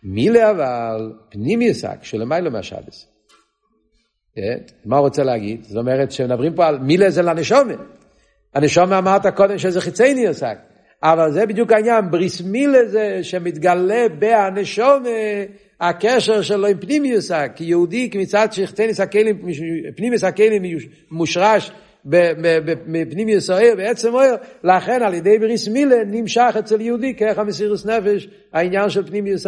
מילה 0.02 0.50
אבל 0.50 1.12
פנימי 1.30 1.66
ניסק, 1.66 2.04
שלמיילו 2.04 2.50
מהשבס. 2.50 3.08
אה? 4.38 4.42
מה 4.84 4.96
הוא 4.96 5.04
רוצה 5.04 5.22
להגיד? 5.22 5.64
זאת 5.64 5.76
אומרת 5.76 6.12
שמדברים 6.12 6.54
פה 6.54 6.66
על 6.66 6.78
מילה 6.78 7.10
זה 7.10 7.22
לנשומת. 7.22 7.78
הנשומה 8.54 8.98
אמרת 8.98 9.26
קודם 9.26 9.58
שזה 9.58 9.80
חיצי 9.80 10.14
ניסק. 10.14 10.58
אבל 11.04 11.32
זה 11.32 11.46
בדיוק 11.46 11.72
העניין, 11.72 12.10
בריס 12.10 12.40
מילה 12.40 12.84
זה 12.84 13.18
שמתגלה 13.22 14.08
בהנשומה 14.18 15.08
הקשר 15.80 16.42
שלו 16.42 16.66
עם 16.66 16.80
פנימיוס, 16.80 17.30
כי 17.56 17.64
יהודי 17.64 18.10
מצד 18.16 18.52
שכתניס 18.52 19.00
הכלים, 19.00 19.42
פנימיוס 19.96 20.24
הכלים 20.24 20.62
מושרש 21.10 21.72
בפנימיוס 22.04 23.50
האיר, 23.50 23.76
בעצם 23.76 24.16
האיר, 24.16 24.34
לכן 24.64 25.02
על 25.02 25.14
ידי 25.14 25.38
בריס 25.38 25.68
מילה 25.68 26.04
נמשך 26.06 26.54
אצל 26.58 26.80
יהודי 26.80 27.14
כרך 27.14 27.38
המסירוס 27.38 27.86
נפש 27.86 28.28
העניין 28.52 28.90
של 28.90 29.06
פנימיוס 29.06 29.46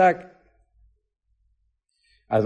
אז 2.31 2.45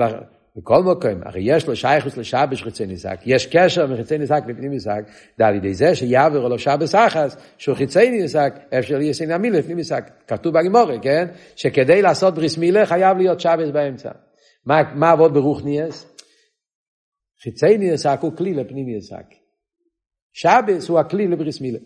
בכל 0.60 0.82
מקום, 0.82 1.22
הרי 1.22 1.40
יש 1.44 1.66
לו 1.66 1.76
שייכוס 1.76 2.16
לשבש 2.16 2.62
חיצי 2.62 2.86
ניסק, 2.86 3.20
יש 3.26 3.46
קשר 3.46 3.86
מחיצי 3.86 4.18
ניסק 4.18 4.42
לפנים 4.48 4.70
ניסק, 4.70 5.02
זה 5.38 5.46
על 5.46 5.54
ידי 5.54 5.74
זה 5.74 5.94
שיעבר 5.94 6.48
לו 6.48 6.58
שבס 6.58 6.94
אחס, 6.94 7.36
שהוא 7.58 7.76
חיצי 7.76 8.10
ניסק, 8.10 8.54
אפשר 8.78 8.98
לייסן 8.98 9.30
המילה 9.30 9.58
לפנים 9.58 9.76
ניסק, 9.76 10.10
כתוב 10.26 10.58
בגימורי, 10.58 10.98
כן? 11.02 11.28
שכדי 11.56 12.02
לעשות 12.02 12.34
בריס 12.34 12.58
מילה 12.58 12.86
חייב 12.86 13.16
להיות 13.16 13.40
שבס 13.40 13.70
באמצע. 13.72 14.10
מה, 14.66 14.82
מה 14.94 15.10
עבוד 15.10 15.34
ברוך 15.34 15.64
ניאס? 15.64 16.16
חיצי 17.42 17.78
ניסק 17.78 18.18
הוא 18.20 18.36
כלי 18.36 18.54
לפנים 18.54 18.86
ניסק. 18.86 19.26
שבס 20.32 20.88
הוא 20.88 20.98
הכלי 20.98 21.28
לבריס 21.28 21.60
מילה. 21.60 21.78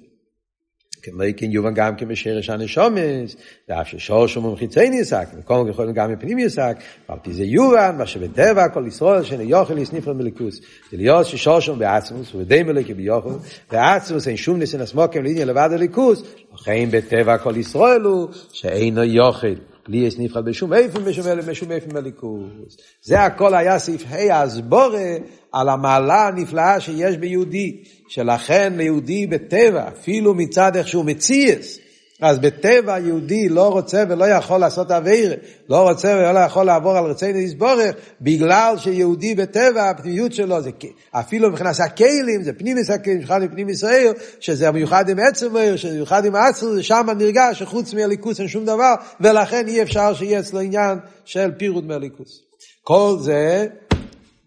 כמו 1.04 1.22
כן 1.36 1.50
יובן 1.50 1.74
גם 1.74 1.96
כמשרש 1.96 2.50
הנשומס, 2.50 3.36
ואף 3.68 3.88
ששורש 3.88 4.34
הוא 4.34 4.56
חיצי 4.56 4.90
ניסק, 4.90 5.28
וכל 5.38 5.66
יכול 5.70 5.92
גם 5.92 6.12
מפנים 6.12 6.36
ניסק, 6.36 6.76
ועל 7.08 7.18
פי 7.22 7.32
זה 7.32 7.44
יובן, 7.44 7.94
מה 7.98 8.06
שבטבע 8.06 8.68
כל 8.68 8.84
ישראל 8.86 9.22
שאין 9.22 9.40
יוכל 9.40 9.78
יסניף 9.78 10.06
למלכוס. 10.06 10.60
זה 10.90 10.96
להיות 10.96 11.26
ששורש 11.26 11.66
הוא 11.66 11.76
בעצמוס, 11.76 12.34
ובדי 12.34 12.62
מלכי 12.62 12.94
ביוכל, 12.94 13.34
בעצמוס 13.72 14.28
אין 14.28 14.36
שום 14.36 14.58
ניסן 14.58 14.80
הסמוקים 14.80 15.24
לעניין 15.24 15.48
לבד 15.48 15.68
הליכוס, 15.72 16.22
לכן 16.54 16.88
בטבע 16.90 17.38
כל 17.38 17.56
ישראל 17.56 18.02
הוא 18.02 18.28
שאינו 18.52 19.02
יוכל. 19.02 19.73
לי 19.88 19.98
יש 19.98 20.18
נבחר 20.18 20.42
בשום 20.42 20.72
איפן 20.72 21.04
בשום 21.46 21.72
איפן 21.72 21.94
בליכוז. 21.94 22.76
זה 23.02 23.20
הכל 23.20 23.54
היה 23.54 23.78
סעיף 23.78 24.04
ה' 24.08 24.42
הסבורה 24.42 25.16
על 25.52 25.68
המעלה 25.68 26.28
הנפלאה 26.28 26.80
שיש 26.80 27.16
ביהודי, 27.16 27.82
שלכן 28.08 28.72
ליהודי 28.76 29.26
בטבע, 29.26 29.88
אפילו 29.88 30.34
מצד 30.34 30.76
איך 30.76 30.88
שהוא 30.88 31.04
מציאס, 31.04 31.78
אז 32.24 32.38
בטבע 32.38 32.98
יהודי 32.98 33.48
לא 33.48 33.68
רוצה 33.68 34.04
ולא 34.08 34.24
יכול 34.24 34.60
לעשות 34.60 34.90
אוויר, 34.90 35.36
לא 35.68 35.90
רוצה 35.90 36.08
ולא 36.08 36.38
יכול 36.38 36.66
לעבור 36.66 36.96
על 36.96 37.04
רצינו 37.04 37.38
יסבורך, 37.38 37.94
בגלל 38.20 38.74
שיהודי 38.78 39.34
בטבע, 39.34 39.90
הפנימיות 39.90 40.32
שלו, 40.32 40.60
זה, 40.60 40.70
אפילו 41.10 41.50
מבחינת 41.50 41.80
הכלים, 41.80 42.42
זה 42.42 42.52
פנימיס 42.52 42.90
הכלים, 42.90 43.18
מיוחד 43.18 43.40
פנימיס 43.50 43.84
העיר, 43.84 44.12
שזה 44.40 44.70
מיוחד 44.70 45.08
עם 45.08 45.18
עצם 45.18 45.56
העיר, 45.56 45.76
שזה 45.76 45.94
מיוחד 45.94 46.24
עם 46.24 46.34
עצר, 46.36 46.80
שם 46.82 47.06
נרגש 47.18 47.58
שחוץ 47.58 47.94
מהליכוס 47.94 48.40
אין 48.40 48.48
שום 48.48 48.64
דבר, 48.64 48.94
ולכן 49.20 49.68
אי 49.68 49.82
אפשר 49.82 50.14
שיהיה 50.14 50.40
אצלו 50.40 50.60
עניין 50.60 50.98
של 51.24 51.50
פירוד 51.58 51.86
מהליכוס. 51.86 52.42
כל 52.82 53.16
זה, 53.20 53.66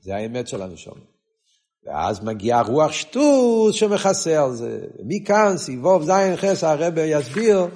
זה 0.03 0.15
האמת 0.15 0.47
של 0.47 0.61
הנשום. 0.61 1.06
ואז 1.87 2.23
מגיע 2.23 2.61
רוח 2.61 2.91
שטוס 2.91 3.75
שמכסה 3.75 4.43
על 4.43 4.51
זה. 4.51 4.79
מכאן, 5.03 5.57
סיבוב 5.57 6.03
זין 6.03 6.35
חס, 6.35 6.63
הרב 6.63 6.93
יסביר 6.97 7.67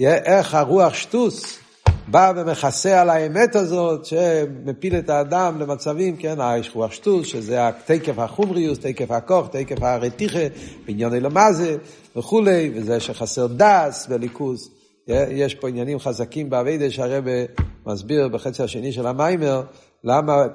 איך 0.00 0.54
הרוח 0.54 0.94
שטוס 0.94 1.58
בא 2.10 2.32
ומכסה 2.36 3.00
על 3.00 3.10
האמת 3.10 3.56
הזאת, 3.56 4.04
שמפיל 4.04 4.98
את 4.98 5.10
האדם 5.10 5.60
למצבים, 5.60 6.16
כן, 6.16 6.38
יש 6.60 6.70
רוח 6.74 6.92
שטוס, 6.92 7.26
שזה 7.26 7.60
תקף 7.84 8.18
החומריוס, 8.18 8.78
תקף 8.78 9.10
הכוח, 9.10 9.46
תקף 9.46 9.82
הרתיחה, 9.82 10.46
בעניין 10.86 11.14
אלמזה 11.14 11.76
וכולי, 12.16 12.70
וזה 12.74 13.00
שחסר 13.00 13.46
דס 13.46 14.06
וליכוז. 14.10 14.70
יש 15.08 15.54
פה 15.54 15.68
עניינים 15.68 15.98
חזקים 15.98 16.50
באביידה 16.50 16.90
שהרב 16.90 17.24
מסביר 17.86 18.28
בחצי 18.28 18.62
השני 18.62 18.92
של 18.92 19.06
המיימר, 19.06 19.62
למה, 20.08 20.46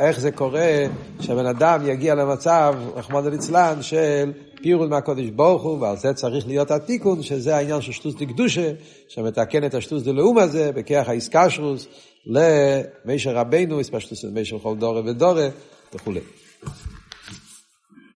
איך 0.00 0.20
זה 0.20 0.30
קורה 0.30 0.84
שהבן 1.20 1.46
אדם 1.46 1.80
יגיע 1.86 2.14
למצב, 2.14 2.74
רחמנא 2.94 3.28
ליצלן, 3.28 3.82
של 3.82 4.32
פירוד 4.62 4.90
מהקודש 4.90 5.30
ברוך 5.30 5.62
הוא, 5.62 5.80
ועל 5.80 5.96
זה 5.96 6.14
צריך 6.14 6.46
להיות 6.46 6.70
התיקון, 6.70 7.22
שזה 7.22 7.56
העניין 7.56 7.80
של 7.80 7.92
שטוס 7.92 8.14
דקדושה, 8.14 8.72
שמתקן 9.08 9.64
את 9.64 9.74
השטוס 9.74 10.02
דלאום 10.02 10.38
הזה, 10.38 10.72
בכיח 10.72 11.08
האיסקשרוס, 11.08 11.86
למישר 12.26 13.36
רבנו, 13.36 13.80
הספשטוס 13.80 14.24
למישר 14.24 14.58
כל 14.58 14.76
דורה 14.76 15.02
ודורה, 15.04 15.48
וכולי. 15.94 16.20